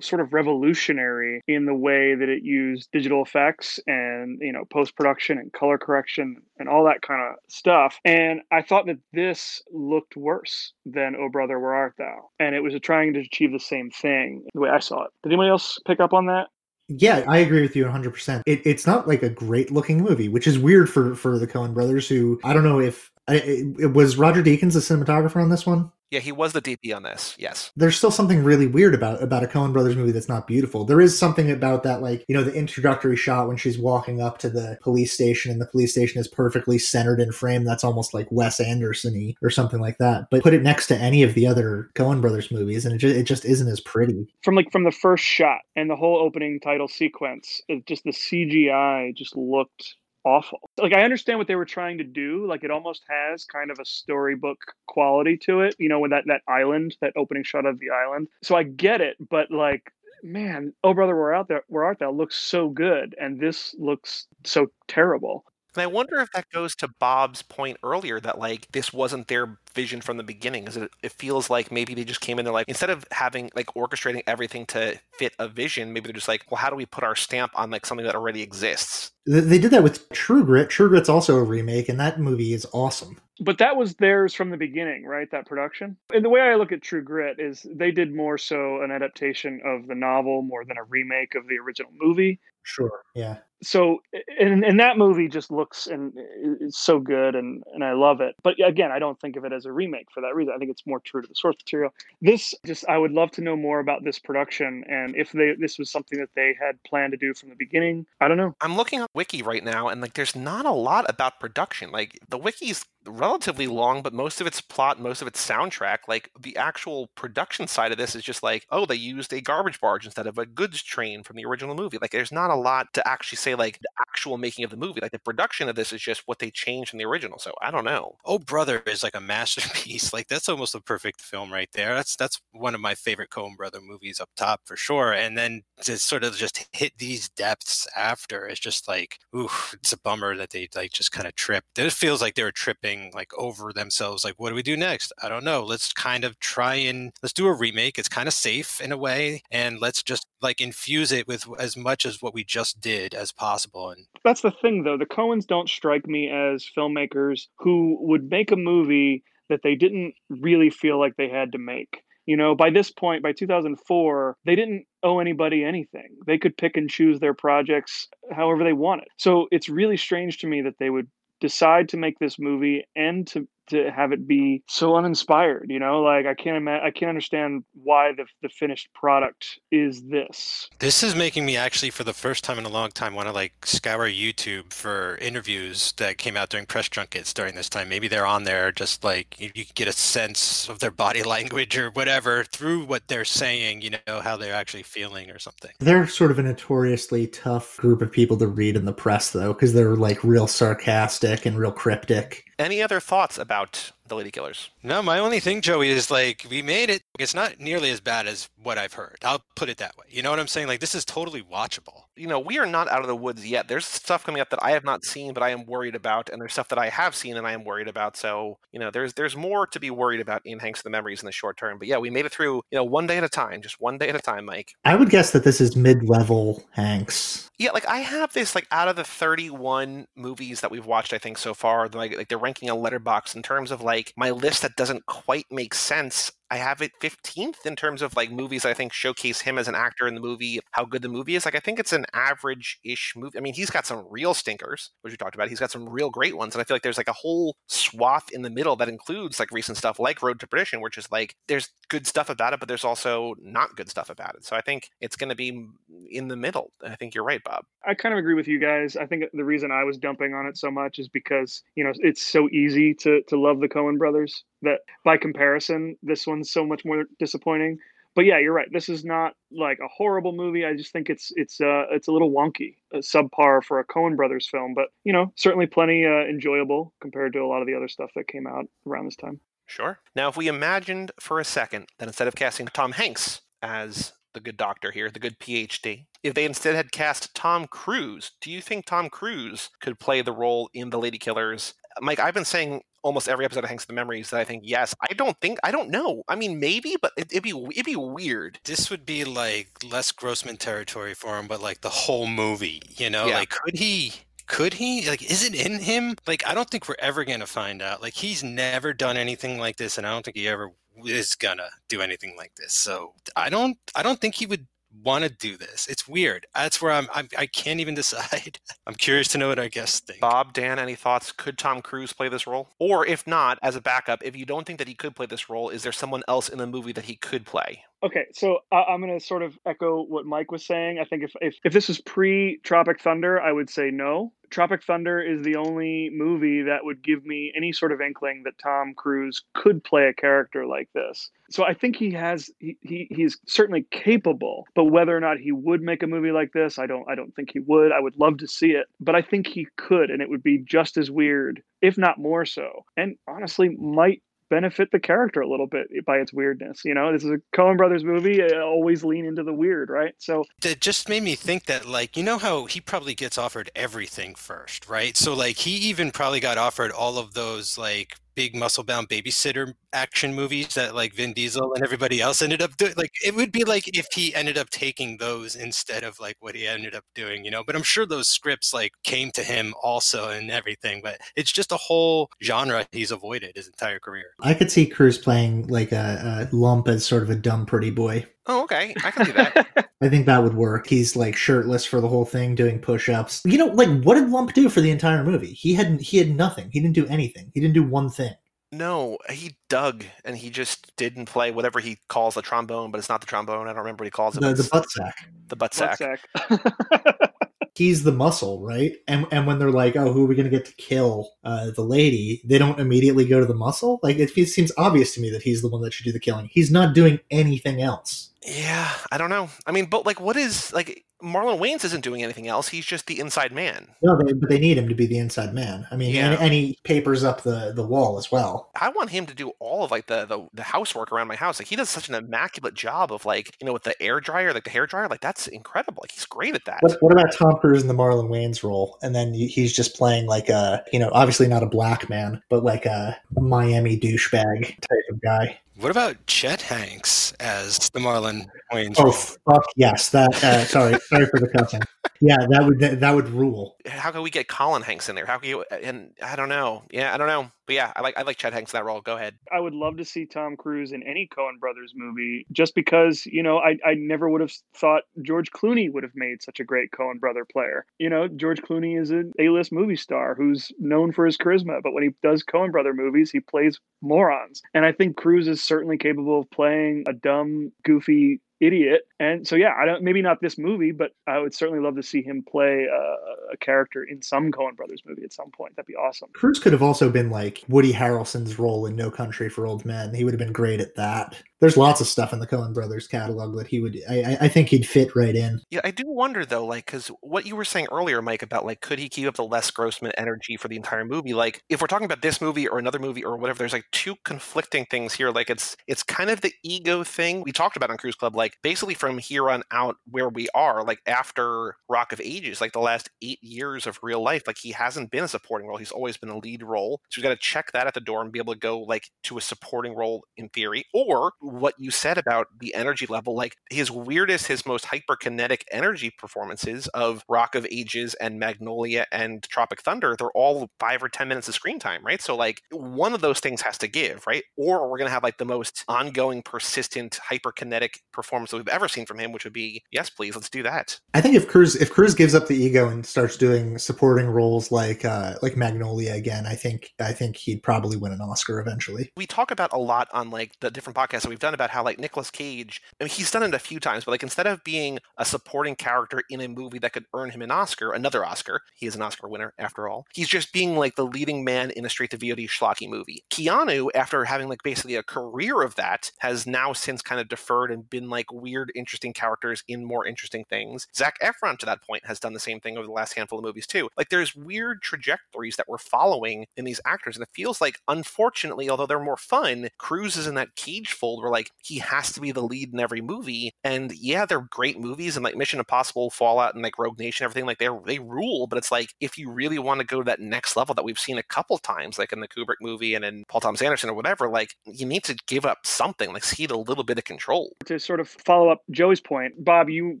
sort 0.00 0.20
of 0.20 0.32
revolutionary 0.32 1.42
in 1.48 1.64
the 1.64 1.74
way 1.74 2.14
that 2.14 2.28
it 2.28 2.44
used 2.44 2.90
digital 2.92 3.24
effects 3.24 3.80
and, 3.86 4.38
you 4.40 4.52
know, 4.52 4.64
post 4.72 4.94
production 4.94 5.38
and 5.38 5.52
color 5.52 5.78
correction 5.78 6.36
and 6.58 6.68
all 6.68 6.84
that 6.84 7.02
kind 7.02 7.20
of 7.20 7.36
stuff. 7.48 7.98
And 8.04 8.40
I 8.52 8.62
thought 8.62 8.86
that 8.86 8.98
this 9.12 9.62
looked 9.72 10.16
worse 10.16 10.72
than 10.86 11.16
Oh 11.16 11.28
Brother, 11.28 11.58
Where 11.58 11.74
Art 11.74 11.94
Thou? 11.98 12.30
And 12.38 12.54
it 12.54 12.62
was 12.62 12.74
trying 12.82 13.14
to 13.14 13.20
achieve 13.20 13.52
the 13.52 13.58
same 13.58 13.90
thing 13.90 14.46
the 14.54 14.60
way 14.60 14.70
I 14.70 14.78
saw 14.78 15.04
it. 15.04 15.10
Did 15.22 15.32
anybody 15.32 15.50
else 15.50 15.78
pick 15.86 15.98
up 15.98 16.12
on 16.12 16.26
that? 16.26 16.48
Yeah, 16.88 17.24
I 17.28 17.38
agree 17.38 17.60
with 17.60 17.76
you 17.76 17.84
100%. 17.84 18.42
It, 18.46 18.62
it's 18.64 18.86
not 18.86 19.06
like 19.06 19.22
a 19.22 19.28
great 19.28 19.70
looking 19.70 20.02
movie, 20.02 20.28
which 20.28 20.46
is 20.46 20.58
weird 20.58 20.88
for 20.88 21.14
for 21.14 21.38
the 21.38 21.46
Coen 21.46 21.74
brothers 21.74 22.08
who 22.08 22.40
I 22.42 22.54
don't 22.54 22.64
know 22.64 22.80
if 22.80 23.10
it, 23.28 23.78
it, 23.78 23.92
was 23.92 24.16
Roger 24.16 24.42
Deakins 24.42 24.72
the 24.72 24.80
cinematographer 24.80 25.42
on 25.42 25.50
this 25.50 25.66
one. 25.66 25.92
Yeah, 26.10 26.20
he 26.20 26.32
was 26.32 26.54
the 26.54 26.62
DP 26.62 26.94
on 26.96 27.02
this. 27.02 27.36
Yes. 27.38 27.70
There's 27.76 27.96
still 27.96 28.10
something 28.10 28.42
really 28.42 28.66
weird 28.66 28.94
about 28.94 29.22
about 29.22 29.44
a 29.44 29.46
Coen 29.46 29.72
Brothers 29.72 29.96
movie 29.96 30.12
that's 30.12 30.28
not 30.28 30.46
beautiful. 30.46 30.84
There 30.84 31.00
is 31.00 31.18
something 31.18 31.50
about 31.50 31.82
that, 31.82 32.00
like 32.00 32.24
you 32.28 32.34
know, 32.34 32.42
the 32.42 32.54
introductory 32.54 33.16
shot 33.16 33.46
when 33.46 33.58
she's 33.58 33.78
walking 33.78 34.22
up 34.22 34.38
to 34.38 34.48
the 34.48 34.78
police 34.82 35.12
station, 35.12 35.52
and 35.52 35.60
the 35.60 35.66
police 35.66 35.92
station 35.92 36.20
is 36.20 36.28
perfectly 36.28 36.78
centered 36.78 37.20
in 37.20 37.32
frame. 37.32 37.64
That's 37.64 37.84
almost 37.84 38.14
like 38.14 38.26
Wes 38.30 38.58
Anderson-y 38.58 39.34
or 39.42 39.50
something 39.50 39.80
like 39.80 39.98
that. 39.98 40.28
But 40.30 40.42
put 40.42 40.54
it 40.54 40.62
next 40.62 40.86
to 40.86 40.96
any 40.96 41.22
of 41.22 41.34
the 41.34 41.46
other 41.46 41.90
Coen 41.94 42.22
Brothers 42.22 42.50
movies, 42.50 42.86
and 42.86 42.94
it 42.94 42.98
just, 42.98 43.16
it 43.16 43.24
just 43.24 43.44
isn't 43.44 43.68
as 43.68 43.80
pretty. 43.80 44.32
From 44.42 44.54
like 44.54 44.72
from 44.72 44.84
the 44.84 44.90
first 44.90 45.24
shot 45.24 45.60
and 45.76 45.90
the 45.90 45.96
whole 45.96 46.16
opening 46.16 46.58
title 46.60 46.88
sequence, 46.88 47.60
it 47.68 47.86
just 47.86 48.04
the 48.04 48.12
CGI 48.12 49.14
just 49.14 49.36
looked 49.36 49.96
awful. 50.28 50.60
Like 50.76 50.92
I 50.92 51.02
understand 51.02 51.38
what 51.38 51.48
they 51.48 51.56
were 51.56 51.64
trying 51.64 51.98
to 51.98 52.04
do. 52.04 52.46
Like 52.46 52.64
it 52.64 52.70
almost 52.70 53.02
has 53.08 53.44
kind 53.44 53.70
of 53.70 53.78
a 53.80 53.84
storybook 53.84 54.58
quality 54.86 55.36
to 55.44 55.60
it, 55.60 55.76
you 55.78 55.88
know, 55.88 56.00
with 56.00 56.10
that 56.10 56.24
that 56.26 56.42
island, 56.46 56.96
that 57.00 57.14
opening 57.16 57.44
shot 57.44 57.66
of 57.66 57.78
the 57.78 57.90
island. 57.90 58.28
So 58.42 58.54
I 58.56 58.62
get 58.62 59.00
it, 59.00 59.16
but 59.28 59.50
like 59.50 59.92
man, 60.22 60.72
oh 60.82 60.94
brother, 60.94 61.16
where 61.16 61.34
out 61.34 61.48
there 61.48 61.62
where 61.68 61.84
art 61.84 61.98
thou 62.00 62.10
looks 62.10 62.36
so 62.36 62.68
good 62.68 63.14
and 63.20 63.40
this 63.40 63.74
looks 63.78 64.26
so 64.44 64.70
terrible. 64.86 65.44
And 65.78 65.84
I 65.84 65.86
wonder 65.86 66.18
if 66.18 66.32
that 66.32 66.50
goes 66.50 66.74
to 66.76 66.88
Bob's 66.88 67.42
point 67.42 67.76
earlier 67.84 68.18
that 68.18 68.36
like 68.36 68.66
this 68.72 68.92
wasn't 68.92 69.28
their 69.28 69.58
vision 69.74 70.00
from 70.00 70.16
the 70.16 70.24
beginning. 70.24 70.66
Is 70.66 70.76
it, 70.76 70.90
it 71.04 71.12
feels 71.12 71.50
like 71.50 71.70
maybe 71.70 71.94
they 71.94 72.02
just 72.02 72.20
came 72.20 72.40
in 72.40 72.44
there 72.44 72.52
like 72.52 72.66
instead 72.66 72.90
of 72.90 73.04
having 73.12 73.48
like 73.54 73.68
orchestrating 73.76 74.24
everything 74.26 74.66
to 74.66 74.98
fit 75.20 75.34
a 75.38 75.46
vision, 75.46 75.92
maybe 75.92 76.08
they're 76.08 76.14
just 76.14 76.26
like, 76.26 76.44
well, 76.50 76.58
how 76.58 76.68
do 76.68 76.74
we 76.74 76.84
put 76.84 77.04
our 77.04 77.14
stamp 77.14 77.52
on 77.54 77.70
like 77.70 77.86
something 77.86 78.04
that 78.04 78.16
already 78.16 78.42
exists? 78.42 79.12
They 79.24 79.60
did 79.60 79.70
that 79.70 79.84
with 79.84 80.08
True 80.08 80.44
Grit. 80.44 80.68
True 80.68 80.88
Grit's 80.88 81.08
also 81.08 81.36
a 81.36 81.44
remake, 81.44 81.88
and 81.88 82.00
that 82.00 82.18
movie 82.18 82.54
is 82.54 82.66
awesome. 82.72 83.16
But 83.38 83.58
that 83.58 83.76
was 83.76 83.94
theirs 83.94 84.34
from 84.34 84.50
the 84.50 84.56
beginning, 84.56 85.04
right? 85.04 85.30
That 85.30 85.46
production. 85.46 85.96
And 86.12 86.24
the 86.24 86.28
way 86.28 86.40
I 86.40 86.56
look 86.56 86.72
at 86.72 86.82
True 86.82 87.02
Grit 87.02 87.38
is 87.38 87.64
they 87.72 87.92
did 87.92 88.12
more 88.12 88.36
so 88.36 88.82
an 88.82 88.90
adaptation 88.90 89.60
of 89.64 89.86
the 89.86 89.94
novel 89.94 90.42
more 90.42 90.64
than 90.64 90.76
a 90.76 90.82
remake 90.82 91.36
of 91.36 91.46
the 91.46 91.58
original 91.58 91.92
movie. 92.00 92.40
Sure. 92.64 93.02
Yeah 93.14 93.36
so 93.62 93.98
and, 94.38 94.64
and 94.64 94.80
that 94.80 94.98
movie 94.98 95.28
just 95.28 95.50
looks 95.50 95.86
and 95.86 96.16
uh, 96.16 96.56
it's 96.60 96.78
so 96.78 96.98
good 96.98 97.34
and 97.34 97.62
and 97.74 97.84
i 97.84 97.92
love 97.92 98.20
it. 98.20 98.34
But 98.42 98.54
again 98.64 98.92
i 98.92 98.98
don't 98.98 99.18
think 99.20 99.36
of 99.36 99.44
it 99.44 99.52
as 99.52 99.66
a 99.66 99.72
remake 99.72 100.08
for 100.12 100.20
that 100.20 100.34
reason. 100.34 100.52
I 100.54 100.58
think 100.58 100.70
it's 100.70 100.86
more 100.86 101.00
true 101.00 101.22
to 101.22 101.28
the 101.28 101.34
source 101.34 101.56
material. 101.58 101.92
This 102.22 102.54
just 102.64 102.84
i 102.88 102.96
would 102.96 103.12
love 103.12 103.30
to 103.32 103.40
know 103.40 103.56
more 103.56 103.80
about 103.80 104.04
this 104.04 104.18
production 104.18 104.84
and 104.88 105.16
if 105.16 105.32
they 105.32 105.54
this 105.58 105.78
was 105.78 105.90
something 105.90 106.18
that 106.18 106.30
they 106.34 106.56
had 106.60 106.82
planned 106.84 107.12
to 107.12 107.16
do 107.16 107.34
from 107.34 107.50
the 107.50 107.56
beginning. 107.56 108.06
I 108.20 108.28
don't 108.28 108.36
know. 108.36 108.54
I'm 108.60 108.76
looking 108.76 109.00
at 109.00 109.10
wiki 109.14 109.42
right 109.42 109.64
now 109.64 109.88
and 109.88 110.00
like 110.00 110.14
there's 110.14 110.36
not 110.36 110.66
a 110.66 110.72
lot 110.72 111.08
about 111.08 111.40
production. 111.40 111.90
Like 111.90 112.18
the 112.28 112.38
wiki's 112.38 112.84
relatively 113.06 113.66
long, 113.66 114.02
but 114.02 114.12
most 114.12 114.40
of 114.40 114.46
its 114.46 114.60
plot, 114.60 115.00
most 115.00 115.22
of 115.22 115.28
its 115.28 115.44
soundtrack, 115.46 115.98
like 116.08 116.30
the 116.38 116.56
actual 116.56 117.08
production 117.14 117.66
side 117.66 117.92
of 117.92 117.98
this 117.98 118.14
is 118.14 118.22
just 118.22 118.42
like, 118.42 118.66
oh, 118.70 118.86
they 118.86 118.94
used 118.94 119.32
a 119.32 119.40
garbage 119.40 119.80
barge 119.80 120.04
instead 120.04 120.26
of 120.26 120.38
a 120.38 120.46
goods 120.46 120.82
train 120.82 121.22
from 121.22 121.36
the 121.36 121.44
original 121.44 121.74
movie. 121.74 121.98
Like, 122.00 122.10
there's 122.10 122.32
not 122.32 122.50
a 122.50 122.54
lot 122.56 122.92
to 122.94 123.08
actually 123.08 123.36
say, 123.36 123.54
like, 123.54 123.78
the 123.80 123.88
actual 124.00 124.38
making 124.38 124.64
of 124.64 124.70
the 124.70 124.76
movie. 124.76 125.00
Like, 125.00 125.12
the 125.12 125.18
production 125.18 125.68
of 125.68 125.76
this 125.76 125.92
is 125.92 126.00
just 126.00 126.22
what 126.26 126.38
they 126.38 126.50
changed 126.50 126.90
from 126.90 126.98
the 126.98 127.06
original. 127.06 127.38
So 127.38 127.52
I 127.62 127.70
don't 127.70 127.84
know. 127.84 128.16
Oh, 128.24 128.38
Brother 128.38 128.82
is 128.86 129.02
like 129.02 129.14
a 129.16 129.20
masterpiece. 129.28 130.12
Like, 130.12 130.28
that's 130.28 130.48
almost 130.48 130.74
a 130.74 130.80
perfect 130.80 131.20
film 131.20 131.52
right 131.52 131.70
there. 131.72 131.94
That's 131.94 132.16
that's 132.16 132.40
one 132.52 132.74
of 132.74 132.80
my 132.80 132.94
favorite 132.94 133.30
Coen 133.30 133.56
Brother 133.56 133.80
movies 133.80 134.20
up 134.20 134.30
top 134.36 134.60
for 134.64 134.76
sure. 134.76 135.12
And 135.12 135.36
then 135.36 135.62
to 135.82 135.98
sort 135.98 136.24
of 136.24 136.36
just 136.36 136.66
hit 136.72 136.92
these 136.98 137.28
depths 137.30 137.86
after, 137.96 138.46
it's 138.46 138.60
just 138.60 138.88
like, 138.88 139.18
ooh, 139.34 139.48
it's 139.74 139.92
a 139.92 139.98
bummer 140.00 140.36
that 140.36 140.50
they 140.50 140.68
like 140.74 140.92
just 140.92 141.12
kind 141.12 141.26
of 141.26 141.34
tripped. 141.34 141.78
It 141.78 141.92
feels 141.92 142.20
like 142.20 142.34
they 142.34 142.42
were 142.42 142.52
tripping 142.52 142.97
like 143.14 143.32
over 143.36 143.72
themselves 143.72 144.24
like 144.24 144.34
what 144.36 144.50
do 144.50 144.54
we 144.54 144.62
do 144.62 144.76
next? 144.76 145.12
I 145.22 145.28
don't 145.28 145.44
know. 145.44 145.64
Let's 145.64 145.92
kind 145.92 146.24
of 146.24 146.38
try 146.38 146.74
and 146.74 147.12
let's 147.22 147.32
do 147.32 147.46
a 147.46 147.52
remake. 147.52 147.98
It's 147.98 148.08
kind 148.08 148.28
of 148.28 148.34
safe 148.34 148.80
in 148.80 148.92
a 148.92 148.96
way 148.96 149.42
and 149.50 149.80
let's 149.80 150.02
just 150.02 150.26
like 150.40 150.60
infuse 150.60 151.12
it 151.12 151.26
with 151.26 151.46
as 151.58 151.76
much 151.76 152.06
as 152.06 152.22
what 152.22 152.34
we 152.34 152.44
just 152.44 152.80
did 152.80 153.14
as 153.14 153.32
possible. 153.32 153.90
And 153.90 154.06
that's 154.24 154.42
the 154.42 154.50
thing 154.50 154.84
though. 154.84 154.96
The 154.96 155.06
coens 155.06 155.46
don't 155.46 155.68
strike 155.68 156.06
me 156.06 156.30
as 156.30 156.68
filmmakers 156.76 157.46
who 157.58 157.98
would 158.00 158.30
make 158.30 158.50
a 158.50 158.56
movie 158.56 159.22
that 159.48 159.60
they 159.62 159.74
didn't 159.74 160.14
really 160.28 160.70
feel 160.70 160.98
like 160.98 161.16
they 161.16 161.28
had 161.28 161.52
to 161.52 161.58
make. 161.58 162.02
You 162.26 162.36
know 162.36 162.54
by 162.54 162.68
this 162.68 162.90
point 162.90 163.22
by 163.22 163.32
2004 163.32 164.36
they 164.44 164.54
didn't 164.54 164.84
owe 165.02 165.18
anybody 165.18 165.64
anything. 165.64 166.16
They 166.26 166.38
could 166.38 166.56
pick 166.56 166.76
and 166.76 166.90
choose 166.90 167.20
their 167.20 167.34
projects 167.34 168.06
however 168.32 168.64
they 168.64 168.74
wanted. 168.74 169.08
So 169.16 169.46
it's 169.50 169.68
really 169.68 169.96
strange 169.96 170.38
to 170.38 170.46
me 170.46 170.62
that 170.62 170.74
they 170.78 170.90
would 170.90 171.08
decide 171.40 171.88
to 171.90 171.96
make 171.96 172.18
this 172.18 172.38
movie 172.38 172.84
and 172.96 173.26
to 173.28 173.48
to 173.68 173.90
have 173.90 174.12
it 174.12 174.26
be 174.26 174.62
so 174.68 174.96
uninspired 174.96 175.66
you 175.68 175.78
know? 175.78 176.02
Like 176.02 176.26
i 176.26 176.34
can't 176.34 176.56
imagine 176.56 176.86
i 176.86 176.90
can't 176.90 177.08
understand 177.08 177.64
why 177.74 178.12
the, 178.12 178.24
the 178.42 178.48
finished 178.48 178.88
product 178.94 179.58
is 179.70 180.02
this. 180.04 180.68
This 180.78 181.02
is 181.02 181.14
making 181.14 181.44
me 181.46 181.56
actually 181.56 181.90
for 181.90 182.04
the 182.04 182.12
first 182.12 182.44
time 182.44 182.58
in 182.58 182.64
a 182.64 182.68
long 182.68 182.90
time 182.90 183.14
want 183.14 183.28
to 183.28 183.34
like 183.34 183.66
scour 183.66 184.08
youtube 184.08 184.72
for 184.72 185.16
interviews 185.18 185.92
that 185.96 186.18
came 186.18 186.36
out 186.36 186.48
during 186.48 186.66
press 186.66 186.88
junkets 186.88 187.32
during 187.32 187.54
this 187.54 187.68
time. 187.68 187.88
Maybe 187.88 188.08
they're 188.08 188.26
on 188.26 188.44
there 188.44 188.72
just 188.72 189.04
like 189.04 189.38
you, 189.38 189.50
you 189.54 189.64
get 189.74 189.88
a 189.88 189.92
sense 189.92 190.68
of 190.68 190.78
their 190.78 190.90
body 190.90 191.22
language 191.34 191.76
or 191.76 191.90
whatever 191.90 192.44
through 192.44 192.84
what 192.84 193.08
they're 193.08 193.24
saying 193.24 193.82
you 193.82 193.90
know 193.90 194.20
how 194.20 194.36
they're 194.36 194.54
actually 194.54 194.82
feeling 194.82 195.30
or 195.30 195.38
something. 195.38 195.70
They're 195.78 196.06
sort 196.06 196.30
of 196.30 196.38
a 196.38 196.42
notoriously 196.42 197.26
tough 197.26 197.76
group 197.76 198.02
of 198.02 198.10
people 198.10 198.36
to 198.38 198.46
read 198.46 198.76
in 198.76 198.84
the 198.84 198.92
press 198.92 199.30
though 199.30 199.52
because 199.52 199.72
they're 199.72 199.96
like 199.96 200.22
real 200.24 200.46
sarcastic 200.46 201.46
and 201.46 201.58
real 201.58 201.72
cryptic 201.72 202.44
any 202.58 202.82
other 202.82 203.00
thoughts 203.00 203.38
about 203.38 203.92
the 204.08 204.16
Lady 204.16 204.30
Killers? 204.30 204.70
No, 204.82 205.02
my 205.02 205.18
only 205.18 205.40
thing, 205.40 205.60
Joey, 205.60 205.90
is 205.90 206.10
like 206.10 206.46
we 206.50 206.62
made 206.62 206.90
it. 206.90 207.02
It's 207.18 207.34
not 207.34 207.60
nearly 207.60 207.90
as 207.90 208.00
bad 208.00 208.26
as 208.26 208.48
what 208.62 208.78
I've 208.78 208.94
heard. 208.94 209.18
I'll 209.22 209.44
put 209.54 209.68
it 209.68 209.78
that 209.78 209.96
way. 209.96 210.06
You 210.08 210.22
know 210.22 210.30
what 210.30 210.40
I'm 210.40 210.46
saying? 210.46 210.66
Like 210.66 210.80
this 210.80 210.94
is 210.94 211.04
totally 211.04 211.42
watchable. 211.42 212.04
You 212.16 212.26
know, 212.26 212.40
we 212.40 212.58
are 212.58 212.66
not 212.66 212.88
out 212.88 213.00
of 213.00 213.06
the 213.06 213.16
woods 213.16 213.46
yet. 213.46 213.68
There's 213.68 213.86
stuff 213.86 214.24
coming 214.24 214.40
up 214.40 214.50
that 214.50 214.62
I 214.62 214.72
have 214.72 214.84
not 214.84 215.04
seen, 215.04 215.32
but 215.32 215.42
I 215.42 215.50
am 215.50 215.66
worried 215.66 215.94
about, 215.94 216.28
and 216.28 216.40
there's 216.40 216.52
stuff 216.52 216.68
that 216.68 216.78
I 216.78 216.88
have 216.88 217.14
seen 217.14 217.36
and 217.36 217.46
I 217.46 217.52
am 217.52 217.64
worried 217.64 217.88
about. 217.88 218.16
So, 218.16 218.58
you 218.72 218.80
know, 218.80 218.90
there's 218.90 219.14
there's 219.14 219.36
more 219.36 219.66
to 219.68 219.80
be 219.80 219.90
worried 219.90 220.20
about 220.20 220.42
in 220.44 220.58
Hanks 220.58 220.80
for 220.80 220.84
the 220.84 220.90
Memories 220.90 221.20
in 221.22 221.26
the 221.26 221.32
short 221.32 221.56
term. 221.56 221.78
But 221.78 221.88
yeah, 221.88 221.98
we 221.98 222.10
made 222.10 222.26
it 222.26 222.32
through, 222.32 222.62
you 222.70 222.76
know, 222.76 222.84
one 222.84 223.06
day 223.06 223.18
at 223.18 223.24
a 223.24 223.28
time, 223.28 223.62
just 223.62 223.80
one 223.80 223.98
day 223.98 224.08
at 224.08 224.16
a 224.16 224.20
time, 224.20 224.44
Mike. 224.44 224.74
I 224.84 224.94
would 224.94 225.10
guess 225.10 225.30
that 225.32 225.44
this 225.44 225.60
is 225.60 225.76
mid-level 225.76 226.64
Hanks. 226.72 227.48
Yeah, 227.58 227.72
like 227.72 227.86
I 227.86 227.98
have 227.98 228.32
this 228.32 228.54
like 228.54 228.68
out 228.70 228.86
of 228.86 228.94
the 228.94 229.04
31 229.04 230.06
movies 230.16 230.60
that 230.60 230.70
we've 230.70 230.86
watched, 230.86 231.12
I 231.12 231.18
think 231.18 231.38
so 231.38 231.54
far, 231.54 231.88
like 231.88 232.16
like 232.16 232.28
they're 232.28 232.38
ranking 232.38 232.70
a 232.70 232.76
Letterboxd 232.76 233.34
in 233.34 233.42
terms 233.42 233.70
of 233.70 233.80
like 233.80 233.97
my 234.16 234.30
list 234.30 234.62
that 234.62 234.76
doesn't 234.76 235.06
quite 235.06 235.46
make 235.50 235.74
sense 235.74 236.32
I 236.50 236.56
have 236.56 236.80
it 236.80 236.92
15th 237.00 237.66
in 237.66 237.76
terms 237.76 238.02
of 238.02 238.16
like 238.16 238.30
movies 238.30 238.64
I 238.64 238.74
think 238.74 238.92
showcase 238.92 239.40
him 239.40 239.58
as 239.58 239.68
an 239.68 239.74
actor 239.74 240.06
in 240.06 240.14
the 240.14 240.20
movie, 240.20 240.60
how 240.70 240.84
good 240.84 241.02
the 241.02 241.08
movie 241.08 241.34
is. 241.34 241.44
Like 241.44 241.54
I 241.54 241.60
think 241.60 241.78
it's 241.78 241.92
an 241.92 242.06
average-ish 242.14 243.14
movie. 243.16 243.36
I 243.36 243.40
mean, 243.40 243.54
he's 243.54 243.70
got 243.70 243.86
some 243.86 244.06
real 244.10 244.34
stinkers, 244.34 244.90
which 245.02 245.12
we 245.12 245.16
talked 245.16 245.34
about. 245.34 245.48
He's 245.48 245.60
got 245.60 245.70
some 245.70 245.88
real 245.88 246.10
great 246.10 246.36
ones, 246.36 246.54
and 246.54 246.60
I 246.60 246.64
feel 246.64 246.74
like 246.74 246.82
there's 246.82 246.96
like 246.96 247.08
a 247.08 247.12
whole 247.12 247.56
swath 247.66 248.30
in 248.32 248.42
the 248.42 248.50
middle 248.50 248.76
that 248.76 248.88
includes 248.88 249.38
like 249.38 249.50
recent 249.50 249.76
stuff 249.76 249.98
like 249.98 250.22
Road 250.22 250.40
to 250.40 250.46
Perdition, 250.46 250.80
which 250.80 250.98
is 250.98 251.10
like 251.10 251.34
there's 251.48 251.68
good 251.88 252.06
stuff 252.06 252.30
about 252.30 252.52
it, 252.52 252.60
but 252.60 252.68
there's 252.68 252.84
also 252.84 253.34
not 253.40 253.76
good 253.76 253.90
stuff 253.90 254.10
about 254.10 254.34
it. 254.34 254.44
So 254.44 254.56
I 254.56 254.60
think 254.60 254.88
it's 255.00 255.16
going 255.16 255.30
to 255.30 255.36
be 255.36 255.66
in 256.10 256.28
the 256.28 256.36
middle. 256.36 256.72
I 256.84 256.96
think 256.96 257.14
you're 257.14 257.24
right, 257.24 257.42
Bob. 257.44 257.64
I 257.86 257.94
kind 257.94 258.12
of 258.12 258.18
agree 258.18 258.34
with 258.34 258.48
you 258.48 258.58
guys. 258.58 258.96
I 258.96 259.06
think 259.06 259.24
the 259.32 259.44
reason 259.44 259.70
I 259.70 259.84
was 259.84 259.98
dumping 259.98 260.34
on 260.34 260.46
it 260.46 260.56
so 260.56 260.70
much 260.70 260.98
is 260.98 261.08
because 261.08 261.62
you 261.74 261.84
know 261.84 261.92
it's 261.96 262.22
so 262.22 262.48
easy 262.50 262.94
to 262.94 263.22
to 263.28 263.38
love 263.38 263.60
the 263.60 263.68
Coen 263.68 263.98
brothers 263.98 264.44
that 264.62 264.80
by 265.04 265.16
comparison, 265.16 265.96
this 266.02 266.26
one's 266.26 266.50
so 266.50 266.64
much 266.64 266.84
more 266.84 267.04
disappointing. 267.18 267.78
But 268.14 268.24
yeah, 268.24 268.38
you're 268.38 268.52
right. 268.52 268.68
This 268.72 268.88
is 268.88 269.04
not 269.04 269.34
like 269.52 269.78
a 269.78 269.88
horrible 269.88 270.32
movie. 270.32 270.64
I 270.64 270.74
just 270.74 270.92
think 270.92 271.08
it's 271.08 271.32
it's 271.36 271.60
uh 271.60 271.84
it's 271.90 272.08
a 272.08 272.12
little 272.12 272.32
wonky, 272.32 272.74
a 272.92 272.98
subpar 272.98 273.62
for 273.62 273.78
a 273.78 273.86
Coen 273.86 274.16
Brothers 274.16 274.48
film, 274.48 274.74
but 274.74 274.88
you 275.04 275.12
know 275.12 275.32
certainly 275.36 275.66
plenty 275.66 276.04
uh, 276.04 276.24
enjoyable 276.28 276.92
compared 277.00 277.32
to 277.34 277.40
a 277.40 277.46
lot 277.46 277.60
of 277.60 277.66
the 277.66 277.74
other 277.74 277.88
stuff 277.88 278.10
that 278.16 278.26
came 278.26 278.46
out 278.46 278.64
around 278.86 279.04
this 279.04 279.16
time. 279.16 279.40
Sure. 279.66 280.00
Now, 280.16 280.28
if 280.28 280.36
we 280.36 280.48
imagined 280.48 281.12
for 281.20 281.38
a 281.38 281.44
second 281.44 281.86
that 281.98 282.08
instead 282.08 282.26
of 282.26 282.34
casting 282.34 282.66
Tom 282.66 282.92
Hanks 282.92 283.42
as 283.62 284.12
the 284.34 284.40
good 284.40 284.56
doctor 284.56 284.90
here, 284.90 285.10
the 285.10 285.20
good 285.20 285.38
PhD, 285.38 286.06
if 286.22 286.34
they 286.34 286.44
instead 286.44 286.74
had 286.74 286.90
cast 286.90 287.34
Tom 287.34 287.66
Cruise, 287.66 288.32
do 288.40 288.50
you 288.50 288.60
think 288.60 288.86
Tom 288.86 289.10
Cruise 289.10 289.70
could 289.80 290.00
play 290.00 290.22
the 290.22 290.32
role 290.32 290.70
in 290.72 290.90
The 290.90 290.98
Lady 290.98 291.18
Killers? 291.18 291.74
Mike, 292.00 292.18
I've 292.18 292.34
been 292.34 292.44
saying 292.44 292.82
almost 293.02 293.28
every 293.28 293.44
episode 293.44 293.64
of 293.64 293.70
Hanks 293.70 293.84
the 293.84 293.92
Memories 293.92 294.30
that 294.30 294.40
I 294.40 294.44
think 294.44 294.62
yes. 294.66 294.94
I 295.02 295.12
don't 295.14 295.38
think 295.40 295.58
I 295.62 295.70
don't 295.70 295.90
know. 295.90 296.22
I 296.28 296.36
mean, 296.36 296.60
maybe, 296.60 296.96
but 297.00 297.12
it, 297.16 297.32
would 297.32 297.42
be 297.42 297.50
it'd 297.72 297.84
be 297.84 297.96
weird. 297.96 298.58
This 298.64 298.90
would 298.90 299.06
be 299.06 299.24
like 299.24 299.68
Les 299.84 300.12
Grossman 300.12 300.56
territory 300.56 301.14
for 301.14 301.38
him, 301.38 301.46
but 301.46 301.60
like 301.60 301.80
the 301.80 301.88
whole 301.88 302.26
movie. 302.26 302.82
You 302.96 303.10
know, 303.10 303.26
yeah. 303.26 303.38
like 303.38 303.50
could 303.50 303.76
he? 303.76 304.12
Could 304.46 304.74
he? 304.74 305.06
Like, 305.08 305.22
is 305.30 305.44
it 305.44 305.54
in 305.54 305.78
him? 305.78 306.16
Like, 306.26 306.46
I 306.46 306.54
don't 306.54 306.68
think 306.68 306.88
we're 306.88 306.94
ever 306.98 307.24
gonna 307.24 307.46
find 307.46 307.82
out. 307.82 308.00
Like, 308.00 308.14
he's 308.14 308.42
never 308.42 308.94
done 308.94 309.18
anything 309.18 309.58
like 309.58 309.76
this, 309.76 309.98
and 309.98 310.06
I 310.06 310.10
don't 310.10 310.24
think 310.24 310.38
he 310.38 310.48
ever 310.48 310.72
is 311.04 311.34
gonna 311.34 311.68
do 311.88 312.00
anything 312.00 312.34
like 312.36 312.54
this. 312.56 312.72
So 312.72 313.12
I 313.36 313.50
don't. 313.50 313.76
I 313.94 314.02
don't 314.02 314.18
think 314.20 314.34
he 314.34 314.46
would 314.46 314.66
want 315.02 315.24
to 315.24 315.30
do 315.30 315.56
this. 315.56 315.86
It's 315.86 316.08
weird. 316.08 316.46
That's 316.54 316.80
where 316.82 316.92
I'm, 316.92 317.08
I'm 317.14 317.28
I 317.36 317.46
can't 317.46 317.80
even 317.80 317.94
decide. 318.02 318.58
I'm 318.86 318.94
curious 318.94 319.28
to 319.28 319.38
know 319.38 319.48
what 319.48 319.58
our 319.58 319.68
guests 319.68 320.00
think. 320.00 320.20
Bob, 320.20 320.52
Dan, 320.52 320.78
any 320.78 320.94
thoughts? 320.94 321.32
Could 321.32 321.58
Tom 321.58 321.82
Cruise 321.82 322.12
play 322.12 322.28
this 322.28 322.46
role? 322.46 322.68
Or 322.78 323.06
if 323.06 323.26
not, 323.26 323.58
as 323.62 323.76
a 323.76 323.80
backup, 323.80 324.22
if 324.24 324.36
you 324.36 324.44
don't 324.44 324.66
think 324.66 324.78
that 324.78 324.88
he 324.88 324.94
could 324.94 325.14
play 325.14 325.26
this 325.26 325.48
role, 325.48 325.68
is 325.68 325.82
there 325.82 325.92
someone 325.92 326.22
else 326.28 326.48
in 326.48 326.58
the 326.58 326.66
movie 326.66 326.92
that 326.92 327.04
he 327.04 327.16
could 327.16 327.46
play? 327.46 327.84
Okay, 328.00 328.26
so 328.32 328.58
uh, 328.70 328.84
I'm 328.88 329.00
going 329.00 329.18
to 329.18 329.24
sort 329.24 329.42
of 329.42 329.58
echo 329.66 330.04
what 330.04 330.24
Mike 330.24 330.52
was 330.52 330.64
saying. 330.64 331.00
I 331.00 331.04
think 331.04 331.24
if, 331.24 331.32
if, 331.40 331.56
if 331.64 331.72
this 331.72 331.88
was 331.88 332.00
pre 332.00 332.60
Tropic 332.62 333.00
Thunder, 333.00 333.40
I 333.40 333.50
would 333.50 333.68
say 333.68 333.90
no. 333.90 334.32
Tropic 334.50 334.84
Thunder 334.84 335.20
is 335.20 335.42
the 335.42 335.56
only 335.56 336.08
movie 336.12 336.62
that 336.62 336.84
would 336.84 337.02
give 337.02 337.26
me 337.26 337.52
any 337.56 337.72
sort 337.72 337.92
of 337.92 338.00
inkling 338.00 338.44
that 338.44 338.58
Tom 338.62 338.94
Cruise 338.94 339.42
could 339.54 339.82
play 339.82 340.06
a 340.06 340.14
character 340.14 340.64
like 340.64 340.88
this. 340.94 341.30
So 341.50 341.64
I 341.64 341.74
think 341.74 341.96
he 341.96 342.12
has 342.12 342.50
he, 342.60 342.76
he 342.80 343.08
he's 343.10 343.38
certainly 343.46 343.86
capable, 343.90 344.66
but 344.74 344.84
whether 344.84 345.14
or 345.14 345.20
not 345.20 345.38
he 345.38 345.52
would 345.52 345.82
make 345.82 346.02
a 346.02 346.06
movie 346.06 346.30
like 346.30 346.52
this, 346.52 346.78
I 346.78 346.86
don't 346.86 347.08
I 347.10 347.14
don't 347.14 347.34
think 347.34 347.50
he 347.52 347.58
would. 347.58 347.90
I 347.92 348.00
would 348.00 348.16
love 348.16 348.38
to 348.38 348.46
see 348.46 348.70
it, 348.70 348.86
but 349.00 349.16
I 349.16 349.22
think 349.22 349.46
he 349.48 349.66
could 349.76 350.10
and 350.10 350.22
it 350.22 350.30
would 350.30 350.42
be 350.42 350.58
just 350.58 350.96
as 350.96 351.10
weird, 351.10 351.62
if 351.82 351.98
not 351.98 352.18
more 352.18 352.46
so. 352.46 352.84
And 352.96 353.16
honestly 353.26 353.70
might 353.70 354.22
benefit 354.50 354.90
the 354.90 355.00
character 355.00 355.40
a 355.40 355.48
little 355.48 355.66
bit 355.66 355.88
by 356.04 356.18
its 356.18 356.32
weirdness. 356.32 356.84
You 356.84 356.94
know, 356.94 357.12
this 357.12 357.24
is 357.24 357.30
a 357.30 357.56
Coen 357.56 357.76
Brothers 357.76 358.04
movie. 358.04 358.42
always 358.52 359.04
lean 359.04 359.24
into 359.24 359.42
the 359.42 359.52
weird, 359.52 359.90
right? 359.90 360.14
So 360.18 360.44
it 360.64 360.80
just 360.80 361.08
made 361.08 361.22
me 361.22 361.34
think 361.34 361.66
that, 361.66 361.86
like, 361.86 362.16
you 362.16 362.22
know 362.22 362.38
how 362.38 362.66
he 362.66 362.80
probably 362.80 363.14
gets 363.14 363.38
offered 363.38 363.70
everything 363.74 364.34
first, 364.34 364.88
right? 364.88 365.16
So, 365.16 365.34
like, 365.34 365.56
he 365.56 365.72
even 365.88 366.10
probably 366.10 366.40
got 366.40 366.58
offered 366.58 366.90
all 366.90 367.18
of 367.18 367.34
those, 367.34 367.78
like, 367.78 368.14
big 368.38 368.54
muscle 368.54 368.84
bound 368.84 369.08
babysitter 369.08 369.74
action 369.92 370.32
movies 370.32 370.72
that 370.74 370.94
like 370.94 371.12
Vin 371.12 371.32
Diesel 371.32 371.74
and 371.74 371.82
everybody 371.82 372.20
else 372.20 372.40
ended 372.40 372.62
up 372.62 372.76
doing. 372.76 372.94
Like 372.96 373.10
it 373.26 373.34
would 373.34 373.50
be 373.50 373.64
like 373.64 373.88
if 373.88 374.06
he 374.12 374.32
ended 374.32 374.56
up 374.56 374.70
taking 374.70 375.16
those 375.16 375.56
instead 375.56 376.04
of 376.04 376.20
like 376.20 376.36
what 376.38 376.54
he 376.54 376.64
ended 376.64 376.94
up 376.94 377.02
doing, 377.16 377.44
you 377.44 377.50
know. 377.50 377.64
But 377.64 377.74
I'm 377.74 377.82
sure 377.82 378.06
those 378.06 378.28
scripts 378.28 378.72
like 378.72 378.92
came 379.02 379.32
to 379.32 379.42
him 379.42 379.74
also 379.82 380.30
and 380.30 380.52
everything. 380.52 381.00
But 381.02 381.18
it's 381.34 381.50
just 381.50 381.72
a 381.72 381.76
whole 381.76 382.30
genre 382.40 382.86
he's 382.92 383.10
avoided 383.10 383.56
his 383.56 383.66
entire 383.66 383.98
career. 383.98 384.26
I 384.40 384.54
could 384.54 384.70
see 384.70 384.86
Cruise 384.86 385.18
playing 385.18 385.66
like 385.66 385.90
a, 385.90 386.48
a 386.52 386.54
lump 386.54 386.86
as 386.86 387.04
sort 387.04 387.24
of 387.24 387.30
a 387.30 387.34
dumb 387.34 387.66
pretty 387.66 387.90
boy. 387.90 388.24
Oh, 388.48 388.62
okay. 388.62 388.94
I 389.04 389.10
can 389.10 389.26
see 389.26 389.32
that. 389.32 389.88
I 390.00 390.08
think 390.08 390.26
that 390.26 390.42
would 390.42 390.54
work. 390.54 390.86
He's 390.86 391.14
like 391.16 391.36
shirtless 391.36 391.84
for 391.84 392.00
the 392.00 392.08
whole 392.08 392.24
thing, 392.24 392.54
doing 392.54 392.78
push-ups. 392.78 393.42
You 393.44 393.58
know, 393.58 393.66
like 393.66 393.88
what 394.02 394.14
did 394.14 394.30
Lump 394.30 394.54
do 394.54 394.68
for 394.68 394.80
the 394.80 394.90
entire 394.90 395.22
movie? 395.22 395.52
He 395.52 395.74
had 395.74 396.00
he 396.00 396.18
had 396.18 396.34
nothing. 396.34 396.70
He 396.72 396.80
didn't 396.80 396.94
do 396.94 397.06
anything. 397.08 397.50
He 397.54 397.60
didn't 397.60 397.74
do 397.74 397.82
one 397.82 398.08
thing. 398.08 398.32
No, 398.70 399.18
he 399.30 399.56
dug 399.68 400.04
and 400.24 400.36
he 400.36 400.50
just 400.50 400.94
didn't 400.96 401.26
play 401.26 401.50
whatever 401.50 401.80
he 401.80 401.98
calls 402.08 402.34
the 402.34 402.42
trombone, 402.42 402.90
but 402.90 402.98
it's 402.98 403.08
not 403.08 403.20
the 403.20 403.26
trombone. 403.26 403.66
I 403.66 403.70
don't 403.70 403.78
remember 403.78 404.02
what 404.02 404.06
he 404.06 404.10
calls 404.10 404.36
it. 404.36 404.40
The, 404.40 404.52
the 404.54 404.68
butt 404.70 404.90
sack. 404.90 405.14
The 405.48 405.56
butt 405.56 405.74
sack. 405.74 405.98
Butt 405.98 406.60
sack. 406.60 407.34
he's 407.78 408.02
the 408.02 408.12
muscle, 408.12 408.60
right? 408.60 408.96
And 409.06 409.26
and 409.30 409.46
when 409.46 409.58
they're 409.58 409.70
like, 409.70 409.96
"Oh, 409.96 410.12
who 410.12 410.24
are 410.24 410.26
we 410.26 410.34
going 410.34 410.50
to 410.50 410.56
get 410.56 410.66
to 410.66 410.74
kill 410.74 411.30
uh, 411.44 411.70
the 411.70 411.82
lady?" 411.82 412.42
They 412.44 412.58
don't 412.58 412.80
immediately 412.80 413.24
go 413.24 413.40
to 413.40 413.46
the 413.46 413.54
muscle. 413.54 414.00
Like 414.02 414.18
it, 414.18 414.36
it 414.36 414.48
seems 414.48 414.72
obvious 414.76 415.14
to 415.14 415.20
me 415.20 415.30
that 415.30 415.42
he's 415.42 415.62
the 415.62 415.68
one 415.68 415.80
that 415.82 415.92
should 415.92 416.04
do 416.04 416.12
the 416.12 416.20
killing. 416.20 416.50
He's 416.52 416.70
not 416.70 416.94
doing 416.94 417.20
anything 417.30 417.80
else. 417.80 418.30
Yeah, 418.48 418.92
I 419.12 419.18
don't 419.18 419.30
know. 419.30 419.50
I 419.66 419.72
mean, 419.72 419.86
but 419.86 420.06
like, 420.06 420.20
what 420.20 420.36
is 420.36 420.72
like? 420.72 421.04
Marlon 421.20 421.58
Wayans 421.58 421.84
isn't 421.84 422.04
doing 422.04 422.22
anything 422.22 422.46
else. 422.46 422.68
He's 422.68 422.86
just 422.86 423.08
the 423.08 423.18
inside 423.18 423.50
man. 423.50 423.88
No, 424.02 424.16
they, 424.16 424.32
but 424.34 424.48
they 424.48 424.60
need 424.60 424.78
him 424.78 424.88
to 424.88 424.94
be 424.94 425.06
the 425.06 425.18
inside 425.18 425.52
man. 425.52 425.84
I 425.90 425.96
mean, 425.96 426.14
yeah. 426.14 426.30
and, 426.30 426.40
and, 426.40 426.52
he 426.52 426.78
papers 426.84 427.24
up 427.24 427.42
the, 427.42 427.72
the 427.74 427.84
wall 427.84 428.18
as 428.18 428.30
well. 428.30 428.70
I 428.80 428.90
want 428.90 429.10
him 429.10 429.26
to 429.26 429.34
do 429.34 429.50
all 429.58 429.82
of 429.82 429.90
like 429.90 430.06
the, 430.06 430.26
the, 430.26 430.46
the 430.54 430.62
housework 430.62 431.10
around 431.10 431.26
my 431.26 431.34
house. 431.34 431.58
Like 431.58 431.66
he 431.66 431.74
does 431.74 431.88
such 431.88 432.08
an 432.08 432.14
immaculate 432.14 432.74
job 432.74 433.10
of 433.12 433.26
like 433.26 433.56
you 433.60 433.66
know 433.66 433.72
with 433.72 433.82
the 433.82 434.00
air 434.00 434.20
dryer, 434.20 434.54
like 434.54 434.62
the 434.62 434.70
hair 434.70 434.86
dryer. 434.86 435.08
Like 435.08 435.20
that's 435.20 435.48
incredible. 435.48 436.02
Like 436.04 436.12
he's 436.12 436.24
great 436.24 436.54
at 436.54 436.64
that. 436.66 436.78
What, 436.82 437.02
what 437.02 437.12
about 437.12 437.32
Tom 437.32 437.56
Cruise 437.56 437.82
in 437.82 437.88
the 437.88 437.94
Marlon 437.94 438.28
Wayans 438.28 438.62
role? 438.62 438.96
And 439.02 439.12
then 439.12 439.34
he's 439.34 439.72
just 439.72 439.96
playing 439.96 440.26
like 440.26 440.48
a 440.48 440.84
you 440.92 441.00
know 441.00 441.10
obviously 441.12 441.48
not 441.48 441.64
a 441.64 441.68
black 441.68 442.08
man, 442.08 442.40
but 442.48 442.62
like 442.62 442.86
a 442.86 443.16
Miami 443.32 443.98
douchebag 443.98 444.66
type 444.66 445.04
of 445.10 445.20
guy. 445.20 445.58
What 445.78 445.92
about 445.92 446.26
Chet 446.26 446.60
Hanks 446.60 447.32
as 447.38 447.88
the 447.90 448.00
Marlon 448.00 448.46
Wayans? 448.72 448.96
Oh 448.98 449.12
fuck 449.12 449.64
yes! 449.76 450.10
That 450.10 450.42
uh, 450.42 450.64
sorry, 450.64 450.98
sorry 450.98 451.26
for 451.26 451.38
the 451.38 451.48
cussing. 451.56 451.82
Yeah, 452.20 452.36
that 452.50 452.64
would 452.66 452.80
that, 452.80 452.98
that 452.98 453.14
would 453.14 453.28
rule. 453.28 453.76
How 453.86 454.10
can 454.10 454.22
we 454.22 454.30
get 454.30 454.48
Colin 454.48 454.82
Hanks 454.82 455.08
in 455.08 455.14
there? 455.14 455.24
How 455.24 455.38
can 455.38 455.48
you? 455.48 455.64
And 455.70 456.10
I 456.20 456.34
don't 456.34 456.48
know. 456.48 456.82
Yeah, 456.90 457.14
I 457.14 457.16
don't 457.16 457.28
know. 457.28 457.52
But 457.68 457.74
yeah, 457.74 457.92
I 457.94 458.00
like 458.00 458.18
I 458.18 458.22
like 458.22 458.38
Chet 458.38 458.54
Hanks 458.54 458.72
in 458.72 458.78
that 458.78 458.86
role. 458.86 459.02
Go 459.02 459.14
ahead. 459.16 459.34
I 459.52 459.60
would 459.60 459.74
love 459.74 459.98
to 459.98 460.04
see 460.04 460.24
Tom 460.24 460.56
Cruise 460.56 460.92
in 460.92 461.02
any 461.02 461.28
Coen 461.30 461.60
Brothers 461.60 461.92
movie, 461.94 462.46
just 462.50 462.74
because 462.74 463.26
you 463.26 463.42
know 463.42 463.58
I 463.58 463.76
I 463.84 463.92
never 463.92 464.30
would 464.30 464.40
have 464.40 464.52
thought 464.74 465.02
George 465.20 465.50
Clooney 465.50 465.92
would 465.92 466.02
have 466.02 466.14
made 466.14 466.42
such 466.42 466.60
a 466.60 466.64
great 466.64 466.90
Coen 466.92 467.20
Brother 467.20 467.44
player. 467.44 467.84
You 467.98 468.08
know, 468.08 468.26
George 468.26 468.62
Clooney 468.62 468.98
is 468.98 469.10
an 469.10 469.32
A-list 469.38 469.70
movie 469.70 469.96
star 469.96 470.34
who's 470.34 470.72
known 470.78 471.12
for 471.12 471.26
his 471.26 471.36
charisma, 471.36 471.82
but 471.82 471.92
when 471.92 472.04
he 472.04 472.10
does 472.22 472.42
Coen 472.42 472.72
Brother 472.72 472.94
movies, 472.94 473.30
he 473.30 473.40
plays 473.40 473.78
morons. 474.00 474.62
And 474.72 474.86
I 474.86 474.92
think 474.92 475.18
Cruise 475.18 475.46
is 475.46 475.62
certainly 475.62 475.98
capable 475.98 476.40
of 476.40 476.50
playing 476.50 477.04
a 477.06 477.12
dumb, 477.12 477.72
goofy 477.84 478.40
idiot. 478.60 479.02
And 479.20 479.46
so, 479.46 479.56
yeah, 479.56 479.74
I 479.76 479.84
don't 479.84 480.02
maybe 480.02 480.22
not 480.22 480.40
this 480.40 480.58
movie, 480.58 480.92
but 480.92 481.12
I 481.26 481.38
would 481.38 481.54
certainly 481.54 481.80
love 481.80 481.96
to 481.96 482.02
see 482.02 482.22
him 482.22 482.42
play 482.42 482.86
a, 482.90 483.52
a 483.52 483.56
character 483.58 484.04
in 484.04 484.22
some 484.22 484.50
Coen 484.50 484.76
Brothers 484.76 485.02
movie 485.06 485.24
at 485.24 485.32
some 485.32 485.50
point. 485.50 485.76
That'd 485.76 485.86
be 485.86 485.94
awesome. 485.94 486.28
Cruise 486.32 486.58
could 486.58 486.72
have 486.72 486.82
also 486.82 487.10
been 487.10 487.30
like 487.30 487.64
Woody 487.68 487.92
Harrelson's 487.92 488.58
role 488.58 488.86
in 488.86 488.96
No 488.96 489.10
Country 489.10 489.48
for 489.48 489.66
Old 489.66 489.84
Men. 489.84 490.14
He 490.14 490.24
would 490.24 490.34
have 490.34 490.38
been 490.38 490.52
great 490.52 490.80
at 490.80 490.94
that 490.96 491.36
there's 491.60 491.76
lots 491.76 492.00
of 492.00 492.06
stuff 492.06 492.32
in 492.32 492.38
the 492.38 492.46
Coen 492.46 492.72
Brothers 492.72 493.06
catalog 493.06 493.56
that 493.56 493.66
he 493.66 493.80
would. 493.80 493.98
I, 494.08 494.38
I 494.42 494.48
think 494.48 494.68
he'd 494.68 494.86
fit 494.86 495.16
right 495.16 495.34
in. 495.34 495.60
Yeah, 495.70 495.80
I 495.84 495.90
do 495.90 496.04
wonder 496.06 496.44
though, 496.44 496.64
like, 496.64 496.86
because 496.86 497.10
what 497.20 497.46
you 497.46 497.56
were 497.56 497.64
saying 497.64 497.88
earlier, 497.90 498.22
Mike, 498.22 498.42
about 498.42 498.64
like, 498.64 498.80
could 498.80 498.98
he 498.98 499.08
keep 499.08 499.26
up 499.26 499.34
the 499.34 499.44
Les 499.44 499.70
Grossman 499.70 500.12
energy 500.16 500.56
for 500.56 500.68
the 500.68 500.76
entire 500.76 501.04
movie? 501.04 501.34
Like, 501.34 501.62
if 501.68 501.80
we're 501.80 501.86
talking 501.86 502.04
about 502.04 502.22
this 502.22 502.40
movie 502.40 502.68
or 502.68 502.78
another 502.78 502.98
movie 502.98 503.24
or 503.24 503.36
whatever, 503.36 503.58
there's 503.58 503.72
like 503.72 503.86
two 503.92 504.14
conflicting 504.24 504.86
things 504.90 505.14
here. 505.14 505.30
Like, 505.30 505.50
it's 505.50 505.76
it's 505.86 506.02
kind 506.02 506.30
of 506.30 506.40
the 506.40 506.52
ego 506.62 507.02
thing 507.04 507.42
we 507.42 507.52
talked 507.52 507.76
about 507.76 507.90
on 507.90 507.96
Cruise 507.96 508.14
Club. 508.14 508.36
Like, 508.36 508.56
basically 508.62 508.94
from 508.94 509.18
here 509.18 509.50
on 509.50 509.62
out, 509.70 509.96
where 510.10 510.28
we 510.28 510.48
are, 510.54 510.84
like 510.84 511.00
after 511.06 511.76
Rock 511.88 512.12
of 512.12 512.20
Ages, 512.20 512.60
like 512.60 512.72
the 512.72 512.78
last 512.78 513.10
eight 513.22 513.42
years 513.42 513.86
of 513.86 513.98
real 514.02 514.22
life, 514.22 514.44
like 514.46 514.58
he 514.58 514.70
hasn't 514.70 515.10
been 515.10 515.24
a 515.24 515.28
supporting 515.28 515.68
role. 515.68 515.78
He's 515.78 515.90
always 515.90 516.16
been 516.16 516.30
a 516.30 516.38
lead 516.38 516.62
role. 516.62 517.00
So 517.10 517.18
we 517.18 517.22
got 517.22 517.30
to 517.30 517.36
check 517.36 517.72
that 517.72 517.86
at 517.86 517.94
the 517.94 518.00
door 518.00 518.22
and 518.22 518.32
be 518.32 518.38
able 518.38 518.54
to 518.54 518.58
go 518.58 518.80
like 518.80 519.10
to 519.24 519.38
a 519.38 519.40
supporting 519.40 519.94
role 519.94 520.24
in 520.36 520.48
theory, 520.50 520.84
or 520.94 521.32
what 521.48 521.74
you 521.78 521.90
said 521.90 522.18
about 522.18 522.48
the 522.60 522.74
energy 522.74 523.06
level. 523.06 523.34
Like 523.34 523.56
his 523.70 523.90
weirdest, 523.90 524.46
his 524.46 524.66
most 524.66 524.86
hyperkinetic 524.86 525.62
energy 525.70 526.10
performances 526.10 526.86
of 526.88 527.24
Rock 527.28 527.54
of 527.54 527.66
Ages 527.70 528.14
and 528.14 528.38
Magnolia 528.38 529.06
and 529.12 529.42
Tropic 529.44 529.82
Thunder, 529.82 530.14
they're 530.18 530.30
all 530.30 530.70
five 530.78 531.02
or 531.02 531.08
10 531.08 531.28
minutes 531.28 531.48
of 531.48 531.54
screen 531.54 531.78
time, 531.78 532.04
right? 532.04 532.20
So, 532.20 532.36
like, 532.36 532.62
one 532.70 533.14
of 533.14 533.20
those 533.20 533.40
things 533.40 533.62
has 533.62 533.78
to 533.78 533.88
give, 533.88 534.26
right? 534.26 534.44
Or 534.56 534.88
we're 534.88 534.98
going 534.98 535.08
to 535.08 535.12
have 535.12 535.22
like 535.22 535.38
the 535.38 535.44
most 535.44 535.84
ongoing, 535.88 536.42
persistent, 536.42 537.18
hyperkinetic 537.30 538.00
performance 538.12 538.50
that 538.50 538.58
we've 538.58 538.68
ever 538.68 538.88
seen 538.88 539.06
from 539.06 539.18
him, 539.18 539.32
which 539.32 539.44
would 539.44 539.52
be, 539.52 539.82
yes, 539.90 540.10
please, 540.10 540.34
let's 540.34 540.50
do 540.50 540.62
that. 540.62 541.00
I 541.14 541.20
think 541.20 541.34
if 541.34 541.48
Cruise, 541.48 541.76
if 541.76 541.90
Cruise 541.90 542.14
gives 542.14 542.34
up 542.34 542.46
the 542.46 542.56
ego 542.56 542.88
and 542.88 543.04
starts 543.04 543.36
doing 543.36 543.78
supporting 543.78 544.26
roles 544.26 544.70
like, 544.70 545.04
uh, 545.04 545.34
like 545.42 545.56
Magnolia 545.56 546.14
again, 546.14 546.46
I 546.46 546.54
think, 546.54 546.92
I 547.00 547.12
think 547.12 547.36
he'd 547.36 547.62
probably 547.62 547.96
win 547.96 548.12
an 548.12 548.20
Oscar 548.20 548.60
eventually. 548.60 549.10
We 549.16 549.26
talk 549.26 549.50
about 549.50 549.72
a 549.72 549.78
lot 549.78 550.08
on 550.12 550.30
like 550.30 550.58
the 550.60 550.70
different 550.70 550.96
podcasts 550.96 551.22
that 551.22 551.28
we've 551.28 551.37
done 551.38 551.54
about 551.54 551.70
how 551.70 551.82
like 551.82 551.98
Nicolas 551.98 552.30
Cage, 552.30 552.82
I 553.00 553.04
mean, 553.04 553.10
he's 553.10 553.30
done 553.30 553.42
it 553.42 553.54
a 553.54 553.58
few 553.58 553.80
times, 553.80 554.04
but 554.04 554.12
like 554.12 554.22
instead 554.22 554.46
of 554.46 554.64
being 554.64 554.98
a 555.16 555.24
supporting 555.24 555.76
character 555.76 556.22
in 556.30 556.40
a 556.40 556.48
movie 556.48 556.78
that 556.78 556.92
could 556.92 557.06
earn 557.14 557.30
him 557.30 557.42
an 557.42 557.50
Oscar, 557.50 557.92
another 557.92 558.24
Oscar, 558.24 558.62
he 558.74 558.86
is 558.86 558.94
an 558.94 559.02
Oscar 559.02 559.28
winner 559.28 559.54
after 559.58 559.88
all, 559.88 560.06
he's 560.12 560.28
just 560.28 560.52
being 560.52 560.76
like 560.76 560.96
the 560.96 561.06
leading 561.06 561.44
man 561.44 561.70
in 561.70 561.84
a 561.84 561.90
straight 561.90 562.10
to 562.10 562.18
VOD 562.18 562.48
schlocky 562.48 562.88
movie. 562.88 563.24
Keanu, 563.30 563.88
after 563.94 564.24
having 564.24 564.48
like 564.48 564.62
basically 564.62 564.96
a 564.96 565.02
career 565.02 565.62
of 565.62 565.74
that, 565.76 566.10
has 566.18 566.46
now 566.46 566.72
since 566.72 567.02
kind 567.02 567.20
of 567.20 567.28
deferred 567.28 567.70
and 567.70 567.88
been 567.88 568.08
like 568.08 568.32
weird, 568.32 568.72
interesting 568.74 569.12
characters 569.12 569.62
in 569.68 569.84
more 569.84 570.06
interesting 570.06 570.44
things. 570.48 570.86
Zac 570.94 571.18
Efron, 571.20 571.58
to 571.58 571.66
that 571.66 571.82
point, 571.82 572.06
has 572.06 572.20
done 572.20 572.32
the 572.32 572.40
same 572.40 572.60
thing 572.60 572.76
over 572.76 572.86
the 572.86 572.92
last 572.92 573.14
handful 573.14 573.38
of 573.38 573.44
movies 573.44 573.66
too. 573.66 573.88
Like 573.96 574.08
there's 574.08 574.34
weird 574.34 574.82
trajectories 574.82 575.56
that 575.56 575.68
we're 575.68 575.78
following 575.78 576.46
in 576.56 576.64
these 576.64 576.80
actors, 576.84 577.16
and 577.16 577.22
it 577.22 577.28
feels 577.32 577.60
like, 577.60 577.78
unfortunately, 577.88 578.68
although 578.68 578.86
they're 578.86 578.98
more 578.98 579.16
fun, 579.16 579.68
Cruise 579.78 580.16
is 580.16 580.26
in 580.26 580.34
that 580.34 580.56
cage 580.56 580.92
fold 580.92 581.22
like 581.30 581.50
he 581.62 581.78
has 581.78 582.12
to 582.12 582.20
be 582.20 582.32
the 582.32 582.42
lead 582.42 582.72
in 582.72 582.80
every 582.80 583.00
movie. 583.00 583.52
And 583.64 583.92
yeah, 583.92 584.26
they're 584.26 584.46
great 584.50 584.78
movies 584.78 585.16
and 585.16 585.24
like 585.24 585.36
Mission 585.36 585.58
Impossible, 585.58 586.10
Fallout, 586.10 586.54
and 586.54 586.62
like 586.62 586.78
Rogue 586.78 586.98
Nation, 586.98 587.24
everything 587.24 587.46
like 587.46 587.58
they 587.58 587.68
they 587.86 587.98
rule. 587.98 588.46
But 588.46 588.58
it's 588.58 588.72
like 588.72 588.94
if 589.00 589.18
you 589.18 589.30
really 589.30 589.58
want 589.58 589.80
to 589.80 589.86
go 589.86 589.98
to 589.98 590.04
that 590.04 590.20
next 590.20 590.56
level 590.56 590.74
that 590.74 590.84
we've 590.84 590.98
seen 590.98 591.18
a 591.18 591.22
couple 591.22 591.58
times, 591.58 591.98
like 591.98 592.12
in 592.12 592.20
the 592.20 592.28
Kubrick 592.28 592.56
movie 592.60 592.94
and 592.94 593.04
in 593.04 593.24
Paul 593.28 593.40
Thomas 593.40 593.62
Anderson 593.62 593.90
or 593.90 593.94
whatever, 593.94 594.28
like 594.28 594.54
you 594.66 594.86
need 594.86 595.04
to 595.04 595.16
give 595.26 595.44
up 595.44 595.58
something, 595.64 596.12
like 596.12 596.24
cede 596.24 596.50
a 596.50 596.56
little 596.56 596.84
bit 596.84 596.98
of 596.98 597.04
control. 597.04 597.56
To 597.66 597.78
sort 597.78 598.00
of 598.00 598.08
follow 598.08 598.50
up 598.50 598.62
Joey's 598.70 599.00
point, 599.00 599.34
Bob, 599.44 599.68
you 599.68 600.00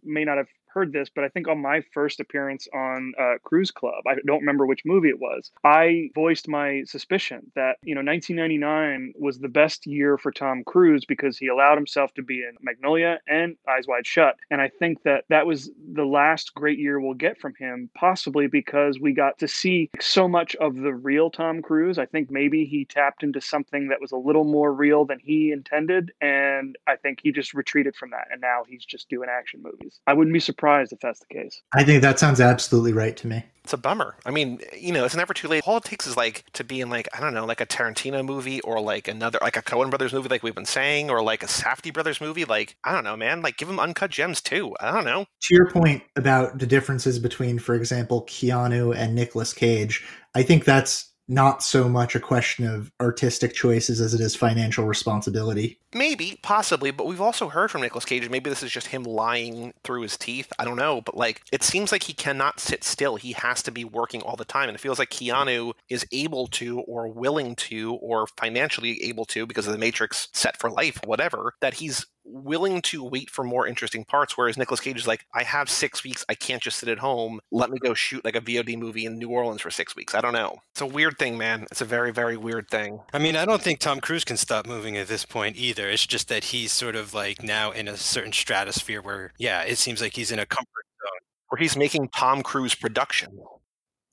may 0.04 0.24
not 0.24 0.38
have 0.38 0.48
heard 0.78 0.92
this, 0.92 1.08
but 1.12 1.24
I 1.24 1.28
think 1.28 1.48
on 1.48 1.60
my 1.60 1.82
first 1.92 2.20
appearance 2.20 2.68
on 2.72 3.12
uh, 3.20 3.34
Cruise 3.42 3.72
Club, 3.72 4.04
I 4.06 4.14
don't 4.24 4.38
remember 4.38 4.64
which 4.64 4.82
movie 4.84 5.08
it 5.08 5.18
was. 5.18 5.50
I 5.64 6.10
voiced 6.14 6.46
my 6.46 6.84
suspicion 6.86 7.50
that 7.56 7.78
you 7.82 7.96
know 7.96 8.02
1999 8.02 9.14
was 9.18 9.40
the 9.40 9.48
best 9.48 9.86
year 9.88 10.16
for 10.18 10.30
Tom 10.30 10.62
Cruise 10.64 11.04
because 11.04 11.36
he 11.36 11.48
allowed 11.48 11.74
himself 11.74 12.14
to 12.14 12.22
be 12.22 12.42
in 12.42 12.54
Magnolia 12.60 13.18
and 13.26 13.56
Eyes 13.68 13.88
Wide 13.88 14.06
Shut, 14.06 14.36
and 14.52 14.60
I 14.60 14.70
think 14.78 15.02
that 15.02 15.24
that 15.30 15.46
was 15.46 15.70
the 15.94 16.04
last 16.04 16.54
great 16.54 16.78
year 16.78 17.00
we'll 17.00 17.14
get 17.14 17.38
from 17.38 17.54
him, 17.58 17.90
possibly 17.96 18.46
because 18.46 19.00
we 19.00 19.12
got 19.12 19.36
to 19.38 19.48
see 19.48 19.90
so 20.00 20.28
much 20.28 20.54
of 20.56 20.76
the 20.76 20.94
real 20.94 21.28
Tom 21.28 21.60
Cruise. 21.60 21.98
I 21.98 22.06
think 22.06 22.30
maybe 22.30 22.64
he 22.66 22.84
tapped 22.84 23.24
into 23.24 23.40
something 23.40 23.88
that 23.88 24.00
was 24.00 24.12
a 24.12 24.16
little 24.16 24.44
more 24.44 24.72
real 24.72 25.04
than 25.04 25.18
he 25.18 25.50
intended, 25.50 26.12
and 26.20 26.76
I 26.86 26.94
think 26.94 27.18
he 27.20 27.32
just 27.32 27.52
retreated 27.52 27.96
from 27.96 28.10
that, 28.10 28.28
and 28.30 28.40
now 28.40 28.62
he's 28.68 28.84
just 28.84 29.08
doing 29.08 29.28
action 29.28 29.60
movies. 29.60 29.98
I 30.06 30.12
wouldn't 30.12 30.34
be 30.34 30.40
surprised 30.40 30.67
if 30.76 31.00
that's 31.00 31.20
the 31.20 31.34
case. 31.34 31.60
I 31.74 31.84
think 31.84 32.02
that 32.02 32.18
sounds 32.18 32.40
absolutely 32.40 32.92
right 32.92 33.16
to 33.16 33.26
me. 33.26 33.44
It's 33.64 33.72
a 33.74 33.76
bummer. 33.76 34.16
I 34.24 34.30
mean, 34.30 34.60
you 34.78 34.92
know, 34.92 35.04
it's 35.04 35.14
never 35.14 35.34
too 35.34 35.46
late. 35.46 35.62
All 35.66 35.76
it 35.76 35.84
takes 35.84 36.06
is 36.06 36.16
like 36.16 36.44
to 36.54 36.64
be 36.64 36.80
in 36.80 36.88
like 36.88 37.06
I 37.14 37.20
don't 37.20 37.34
know, 37.34 37.44
like 37.44 37.60
a 37.60 37.66
Tarantino 37.66 38.24
movie 38.24 38.62
or 38.62 38.80
like 38.80 39.08
another 39.08 39.38
like 39.42 39.58
a 39.58 39.62
Coen 39.62 39.90
Brothers 39.90 40.14
movie, 40.14 40.30
like 40.30 40.42
we've 40.42 40.54
been 40.54 40.64
saying, 40.64 41.10
or 41.10 41.22
like 41.22 41.42
a 41.42 41.46
Safdie 41.46 41.92
Brothers 41.92 42.20
movie. 42.20 42.46
Like 42.46 42.76
I 42.82 42.92
don't 42.92 43.04
know, 43.04 43.16
man. 43.16 43.42
Like 43.42 43.58
give 43.58 43.68
them 43.68 43.78
uncut 43.78 44.10
gems 44.10 44.40
too. 44.40 44.74
I 44.80 44.90
don't 44.90 45.04
know. 45.04 45.26
To 45.42 45.54
your 45.54 45.70
point 45.70 46.02
about 46.16 46.58
the 46.58 46.66
differences 46.66 47.18
between, 47.18 47.58
for 47.58 47.74
example, 47.74 48.24
Keanu 48.24 48.96
and 48.96 49.14
Nicolas 49.14 49.52
Cage, 49.52 50.02
I 50.34 50.42
think 50.42 50.64
that's 50.64 51.12
not 51.28 51.62
so 51.62 51.88
much 51.88 52.14
a 52.14 52.20
question 52.20 52.66
of 52.66 52.90
artistic 53.00 53.54
choices 53.54 54.00
as 54.00 54.14
it 54.14 54.20
is 54.20 54.34
financial 54.34 54.86
responsibility. 54.86 55.78
Maybe, 55.94 56.38
possibly, 56.42 56.90
but 56.90 57.06
we've 57.06 57.20
also 57.20 57.48
heard 57.48 57.70
from 57.70 57.82
Nicolas 57.82 58.04
Cage. 58.04 58.28
Maybe 58.28 58.50
this 58.50 58.62
is 58.62 58.70
just 58.70 58.88
him 58.88 59.04
lying 59.04 59.72
through 59.84 60.02
his 60.02 60.16
teeth. 60.16 60.52
I 60.58 60.64
don't 60.64 60.76
know, 60.76 61.00
but 61.00 61.16
like 61.16 61.42
it 61.52 61.62
seems 61.62 61.92
like 61.92 62.02
he 62.02 62.12
cannot 62.12 62.60
sit 62.60 62.84
still. 62.84 63.16
He 63.16 63.32
has 63.32 63.62
to 63.62 63.70
be 63.70 63.84
working 63.84 64.22
all 64.22 64.36
the 64.36 64.44
time, 64.44 64.68
and 64.68 64.76
it 64.76 64.80
feels 64.80 64.98
like 64.98 65.10
Keanu 65.10 65.72
is 65.88 66.06
able 66.12 66.46
to, 66.48 66.80
or 66.80 67.08
willing 67.08 67.54
to, 67.56 67.94
or 67.96 68.26
financially 68.38 69.02
able 69.04 69.24
to, 69.26 69.46
because 69.46 69.66
of 69.66 69.72
the 69.72 69.78
Matrix 69.78 70.28
set 70.32 70.58
for 70.58 70.70
life, 70.70 70.98
whatever. 71.04 71.54
That 71.60 71.74
he's 71.74 72.06
willing 72.30 72.82
to 72.82 73.02
wait 73.02 73.30
for 73.30 73.44
more 73.44 73.66
interesting 73.66 74.04
parts. 74.04 74.36
Whereas 74.36 74.56
Nicolas 74.56 74.80
Cage 74.80 74.98
is 74.98 75.06
like, 75.06 75.24
I 75.34 75.42
have 75.42 75.68
six 75.68 76.04
weeks. 76.04 76.24
I 76.28 76.34
can't 76.34 76.62
just 76.62 76.78
sit 76.78 76.88
at 76.88 76.98
home. 76.98 77.40
Let 77.50 77.70
me 77.70 77.78
go 77.78 77.94
shoot 77.94 78.24
like 78.24 78.36
a 78.36 78.40
VOD 78.40 78.78
movie 78.78 79.06
in 79.06 79.18
New 79.18 79.28
Orleans 79.28 79.62
for 79.62 79.70
six 79.70 79.96
weeks. 79.96 80.14
I 80.14 80.20
don't 80.20 80.32
know. 80.32 80.58
It's 80.72 80.80
a 80.80 80.86
weird 80.86 81.18
thing, 81.18 81.38
man. 81.38 81.66
It's 81.70 81.80
a 81.80 81.84
very, 81.86 82.12
very 82.12 82.36
weird 82.36 82.68
thing. 82.68 83.00
I 83.12 83.18
mean, 83.18 83.36
I 83.36 83.44
don't 83.44 83.62
think 83.62 83.80
Tom 83.80 84.00
Cruise 84.00 84.24
can 84.24 84.36
stop 84.36 84.66
moving 84.66 84.96
at 84.96 85.08
this 85.08 85.24
point 85.24 85.56
either. 85.56 85.88
It's 85.88 86.06
just 86.06 86.28
that 86.28 86.44
he's 86.44 86.72
sort 86.72 86.96
of 86.96 87.14
like 87.14 87.42
now 87.42 87.70
in 87.70 87.88
a 87.88 87.96
certain 87.96 88.32
stratosphere 88.32 89.02
where, 89.02 89.32
yeah, 89.38 89.62
it 89.62 89.78
seems 89.78 90.00
like 90.00 90.14
he's 90.14 90.30
in 90.30 90.38
a 90.38 90.46
comfort 90.46 90.66
zone. 91.00 91.20
Where 91.48 91.58
he's 91.58 91.76
making 91.76 92.08
Tom 92.10 92.42
Cruise 92.42 92.74
production. 92.74 93.38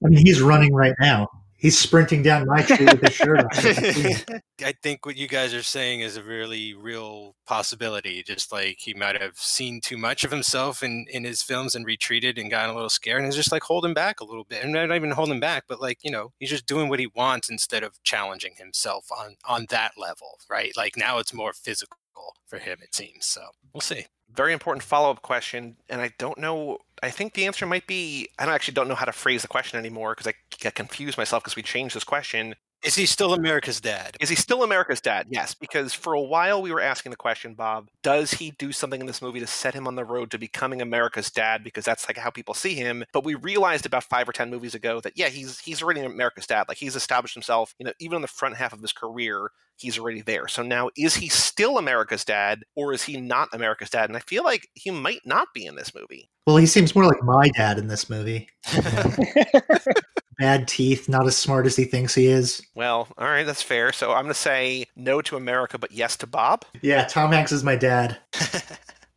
I 0.03 0.09
mean, 0.09 0.25
he's 0.25 0.41
running 0.41 0.73
right 0.73 0.95
now. 0.99 1.27
He's 1.65 1.79
sprinting 1.79 2.21
down 2.21 2.45
my 2.45 2.61
street 2.61 2.91
with 2.91 3.01
his 3.01 3.13
shirt 3.15 3.39
on. 3.39 3.47
I 4.63 4.75
think 4.83 5.03
what 5.03 5.17
you 5.17 5.27
guys 5.27 5.51
are 5.51 5.63
saying 5.63 6.01
is 6.01 6.15
a 6.15 6.21
really 6.21 6.75
real 6.75 7.33
possibility. 7.47 8.21
Just 8.21 8.51
like 8.51 8.75
he 8.77 8.93
might 8.93 9.19
have 9.19 9.35
seen 9.35 9.81
too 9.81 9.97
much 9.97 10.23
of 10.23 10.29
himself 10.29 10.83
in, 10.83 11.07
in 11.09 11.23
his 11.23 11.41
films 11.41 11.73
and 11.73 11.83
retreated 11.83 12.37
and 12.37 12.51
gotten 12.51 12.69
a 12.69 12.75
little 12.75 12.87
scared 12.87 13.21
and 13.21 13.29
is 13.29 13.35
just 13.35 13.51
like 13.51 13.63
holding 13.63 13.95
back 13.95 14.19
a 14.19 14.25
little 14.25 14.43
bit. 14.43 14.63
And 14.63 14.73
not 14.73 14.91
even 14.91 15.09
holding 15.09 15.39
back, 15.39 15.63
but 15.67 15.81
like, 15.81 15.97
you 16.03 16.11
know, 16.11 16.31
he's 16.37 16.51
just 16.51 16.67
doing 16.67 16.87
what 16.87 16.99
he 16.99 17.07
wants 17.07 17.49
instead 17.49 17.81
of 17.81 17.99
challenging 18.03 18.53
himself 18.57 19.07
on 19.11 19.35
on 19.45 19.65
that 19.71 19.93
level, 19.97 20.37
right? 20.47 20.71
Like 20.77 20.95
now 20.95 21.17
it's 21.17 21.33
more 21.33 21.51
physical 21.51 21.97
for 22.45 22.59
him, 22.59 22.79
it 22.81 22.95
seems. 22.95 23.25
So 23.25 23.41
we'll 23.73 23.81
see. 23.81 24.05
Very 24.33 24.53
important 24.53 24.83
follow 24.83 25.11
up 25.11 25.21
question, 25.21 25.77
and 25.89 26.01
I 26.01 26.11
don't 26.17 26.37
know. 26.37 26.79
I 27.03 27.09
think 27.09 27.33
the 27.33 27.45
answer 27.45 27.65
might 27.65 27.87
be 27.87 28.29
I 28.39 28.45
don't 28.45 28.55
actually 28.55 28.73
don't 28.73 28.87
know 28.87 28.95
how 28.95 29.05
to 29.05 29.11
phrase 29.11 29.41
the 29.41 29.47
question 29.47 29.79
anymore 29.79 30.13
because 30.13 30.27
I 30.27 30.33
get 30.59 30.75
confused 30.75 31.17
myself 31.17 31.43
because 31.43 31.55
we 31.55 31.61
changed 31.61 31.95
this 31.95 32.03
question. 32.03 32.55
Is 32.85 32.93
he 32.93 33.07
still 33.07 33.33
America's 33.33 33.81
dad? 33.81 34.15
Is 34.19 34.29
he 34.29 34.35
still 34.35 34.61
America's 34.61 35.01
dad? 35.01 35.25
Yes, 35.31 35.55
because 35.55 35.91
for 35.91 36.13
a 36.13 36.21
while 36.21 36.61
we 36.61 36.71
were 36.71 36.79
asking 36.79 37.09
the 37.09 37.15
question, 37.15 37.55
Bob, 37.55 37.89
does 38.03 38.31
he 38.31 38.51
do 38.51 38.71
something 38.71 39.01
in 39.01 39.07
this 39.07 39.23
movie 39.23 39.39
to 39.39 39.47
set 39.47 39.73
him 39.73 39.87
on 39.87 39.95
the 39.95 40.05
road 40.05 40.29
to 40.31 40.37
becoming 40.37 40.83
America's 40.83 41.31
dad? 41.31 41.63
Because 41.63 41.83
that's 41.83 42.07
like 42.07 42.15
how 42.15 42.29
people 42.29 42.53
see 42.53 42.75
him. 42.75 43.03
But 43.11 43.23
we 43.23 43.33
realized 43.33 43.87
about 43.87 44.03
five 44.03 44.29
or 44.29 44.33
ten 44.33 44.51
movies 44.51 44.75
ago 44.75 45.01
that 45.01 45.13
yeah, 45.17 45.29
he's 45.29 45.59
he's 45.59 45.81
already 45.81 46.01
America's 46.01 46.45
dad. 46.45 46.65
Like 46.67 46.77
he's 46.77 46.95
established 46.95 47.33
himself, 47.33 47.73
you 47.79 47.87
know, 47.87 47.93
even 47.99 48.17
in 48.17 48.21
the 48.21 48.27
front 48.27 48.55
half 48.55 48.71
of 48.71 48.81
his 48.81 48.93
career, 48.93 49.49
he's 49.77 49.97
already 49.97 50.21
there. 50.21 50.47
So 50.47 50.61
now 50.61 50.91
is 50.95 51.15
he 51.15 51.27
still 51.27 51.79
America's 51.79 52.23
dad 52.23 52.63
or 52.75 52.93
is 52.93 53.01
he 53.01 53.19
not 53.19 53.49
America's 53.51 53.89
dad? 53.89 54.11
And 54.11 54.17
I 54.17 54.21
feel 54.21 54.43
like 54.43 54.69
he 54.75 54.91
might 54.91 55.21
not 55.25 55.47
be 55.55 55.65
in 55.65 55.75
this 55.75 55.95
movie. 55.95 56.29
Well, 56.45 56.57
he 56.57 56.67
seems 56.67 56.93
more 56.93 57.05
like 57.05 57.23
my 57.23 57.49
dad 57.49 57.79
in 57.79 57.87
this 57.87 58.11
movie. 58.11 58.47
Bad 60.39 60.67
teeth, 60.67 61.07
not 61.07 61.25
as 61.27 61.37
smart 61.37 61.65
as 61.65 61.75
he 61.75 61.85
thinks 61.85 62.13
he 62.13 62.27
is. 62.27 62.61
Well, 62.75 63.07
all 63.17 63.27
right, 63.27 63.45
that's 63.45 63.61
fair. 63.61 63.93
So 63.93 64.11
I'm 64.11 64.23
going 64.23 64.27
to 64.27 64.33
say 64.33 64.85
no 64.95 65.21
to 65.21 65.37
America, 65.37 65.77
but 65.77 65.91
yes 65.91 66.17
to 66.17 66.27
Bob. 66.27 66.65
Yeah, 66.81 67.05
Tom 67.05 67.31
Hanks 67.31 67.51
is 67.51 67.63
my 67.63 67.75
dad. 67.75 68.17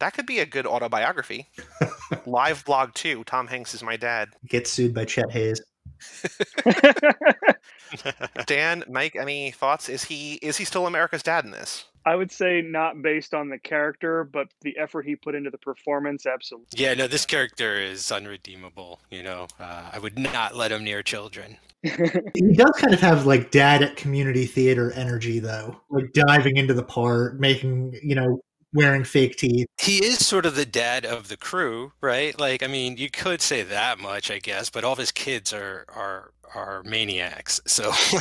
That 0.01 0.15
could 0.15 0.27
be 0.27 0.39
a 0.39 0.47
good 0.47 0.67
autobiography. 0.67 1.49
Live 2.27 2.65
blog 2.65 2.95
too. 2.95 3.25
Tom 3.25 3.49
Hanks 3.49 3.75
is 3.75 3.83
my 3.83 3.97
dad. 3.97 4.29
Gets 4.49 4.71
sued 4.71 4.95
by 4.95 5.05
Chet 5.05 5.31
Hayes. 5.33 5.61
Dan, 8.47 8.85
Mike, 8.89 9.17
any 9.17 9.51
thoughts? 9.51 9.89
Is 9.89 10.05
he 10.05 10.35
is 10.35 10.57
he 10.57 10.65
still 10.65 10.87
America's 10.87 11.23
dad 11.23 11.45
in 11.45 11.51
this? 11.51 11.85
I 12.09 12.17
would 12.17 12.33
say 12.33 12.63
not 12.63 13.03
based 13.03 13.35
on 13.35 13.51
the 13.51 13.59
character, 13.59 14.25
but 14.25 14.49
the 14.63 14.79
effort 14.79 15.05
he 15.05 15.15
put 15.15 15.35
into 15.35 15.51
the 15.51 15.59
performance, 15.59 16.25
absolutely. 16.25 16.69
Yeah, 16.83 16.95
no, 16.95 17.07
this 17.07 17.27
character 17.27 17.75
is 17.75 18.11
unredeemable. 18.11 19.01
You 19.11 19.23
know, 19.23 19.47
uh, 19.61 19.91
I 19.93 19.99
would 19.99 20.19
not 20.19 20.57
let 20.57 20.73
him 20.73 20.85
near 20.85 21.03
children. 21.03 21.59
He 21.85 22.55
does 22.55 22.73
kind 22.79 22.95
of 22.95 23.01
have 23.01 23.27
like 23.27 23.51
dad 23.51 23.83
at 23.83 23.97
community 23.97 24.47
theater 24.47 24.91
energy, 24.93 25.39
though. 25.39 25.77
Like 25.91 26.13
diving 26.15 26.57
into 26.57 26.73
the 26.73 26.83
part, 26.83 27.39
making, 27.39 27.95
you 28.03 28.15
know, 28.15 28.41
wearing 28.73 29.05
fake 29.05 29.37
teeth. 29.37 29.67
He 29.79 30.05
is 30.05 30.27
sort 30.27 30.47
of 30.47 30.57
the 30.57 30.67
dad 30.67 31.05
of 31.05 31.29
the 31.29 31.37
crew, 31.37 31.93
right? 32.01 32.39
Like, 32.41 32.63
I 32.63 32.67
mean, 32.67 32.97
you 32.97 33.11
could 33.11 33.41
say 33.43 33.63
that 33.63 33.99
much, 33.99 34.31
I 34.31 34.39
guess, 34.39 34.71
but 34.71 34.83
all 34.83 34.93
of 34.93 34.99
his 34.99 35.13
kids 35.13 35.53
are 35.53 35.85
are 35.89 36.33
are 36.55 36.83
maniacs. 36.85 37.61
So, 37.67 37.93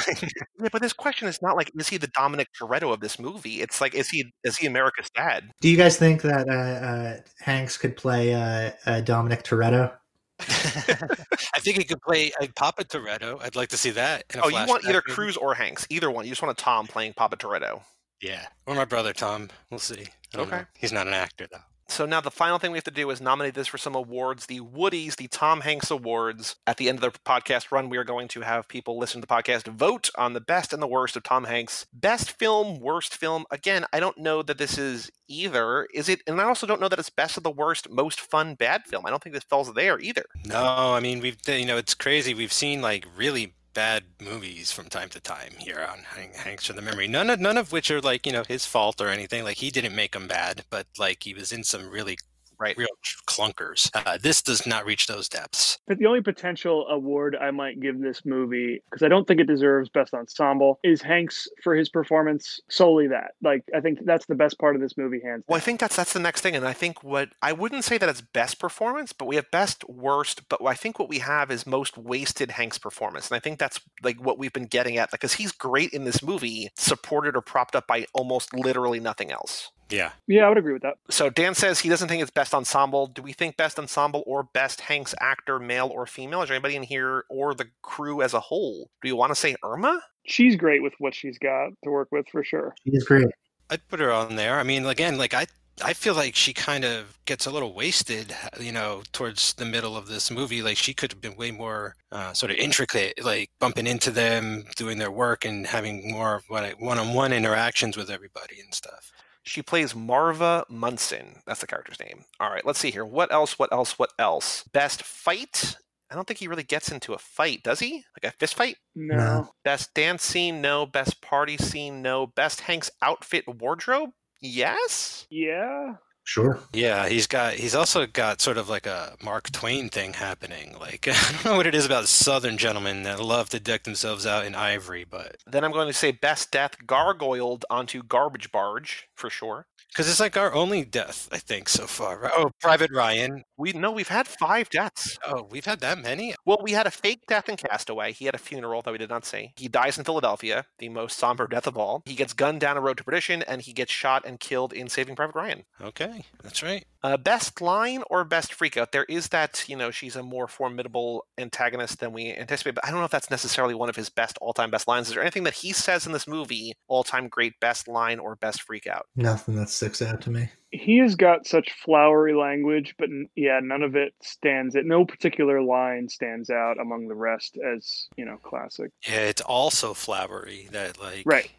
Yeah, 0.59 0.69
but 0.71 0.81
this 0.81 0.93
question 0.93 1.27
is 1.27 1.41
not 1.41 1.55
like 1.55 1.71
is 1.77 1.87
he 1.87 1.97
the 1.97 2.07
Dominic 2.07 2.47
Toretto 2.59 2.91
of 2.93 2.99
this 2.99 3.19
movie? 3.19 3.61
It's 3.61 3.79
like 3.81 3.93
is 3.93 4.09
he 4.09 4.25
is 4.43 4.57
he 4.57 4.67
America's 4.67 5.09
dad? 5.15 5.51
Do 5.61 5.69
you 5.69 5.77
guys 5.77 5.97
think 5.97 6.21
that 6.23 6.49
uh, 6.49 6.51
uh, 6.51 7.17
Hanks 7.39 7.77
could 7.77 7.95
play 7.95 8.33
uh, 8.33 8.71
uh, 8.85 9.01
Dominic 9.01 9.43
Toretto? 9.43 9.91
I 10.39 11.59
think 11.59 11.77
he 11.77 11.83
could 11.83 12.01
play 12.01 12.31
a 12.41 12.47
Papa 12.49 12.83
Toretto. 12.83 13.41
I'd 13.41 13.55
like 13.55 13.69
to 13.69 13.77
see 13.77 13.89
that. 13.91 14.23
in 14.33 14.39
a 14.39 14.45
Oh, 14.45 14.49
you 14.49 14.67
want 14.67 14.83
either 14.85 15.01
movie. 15.07 15.15
Cruise 15.15 15.37
or 15.37 15.55
Hanks, 15.55 15.87
either 15.89 16.11
one. 16.11 16.25
You 16.25 16.31
just 16.31 16.41
want 16.43 16.57
a 16.57 16.61
Tom 16.63 16.85
playing 16.85 17.13
Papa 17.13 17.37
Toretto. 17.37 17.81
Yeah, 18.21 18.45
or 18.65 18.75
my 18.75 18.85
brother 18.85 19.13
Tom. 19.13 19.49
We'll 19.71 19.79
see. 19.79 20.07
Okay. 20.35 20.57
know. 20.57 20.65
He's 20.75 20.91
not 20.91 21.07
an 21.07 21.13
actor 21.13 21.47
though. 21.51 21.59
So 21.89 22.05
now 22.05 22.21
the 22.21 22.31
final 22.31 22.59
thing 22.59 22.71
we 22.71 22.77
have 22.77 22.83
to 22.85 22.91
do 22.91 23.09
is 23.09 23.21
nominate 23.21 23.53
this 23.53 23.67
for 23.67 23.77
some 23.77 23.95
awards, 23.95 24.45
the 24.45 24.59
Woodies, 24.59 25.15
the 25.15 25.27
Tom 25.27 25.61
Hanks 25.61 25.89
Awards. 25.89 26.55
At 26.67 26.77
the 26.77 26.89
end 26.89 27.01
of 27.01 27.13
the 27.13 27.19
podcast 27.19 27.71
run, 27.71 27.89
we 27.89 27.97
are 27.97 28.03
going 28.03 28.27
to 28.29 28.41
have 28.41 28.67
people 28.67 28.97
listen 28.97 29.21
to 29.21 29.27
the 29.27 29.33
podcast 29.33 29.67
vote 29.67 30.09
on 30.17 30.33
the 30.33 30.41
best 30.41 30.73
and 30.73 30.81
the 30.81 30.87
worst 30.87 31.15
of 31.15 31.23
Tom 31.23 31.45
Hanks. 31.45 31.87
Best 31.93 32.31
film, 32.31 32.79
worst 32.79 33.15
film. 33.15 33.45
Again, 33.51 33.85
I 33.93 33.99
don't 33.99 34.17
know 34.17 34.41
that 34.43 34.57
this 34.57 34.77
is 34.77 35.09
either. 35.27 35.87
Is 35.93 36.09
it? 36.09 36.21
And 36.27 36.39
I 36.41 36.45
also 36.45 36.67
don't 36.67 36.81
know 36.81 36.89
that 36.89 36.99
it's 36.99 37.09
best 37.09 37.37
of 37.37 37.43
the 37.43 37.51
worst, 37.51 37.89
most 37.89 38.19
fun, 38.19 38.55
bad 38.55 38.83
film. 38.85 39.05
I 39.05 39.09
don't 39.09 39.23
think 39.23 39.33
this 39.33 39.43
falls 39.43 39.73
there 39.73 39.99
either. 39.99 40.25
No, 40.45 40.93
I 40.93 40.99
mean 40.99 41.19
we've 41.19 41.37
you 41.47 41.65
know 41.65 41.77
it's 41.77 41.93
crazy. 41.93 42.33
We've 42.33 42.53
seen 42.53 42.81
like 42.81 43.05
really 43.15 43.53
bad 43.77 44.05
movies 44.19 44.71
from 44.71 44.89
time 44.89 45.07
to 45.07 45.21
time 45.21 45.51
here 45.59 45.87
on 45.87 45.99
Hank, 45.99 46.33
Hanks 46.33 46.65
from 46.65 46.77
the 46.77 46.81
Memory. 46.81 47.07
None 47.07 47.29
of 47.29 47.39
none 47.39 47.59
of 47.59 47.71
which 47.71 47.91
are 47.91 48.01
like 48.01 48.25
you 48.25 48.31
know 48.31 48.43
his 48.47 48.65
fault 48.65 48.99
or 48.99 49.09
anything. 49.09 49.43
Like 49.43 49.57
he 49.57 49.69
didn't 49.69 49.95
make 49.95 50.13
them 50.13 50.27
bad, 50.27 50.65
but 50.71 50.87
like 50.97 51.21
he 51.21 51.35
was 51.35 51.51
in 51.51 51.63
some 51.63 51.87
really 51.87 52.17
Right. 52.59 52.77
real 52.77 52.87
clunkers. 53.27 53.89
Uh, 53.93 54.17
this 54.17 54.41
does 54.41 54.65
not 54.65 54.85
reach 54.85 55.07
those 55.07 55.29
depths. 55.29 55.79
But 55.87 55.97
the 55.99 56.05
only 56.07 56.21
potential 56.21 56.87
award 56.87 57.35
I 57.39 57.51
might 57.51 57.79
give 57.79 57.99
this 57.99 58.25
movie, 58.25 58.81
because 58.89 59.03
I 59.03 59.07
don't 59.07 59.27
think 59.27 59.39
it 59.39 59.47
deserves 59.47 59.89
Best 59.89 60.13
Ensemble, 60.13 60.79
is 60.83 61.01
Hanks 61.01 61.47
for 61.63 61.75
his 61.75 61.89
performance. 61.89 62.59
Solely 62.69 63.07
that. 63.07 63.31
Like, 63.41 63.63
I 63.75 63.79
think 63.79 63.99
that's 64.05 64.25
the 64.25 64.35
best 64.35 64.59
part 64.59 64.75
of 64.75 64.81
this 64.81 64.97
movie, 64.97 65.19
hands 65.23 65.43
Well, 65.47 65.57
I 65.57 65.59
think 65.59 65.79
that's 65.79 65.95
that's 65.95 66.13
the 66.13 66.19
next 66.19 66.41
thing, 66.41 66.55
and 66.55 66.67
I 66.67 66.73
think 66.73 67.03
what 67.03 67.29
I 67.41 67.53
wouldn't 67.53 67.83
say 67.83 67.97
that 67.97 68.09
it's 68.09 68.21
best 68.21 68.59
performance, 68.59 69.13
but 69.13 69.25
we 69.25 69.35
have 69.35 69.49
best, 69.51 69.87
worst. 69.89 70.47
But 70.49 70.65
I 70.65 70.73
think 70.73 70.99
what 70.99 71.09
we 71.09 71.19
have 71.19 71.51
is 71.51 71.65
most 71.67 71.97
wasted 71.97 72.51
Hanks 72.51 72.77
performance, 72.77 73.29
and 73.29 73.35
I 73.35 73.39
think 73.39 73.59
that's 73.59 73.79
like 74.03 74.17
what 74.17 74.37
we've 74.37 74.53
been 74.53 74.65
getting 74.65 74.97
at, 74.97 75.11
because 75.11 75.33
he's 75.33 75.51
great 75.51 75.91
in 75.91 76.05
this 76.05 76.23
movie, 76.23 76.69
supported 76.75 77.35
or 77.35 77.41
propped 77.41 77.75
up 77.75 77.87
by 77.87 78.05
almost 78.13 78.53
literally 78.53 78.99
nothing 78.99 79.31
else. 79.31 79.71
Yeah. 79.89 80.11
Yeah, 80.27 80.45
I 80.45 80.49
would 80.49 80.57
agree 80.57 80.73
with 80.73 80.81
that. 80.81 80.97
So 81.09 81.29
Dan 81.29 81.55
says 81.55 81.79
he 81.79 81.89
doesn't 81.89 82.07
think 82.07 82.21
it's 82.21 82.31
best 82.31 82.53
ensemble. 82.53 83.07
Do 83.07 83.21
we 83.21 83.33
think 83.33 83.57
best 83.57 83.79
ensemble 83.79 84.23
or 84.25 84.43
best 84.43 84.81
Hanks 84.81 85.15
actor, 85.19 85.59
male 85.59 85.87
or 85.87 86.05
female? 86.05 86.41
Is 86.41 86.49
there 86.49 86.55
anybody 86.55 86.75
in 86.75 86.83
here 86.83 87.25
or 87.29 87.53
the 87.53 87.67
crew 87.81 88.21
as 88.21 88.33
a 88.33 88.39
whole? 88.39 88.89
Do 89.01 89.07
you 89.07 89.15
want 89.15 89.31
to 89.31 89.35
say 89.35 89.55
Irma? 89.63 90.01
She's 90.25 90.55
great 90.55 90.83
with 90.83 90.93
what 90.99 91.15
she's 91.15 91.37
got 91.37 91.69
to 91.83 91.89
work 91.89 92.09
with 92.11 92.27
for 92.29 92.43
sure. 92.43 92.75
He 92.83 92.91
is 92.91 93.05
great. 93.05 93.27
I'd 93.69 93.87
put 93.87 93.99
her 93.99 94.11
on 94.11 94.35
there. 94.35 94.59
I 94.59 94.63
mean, 94.63 94.85
again, 94.85 95.17
like 95.17 95.33
I 95.33 95.47
I 95.83 95.93
feel 95.93 96.15
like 96.15 96.35
she 96.35 96.53
kind 96.53 96.83
of 96.83 97.19
gets 97.25 97.45
a 97.45 97.51
little 97.51 97.73
wasted, 97.73 98.35
you 98.59 98.71
know, 98.71 99.03
towards 99.11 99.53
the 99.53 99.65
middle 99.65 99.95
of 99.95 100.07
this 100.07 100.31
movie. 100.31 100.63
Like 100.63 100.77
she 100.77 100.93
could 100.93 101.11
have 101.11 101.21
been 101.21 101.35
way 101.35 101.51
more 101.51 101.95
uh, 102.11 102.33
sort 102.33 102.51
of 102.51 102.57
intricate, 102.57 103.23
like 103.23 103.51
bumping 103.59 103.85
into 103.85 104.09
them, 104.09 104.65
doing 104.75 104.97
their 104.97 105.11
work, 105.11 105.45
and 105.45 105.67
having 105.67 106.09
more 106.11 106.41
one-on-one 106.47 107.31
interactions 107.31 107.95
with 107.95 108.09
everybody 108.09 108.59
and 108.59 108.73
stuff. 108.73 109.11
She 109.47 109.61
plays 109.61 109.95
Marva 109.95 110.65
Munson. 110.69 111.41
That's 111.47 111.61
the 111.61 111.67
character's 111.67 111.99
name. 111.99 112.25
All 112.39 112.49
right, 112.49 112.65
let's 112.65 112.79
see 112.79 112.91
here. 112.91 113.05
What 113.05 113.31
else? 113.31 113.57
What 113.57 113.71
else? 113.71 113.97
What 113.97 114.11
else? 114.19 114.63
Best 114.73 115.03
fight. 115.03 115.77
I 116.11 116.15
don't 116.15 116.27
think 116.27 116.39
he 116.39 116.49
really 116.49 116.63
gets 116.63 116.91
into 116.91 117.13
a 117.13 117.17
fight, 117.17 117.63
does 117.63 117.79
he? 117.79 118.03
Like 118.21 118.33
a 118.33 118.35
fist 118.37 118.55
fight? 118.55 118.75
No. 118.93 119.49
Best 119.63 119.93
dance 119.93 120.23
scene, 120.23 120.61
no. 120.61 120.85
Best 120.85 121.21
party 121.21 121.57
scene, 121.57 122.01
no. 122.01 122.27
Best 122.27 122.61
Hank's 122.61 122.91
outfit 123.01 123.45
wardrobe, 123.47 124.09
yes. 124.41 125.25
Yeah. 125.29 125.95
Sure. 126.27 126.59
Yeah, 126.73 127.07
he's 127.07 127.25
got 127.25 127.53
he's 127.53 127.73
also 127.73 128.05
got 128.05 128.41
sort 128.41 128.57
of 128.57 128.67
like 128.67 128.85
a 128.85 129.15
Mark 129.23 129.49
Twain 129.49 129.87
thing 129.87 130.11
happening. 130.11 130.75
Like 130.77 131.07
I 131.11 131.31
don't 131.31 131.45
know 131.45 131.55
what 131.55 131.65
it 131.67 131.73
is 131.73 131.85
about 131.85 132.09
Southern 132.09 132.57
gentlemen 132.57 133.03
that 133.03 133.21
love 133.21 133.47
to 133.51 133.61
deck 133.61 133.85
themselves 133.85 134.25
out 134.25 134.45
in 134.45 134.53
ivory, 134.53 135.05
but 135.09 135.37
Then 135.45 135.63
I'm 135.63 135.71
going 135.71 135.87
to 135.87 135.93
say 135.93 136.11
best 136.11 136.51
death 136.51 136.75
gargoyled 136.85 137.63
onto 137.69 138.03
garbage 138.03 138.51
barge 138.51 139.07
for 139.15 139.29
sure. 139.29 139.67
Because 139.89 140.09
it's 140.09 140.19
like 140.19 140.37
our 140.37 140.53
only 140.53 140.83
death, 140.85 141.27
I 141.31 141.37
think, 141.37 141.69
so 141.69 141.87
far. 141.87 142.19
right? 142.19 142.31
Oh, 142.35 142.51
Private 142.61 142.91
Ryan. 142.91 143.43
We 143.57 143.73
no, 143.73 143.91
we've 143.91 144.07
had 144.07 144.27
five 144.27 144.69
deaths. 144.69 145.17
Oh, 145.25 145.47
we've 145.49 145.65
had 145.65 145.79
that 145.79 145.97
many. 145.97 146.35
Well, 146.45 146.59
we 146.61 146.71
had 146.73 146.87
a 146.87 146.91
fake 146.91 147.21
death 147.27 147.49
in 147.49 147.57
Castaway. 147.57 148.13
He 148.13 148.25
had 148.25 148.35
a 148.35 148.39
funeral 148.39 148.81
that 148.83 148.91
we 148.91 148.97
did 148.97 149.09
not 149.09 149.25
see. 149.25 149.53
He 149.55 149.67
dies 149.67 149.97
in 149.97 150.03
Philadelphia, 150.03 150.65
the 150.79 150.89
most 150.89 151.17
somber 151.17 151.47
death 151.47 151.67
of 151.67 151.77
all. 151.77 152.03
He 152.05 152.15
gets 152.15 152.33
gunned 152.33 152.59
down 152.61 152.77
a 152.77 152.81
road 152.81 152.97
to 152.97 153.03
perdition, 153.03 153.41
and 153.43 153.61
he 153.61 153.73
gets 153.73 153.91
shot 153.91 154.23
and 154.25 154.39
killed 154.39 154.73
in 154.73 154.87
Saving 154.89 155.15
Private 155.15 155.35
Ryan. 155.35 155.63
Okay, 155.81 156.25
that's 156.43 156.61
right. 156.61 156.85
Uh, 157.07 157.15
best 157.15 157.61
line 157.61 158.03
or 158.09 158.25
best 158.25 158.51
freakout? 158.51 158.91
There 158.91 159.05
is 159.05 159.29
that, 159.29 159.63
you 159.69 159.77
know, 159.77 159.91
she's 159.91 160.17
a 160.17 160.23
more 160.23 160.45
formidable 160.45 161.25
antagonist 161.37 162.01
than 162.01 162.11
we 162.11 162.33
anticipate, 162.33 162.75
but 162.75 162.83
I 162.83 162.91
don't 162.91 162.99
know 162.99 163.05
if 163.05 163.11
that's 163.11 163.31
necessarily 163.31 163.73
one 163.73 163.87
of 163.87 163.95
his 163.95 164.09
best 164.09 164.37
all 164.41 164.51
time 164.51 164.69
best 164.71 164.89
lines. 164.89 165.07
Is 165.07 165.13
there 165.13 165.21
anything 165.21 165.45
that 165.45 165.53
he 165.53 165.71
says 165.71 166.05
in 166.05 166.11
this 166.11 166.27
movie, 166.27 166.73
all 166.89 167.05
time 167.05 167.29
great 167.29 167.57
best 167.61 167.87
line 167.87 168.19
or 168.19 168.35
best 168.35 168.67
freakout? 168.67 169.03
Nothing 169.15 169.55
that 169.55 169.69
sticks 169.69 170.01
out 170.01 170.19
to 170.23 170.29
me. 170.29 170.49
He 170.71 170.97
has 170.97 171.15
got 171.15 171.47
such 171.47 171.71
flowery 171.81 172.35
language, 172.35 172.93
but 172.99 173.07
yeah, 173.37 173.61
none 173.63 173.83
of 173.83 173.95
it 173.95 174.11
stands. 174.21 174.75
It 174.75 174.85
no 174.85 175.05
particular 175.05 175.61
line 175.61 176.09
stands 176.09 176.49
out 176.49 176.77
among 176.77 177.07
the 177.07 177.15
rest 177.15 177.57
as 177.57 178.09
you 178.17 178.25
know 178.25 178.35
classic. 178.43 178.91
Yeah, 179.07 179.21
it's 179.21 179.41
also 179.41 179.93
flowery 179.93 180.67
that 180.73 180.99
like 180.99 181.23
Right. 181.25 181.51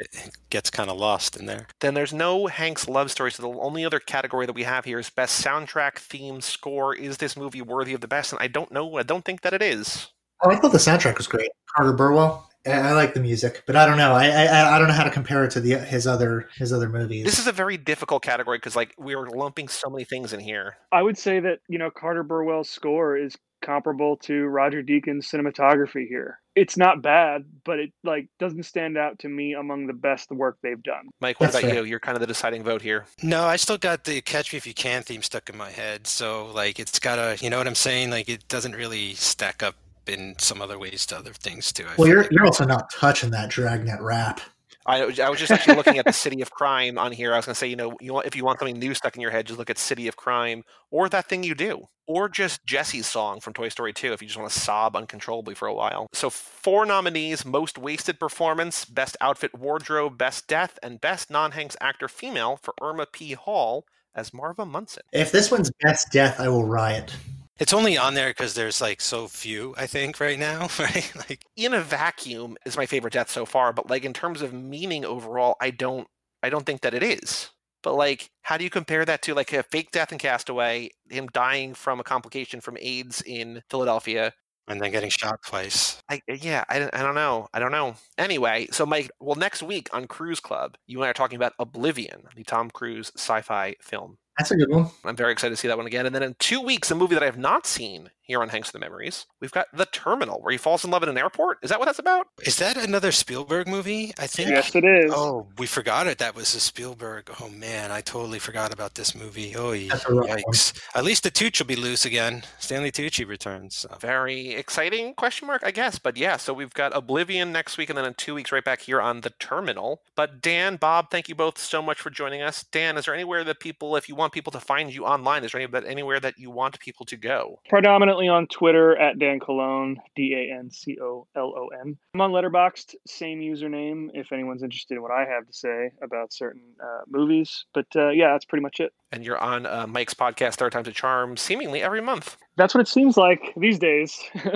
It 0.00 0.30
gets 0.48 0.70
kind 0.70 0.90
of 0.90 0.98
lost 0.98 1.36
in 1.36 1.46
there. 1.46 1.66
Then 1.80 1.94
there's 1.94 2.12
no 2.12 2.46
Hank's 2.46 2.88
love 2.88 3.10
story. 3.10 3.30
So 3.30 3.42
the 3.42 3.58
only 3.60 3.84
other 3.84 4.00
category 4.00 4.46
that 4.46 4.54
we 4.54 4.62
have 4.62 4.84
here 4.84 4.98
is 4.98 5.10
best 5.10 5.44
soundtrack, 5.44 5.98
theme, 5.98 6.40
score. 6.40 6.94
Is 6.94 7.18
this 7.18 7.36
movie 7.36 7.62
worthy 7.62 7.94
of 7.94 8.00
the 8.00 8.08
best? 8.08 8.32
And 8.32 8.40
I 8.40 8.48
don't 8.48 8.72
know. 8.72 8.96
I 8.96 9.02
don't 9.02 9.24
think 9.24 9.42
that 9.42 9.52
it 9.52 9.62
is. 9.62 10.08
Oh, 10.42 10.50
I 10.50 10.56
thought 10.56 10.72
the 10.72 10.78
soundtrack 10.78 11.18
was 11.18 11.26
great. 11.26 11.50
Carter 11.76 11.92
Burwell. 11.92 12.49
I, 12.66 12.70
I 12.72 12.92
like 12.92 13.14
the 13.14 13.20
music, 13.20 13.62
but 13.66 13.76
I 13.76 13.86
don't 13.86 13.98
know. 13.98 14.12
I, 14.12 14.26
I 14.28 14.76
I 14.76 14.78
don't 14.78 14.88
know 14.88 14.94
how 14.94 15.04
to 15.04 15.10
compare 15.10 15.44
it 15.44 15.50
to 15.52 15.60
the 15.60 15.78
his 15.78 16.06
other 16.06 16.48
his 16.56 16.72
other 16.72 16.88
movies. 16.88 17.24
This 17.24 17.38
is 17.38 17.46
a 17.46 17.52
very 17.52 17.76
difficult 17.76 18.22
category 18.22 18.58
because 18.58 18.76
like 18.76 18.94
we 18.98 19.14
are 19.14 19.28
lumping 19.28 19.68
so 19.68 19.88
many 19.88 20.04
things 20.04 20.32
in 20.32 20.40
here. 20.40 20.76
I 20.92 21.02
would 21.02 21.18
say 21.18 21.40
that 21.40 21.60
you 21.68 21.78
know 21.78 21.90
Carter 21.90 22.22
Burwell's 22.22 22.68
score 22.68 23.16
is 23.16 23.36
comparable 23.62 24.16
to 24.16 24.44
Roger 24.46 24.82
Deakins' 24.82 25.30
cinematography 25.30 26.06
here. 26.08 26.38
It's 26.56 26.76
not 26.76 27.02
bad, 27.02 27.44
but 27.64 27.78
it 27.78 27.92
like 28.04 28.28
doesn't 28.38 28.64
stand 28.64 28.98
out 28.98 29.18
to 29.20 29.28
me 29.28 29.54
among 29.54 29.86
the 29.86 29.92
best 29.92 30.30
work 30.30 30.58
they've 30.62 30.82
done. 30.82 31.08
Mike, 31.20 31.40
what 31.40 31.52
That's 31.52 31.62
about 31.62 31.70
fair. 31.72 31.82
you? 31.82 31.88
You're 31.88 32.00
kind 32.00 32.16
of 32.16 32.20
the 32.20 32.26
deciding 32.26 32.62
vote 32.64 32.82
here. 32.82 33.06
No, 33.22 33.44
I 33.44 33.56
still 33.56 33.78
got 33.78 34.04
the 34.04 34.20
"Catch 34.20 34.52
Me 34.52 34.58
If 34.58 34.66
You 34.66 34.74
Can" 34.74 35.02
theme 35.02 35.22
stuck 35.22 35.48
in 35.48 35.56
my 35.56 35.70
head. 35.70 36.06
So 36.06 36.50
like, 36.52 36.78
it's 36.78 36.98
got 36.98 37.18
a, 37.18 37.38
you 37.42 37.48
know 37.48 37.58
what 37.58 37.66
I'm 37.66 37.74
saying? 37.74 38.10
Like, 38.10 38.28
it 38.28 38.48
doesn't 38.48 38.74
really 38.74 39.14
stack 39.14 39.62
up 39.62 39.76
in 40.06 40.34
some 40.38 40.60
other 40.62 40.78
ways 40.78 41.06
to 41.06 41.18
other 41.18 41.32
things 41.32 41.72
too. 41.72 41.84
I 41.86 41.94
well, 41.96 42.08
you're 42.08 42.22
like. 42.22 42.32
you're 42.32 42.46
also 42.46 42.64
not 42.64 42.90
touching 42.90 43.30
that 43.30 43.50
dragnet 43.50 44.00
rap. 44.00 44.40
I, 44.86 45.02
I 45.22 45.28
was 45.28 45.38
just 45.38 45.52
actually 45.52 45.76
looking 45.76 45.98
at 45.98 46.06
the 46.06 46.12
City 46.12 46.40
of 46.40 46.50
Crime 46.50 46.98
on 46.98 47.12
here. 47.12 47.32
I 47.32 47.36
was 47.36 47.46
going 47.46 47.54
to 47.54 47.58
say, 47.58 47.66
you 47.66 47.76
know, 47.76 47.96
you 48.00 48.14
want, 48.14 48.26
if 48.26 48.34
you 48.34 48.44
want 48.44 48.58
something 48.58 48.78
new 48.78 48.94
stuck 48.94 49.14
in 49.14 49.22
your 49.22 49.30
head, 49.30 49.46
just 49.46 49.58
look 49.58 49.70
at 49.70 49.78
City 49.78 50.08
of 50.08 50.16
Crime 50.16 50.64
or 50.90 51.08
that 51.08 51.28
thing 51.28 51.42
you 51.42 51.54
do, 51.54 51.84
or 52.06 52.28
just 52.28 52.64
Jesse's 52.64 53.06
song 53.06 53.40
from 53.40 53.52
Toy 53.52 53.68
Story 53.68 53.92
2 53.92 54.12
if 54.12 54.22
you 54.22 54.28
just 54.28 54.38
want 54.38 54.50
to 54.50 54.58
sob 54.58 54.96
uncontrollably 54.96 55.54
for 55.54 55.68
a 55.68 55.74
while. 55.74 56.08
So, 56.12 56.30
four 56.30 56.86
nominees 56.86 57.44
Most 57.44 57.78
Wasted 57.78 58.18
Performance, 58.18 58.84
Best 58.84 59.16
Outfit 59.20 59.56
Wardrobe, 59.56 60.16
Best 60.16 60.48
Death, 60.48 60.78
and 60.82 61.00
Best 61.00 61.30
Non 61.30 61.52
Hanks 61.52 61.76
Actor 61.80 62.08
Female 62.08 62.56
for 62.56 62.74
Irma 62.80 63.06
P. 63.06 63.34
Hall 63.34 63.84
as 64.14 64.34
Marva 64.34 64.66
Munson. 64.66 65.02
If 65.12 65.30
this 65.30 65.50
one's 65.50 65.70
best 65.82 66.10
death, 66.10 66.40
I 66.40 66.48
will 66.48 66.64
riot. 66.64 67.14
It's 67.60 67.72
only 67.74 67.96
on 67.98 68.14
there 68.14 68.30
because 68.30 68.54
there's 68.54 68.80
like 68.80 69.00
so 69.00 69.28
few, 69.28 69.74
I 69.76 69.86
think, 69.86 70.18
right 70.18 70.38
now, 70.38 70.68
right? 70.78 71.12
Like, 71.28 71.44
In 71.56 71.74
a 71.74 71.80
vacuum 71.82 72.56
is 72.66 72.76
my 72.76 72.86
favorite 72.86 73.12
death 73.12 73.30
so 73.30 73.44
far, 73.46 73.72
but 73.72 73.90
like 73.90 74.04
in 74.04 74.12
terms 74.14 74.42
of 74.42 74.52
meaning 74.52 75.04
overall, 75.04 75.56
I 75.60 75.70
don't 75.70 76.08
I 76.42 76.48
don't 76.50 76.64
think 76.66 76.80
that 76.82 76.94
it 76.94 77.02
is. 77.02 77.50
But 77.82 77.94
like, 77.94 78.30
how 78.42 78.56
do 78.56 78.64
you 78.64 78.70
compare 78.70 79.04
that 79.04 79.22
to 79.22 79.34
like 79.34 79.52
a 79.52 79.62
fake 79.62 79.90
death 79.92 80.12
in 80.12 80.18
Castaway, 80.18 80.90
him 81.10 81.28
dying 81.32 81.74
from 81.74 82.00
a 82.00 82.04
complication 82.04 82.60
from 82.60 82.76
AIDS 82.80 83.22
in 83.26 83.62
Philadelphia? 83.70 84.32
and 84.68 84.80
then 84.80 84.92
getting 84.92 85.10
shot 85.10 85.40
twice. 85.44 86.00
I 86.08 86.20
uh, 86.30 86.34
yeah, 86.40 86.64
I, 86.68 86.78
don't- 86.78 86.94
I 86.94 87.02
don't 87.02 87.14
know. 87.16 87.48
I 87.52 87.58
don't 87.58 87.72
know. 87.72 87.96
Anyway, 88.18 88.68
so 88.70 88.86
Mike, 88.86 89.10
well, 89.20 89.34
next 89.36 89.62
week 89.64 89.88
on 89.92 90.06
Cruise 90.06 90.40
Club, 90.40 90.76
you 90.86 90.98
and 91.00 91.06
I 91.06 91.10
are 91.10 91.14
talking 91.14 91.36
about 91.36 91.54
Oblivion, 91.58 92.22
the 92.36 92.44
Tom 92.44 92.70
Cruise 92.70 93.10
sci-fi 93.16 93.74
film. 93.80 94.18
That's 94.38 94.50
a 94.50 94.56
good 94.56 94.70
one. 94.70 94.86
I'm 95.04 95.16
very 95.16 95.32
excited 95.32 95.54
to 95.54 95.56
see 95.56 95.68
that 95.68 95.76
one 95.76 95.86
again. 95.86 96.06
And 96.06 96.14
then 96.14 96.22
in 96.22 96.34
two 96.38 96.60
weeks, 96.62 96.90
a 96.90 96.94
movie 96.94 97.14
that 97.14 97.22
I 97.22 97.26
have 97.26 97.38
not 97.38 97.66
seen 97.66 98.10
here 98.30 98.40
on 98.42 98.48
Hanks 98.48 98.68
for 98.68 98.72
the 98.72 98.78
Memories, 98.78 99.26
we've 99.40 99.50
got 99.50 99.66
The 99.74 99.86
Terminal, 99.86 100.40
where 100.40 100.52
he 100.52 100.58
falls 100.58 100.84
in 100.84 100.90
love 100.90 101.02
in 101.02 101.08
an 101.08 101.18
airport. 101.18 101.58
Is 101.62 101.70
that 101.70 101.78
what 101.78 101.86
that's 101.86 101.98
about? 101.98 102.28
Is 102.42 102.56
that 102.58 102.76
another 102.76 103.12
Spielberg 103.12 103.66
movie? 103.68 104.12
I 104.18 104.26
think. 104.26 104.50
Yes, 104.50 104.74
it 104.74 104.84
is. 104.84 105.12
Oh, 105.14 105.48
we 105.58 105.66
forgot 105.66 106.06
it. 106.06 106.18
That 106.18 106.34
was 106.36 106.54
a 106.54 106.60
Spielberg. 106.60 107.30
Oh 107.40 107.48
man, 107.48 107.90
I 107.90 108.00
totally 108.00 108.38
forgot 108.38 108.72
about 108.72 108.94
this 108.94 109.14
movie. 109.14 109.54
Oh, 109.56 109.72
That's 109.76 110.04
a 110.06 110.14
rough 110.14 110.28
one. 110.28 110.38
yikes! 110.38 110.80
At 110.94 111.04
least 111.04 111.24
the 111.24 111.30
Tooch 111.30 111.58
will 111.58 111.66
be 111.66 111.76
loose 111.76 112.04
again. 112.04 112.44
Stanley 112.58 112.92
Tucci 112.92 113.26
returns. 113.26 113.74
So. 113.76 113.96
Very 114.00 114.50
exciting 114.50 115.14
question 115.14 115.46
mark, 115.48 115.62
I 115.64 115.70
guess. 115.70 115.98
But 115.98 116.16
yeah, 116.16 116.36
so 116.36 116.52
we've 116.54 116.72
got 116.74 116.96
Oblivion 116.96 117.52
next 117.52 117.78
week, 117.78 117.90
and 117.90 117.98
then 117.98 118.04
in 118.04 118.14
two 118.14 118.34
weeks, 118.34 118.52
right 118.52 118.64
back 118.64 118.80
here 118.80 119.00
on 119.00 119.20
The 119.22 119.30
Terminal. 119.38 120.02
But 120.14 120.40
Dan, 120.40 120.76
Bob, 120.76 121.10
thank 121.10 121.28
you 121.28 121.34
both 121.34 121.58
so 121.58 121.82
much 121.82 122.00
for 122.00 122.10
joining 122.10 122.42
us. 122.42 122.64
Dan, 122.64 122.96
is 122.96 123.06
there 123.06 123.14
anywhere 123.14 123.44
that 123.44 123.60
people, 123.60 123.96
if 123.96 124.08
you 124.08 124.14
want 124.14 124.32
people 124.32 124.52
to 124.52 124.60
find 124.60 124.94
you 124.94 125.04
online, 125.04 125.44
is 125.44 125.52
there 125.52 125.60
any, 125.60 125.88
anywhere 125.88 126.20
that 126.20 126.38
you 126.38 126.50
want 126.50 126.78
people 126.80 127.06
to 127.06 127.16
go? 127.16 127.58
Predominantly 127.68 128.19
on 128.28 128.46
Twitter 128.46 128.96
at 128.96 129.18
Dan 129.18 129.40
Colon, 129.40 129.98
D 130.16 130.34
A 130.34 130.58
N 130.58 130.70
C 130.70 130.98
O 131.00 131.26
L 131.36 131.54
O 131.56 131.68
N. 131.80 131.96
I'm 132.14 132.20
on 132.20 132.32
Letterboxd, 132.32 132.94
same 133.06 133.40
username 133.40 134.08
if 134.14 134.32
anyone's 134.32 134.62
interested 134.62 134.94
in 134.94 135.02
what 135.02 135.10
I 135.10 135.24
have 135.24 135.46
to 135.46 135.52
say 135.52 135.92
about 136.02 136.32
certain 136.32 136.62
uh, 136.82 137.02
movies. 137.08 137.64
But 137.74 137.86
uh, 137.96 138.10
yeah, 138.10 138.32
that's 138.32 138.44
pretty 138.44 138.62
much 138.62 138.80
it. 138.80 138.92
And 139.12 139.24
you're 139.24 139.38
on 139.38 139.66
uh, 139.66 139.86
Mike's 139.86 140.14
podcast, 140.14 140.56
Third 140.56 140.72
Time's 140.72 140.88
a 140.88 140.92
Charm, 140.92 141.36
seemingly 141.36 141.82
every 141.82 142.00
month. 142.00 142.36
That's 142.56 142.74
what 142.74 142.80
it 142.80 142.88
seems 142.88 143.16
like 143.16 143.52
these 143.56 143.78
days. 143.78 144.20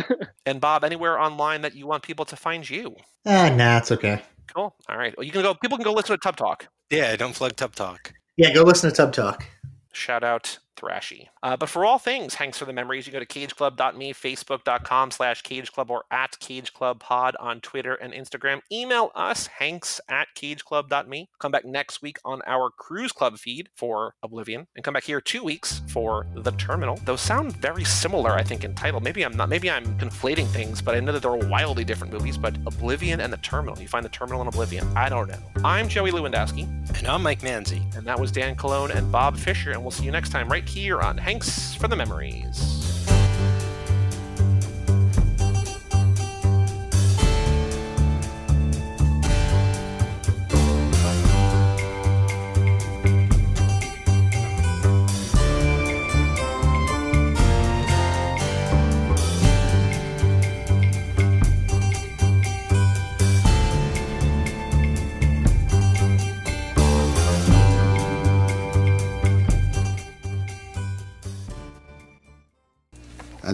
And 0.47 0.61
Bob, 0.61 0.85
anywhere 0.85 1.19
online 1.19 1.63
that 1.63 1.75
you 1.75 1.87
want 1.87 2.03
people 2.03 2.25
to 2.27 2.37
find 2.37 2.69
you? 2.69 2.95
Ah, 3.25 3.49
nah, 3.49 3.79
it's 3.79 3.91
okay. 3.91 4.21
Cool. 4.55 4.75
All 4.89 4.99
right. 4.99 5.17
Well, 5.17 5.25
you 5.25 5.33
can 5.33 5.43
go. 5.43 5.55
People 5.55 5.79
can 5.79 5.85
go 5.85 5.93
listen 5.93 6.15
to 6.15 6.21
Tub 6.21 6.37
Talk. 6.37 6.69
Yeah, 6.91 7.17
don't 7.17 7.35
plug 7.35 7.57
Tub 7.57 7.75
Talk. 7.75 8.13
Yeah, 8.37 8.53
go 8.53 8.63
listen 8.63 8.91
to 8.91 8.97
Tub 8.97 9.13
Talk. 9.13 9.47
Shout 9.93 10.23
out 10.23 10.59
Thrashy. 10.77 11.29
Uh, 11.43 11.57
but 11.57 11.69
for 11.69 11.85
all 11.85 11.99
things 11.99 12.35
Hanks 12.35 12.59
for 12.59 12.65
the 12.65 12.73
Memories, 12.73 13.07
you 13.07 13.13
go 13.13 13.19
to 13.19 13.27
cageclub.me, 13.27 14.15
facebook.com 14.15 15.11
slash 15.11 15.43
cageclub, 15.43 15.91
or 15.91 16.05
at 16.11 16.33
cageclubpod 16.41 17.33
on 17.41 17.61
Twitter 17.61 17.95
and 17.95 18.13
Instagram. 18.13 18.61
Email 18.73 19.11
us, 19.15 19.47
hanks 19.47 20.01
at 20.09 20.29
cageclub.me. 20.37 21.29
Come 21.39 21.53
back 21.53 21.65
next 21.65 22.03
week 22.03 22.19
on 22.25 22.43
our 22.47 22.71
Cruise 22.71 23.13
Club 23.13 23.39
feed 23.39 23.69
for 23.77 24.15
Oblivion, 24.23 24.67
and 24.75 24.85
come 24.85 24.95
back 24.95 25.05
here 25.05 25.21
two 25.21 25.45
weeks 25.45 25.83
for 25.89 26.27
The 26.35 26.53
Terminal. 26.53 26.97
Those 27.05 27.21
sound 27.21 27.57
very 27.57 27.85
similar, 27.85 28.33
I 28.33 28.43
think, 28.43 28.65
in 28.65 28.75
title. 28.75 29.01
Maybe 29.01 29.25
I'm 29.25 29.37
not, 29.37 29.49
maybe 29.49 29.71
I'm 29.71 29.99
conflating 29.99 30.47
things, 30.49 30.81
but 30.83 30.95
I 30.95 31.01
know 31.01 31.13
that 31.13 31.23
they're 31.23 31.49
wildly 31.49 31.85
different 31.85 32.13
movies, 32.13 32.37
but 32.39 32.57
Oblivion 32.67 33.21
and 33.21 33.33
The 33.33 33.39
Terminal. 33.39 33.81
You 33.81 33.89
find 33.89 34.05
The 34.05 34.11
Terminal 34.11 34.41
and 34.41 34.49
Oblivion. 34.49 34.87
I 34.97 35.09
don't 35.09 35.29
know. 35.29 35.39
I'm 35.65 35.89
Joey 35.89 36.11
Lewandowski. 36.11 36.67
And 36.99 37.07
I'm 37.07 37.23
Mike 37.23 37.41
Manzi. 37.41 37.83
And 37.97 38.07
that 38.07 38.19
was 38.19 38.31
Dan 38.31 38.55
Colon 38.55 38.91
and 38.91 39.11
Bob 39.11 39.37
Fisher. 39.37 39.73
And 39.73 39.83
we'll 39.83 39.91
see 39.91 40.05
you 40.05 40.11
next 40.11 40.31
time 40.31 40.49
right 40.49 40.64
here 40.69 41.01
on 41.01 41.19
Hanks 41.19 41.75
for 41.75 41.89
the 41.89 41.97
Memories. 41.97 42.85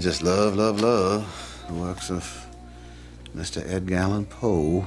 Just 0.01 0.22
love, 0.22 0.57
love, 0.57 0.80
love 0.80 1.64
the 1.68 1.74
works 1.74 2.11
of 2.11 2.46
Mr. 3.36 3.62
Edgar 3.70 3.96
Allan 3.96 4.24
Poe. 4.24 4.86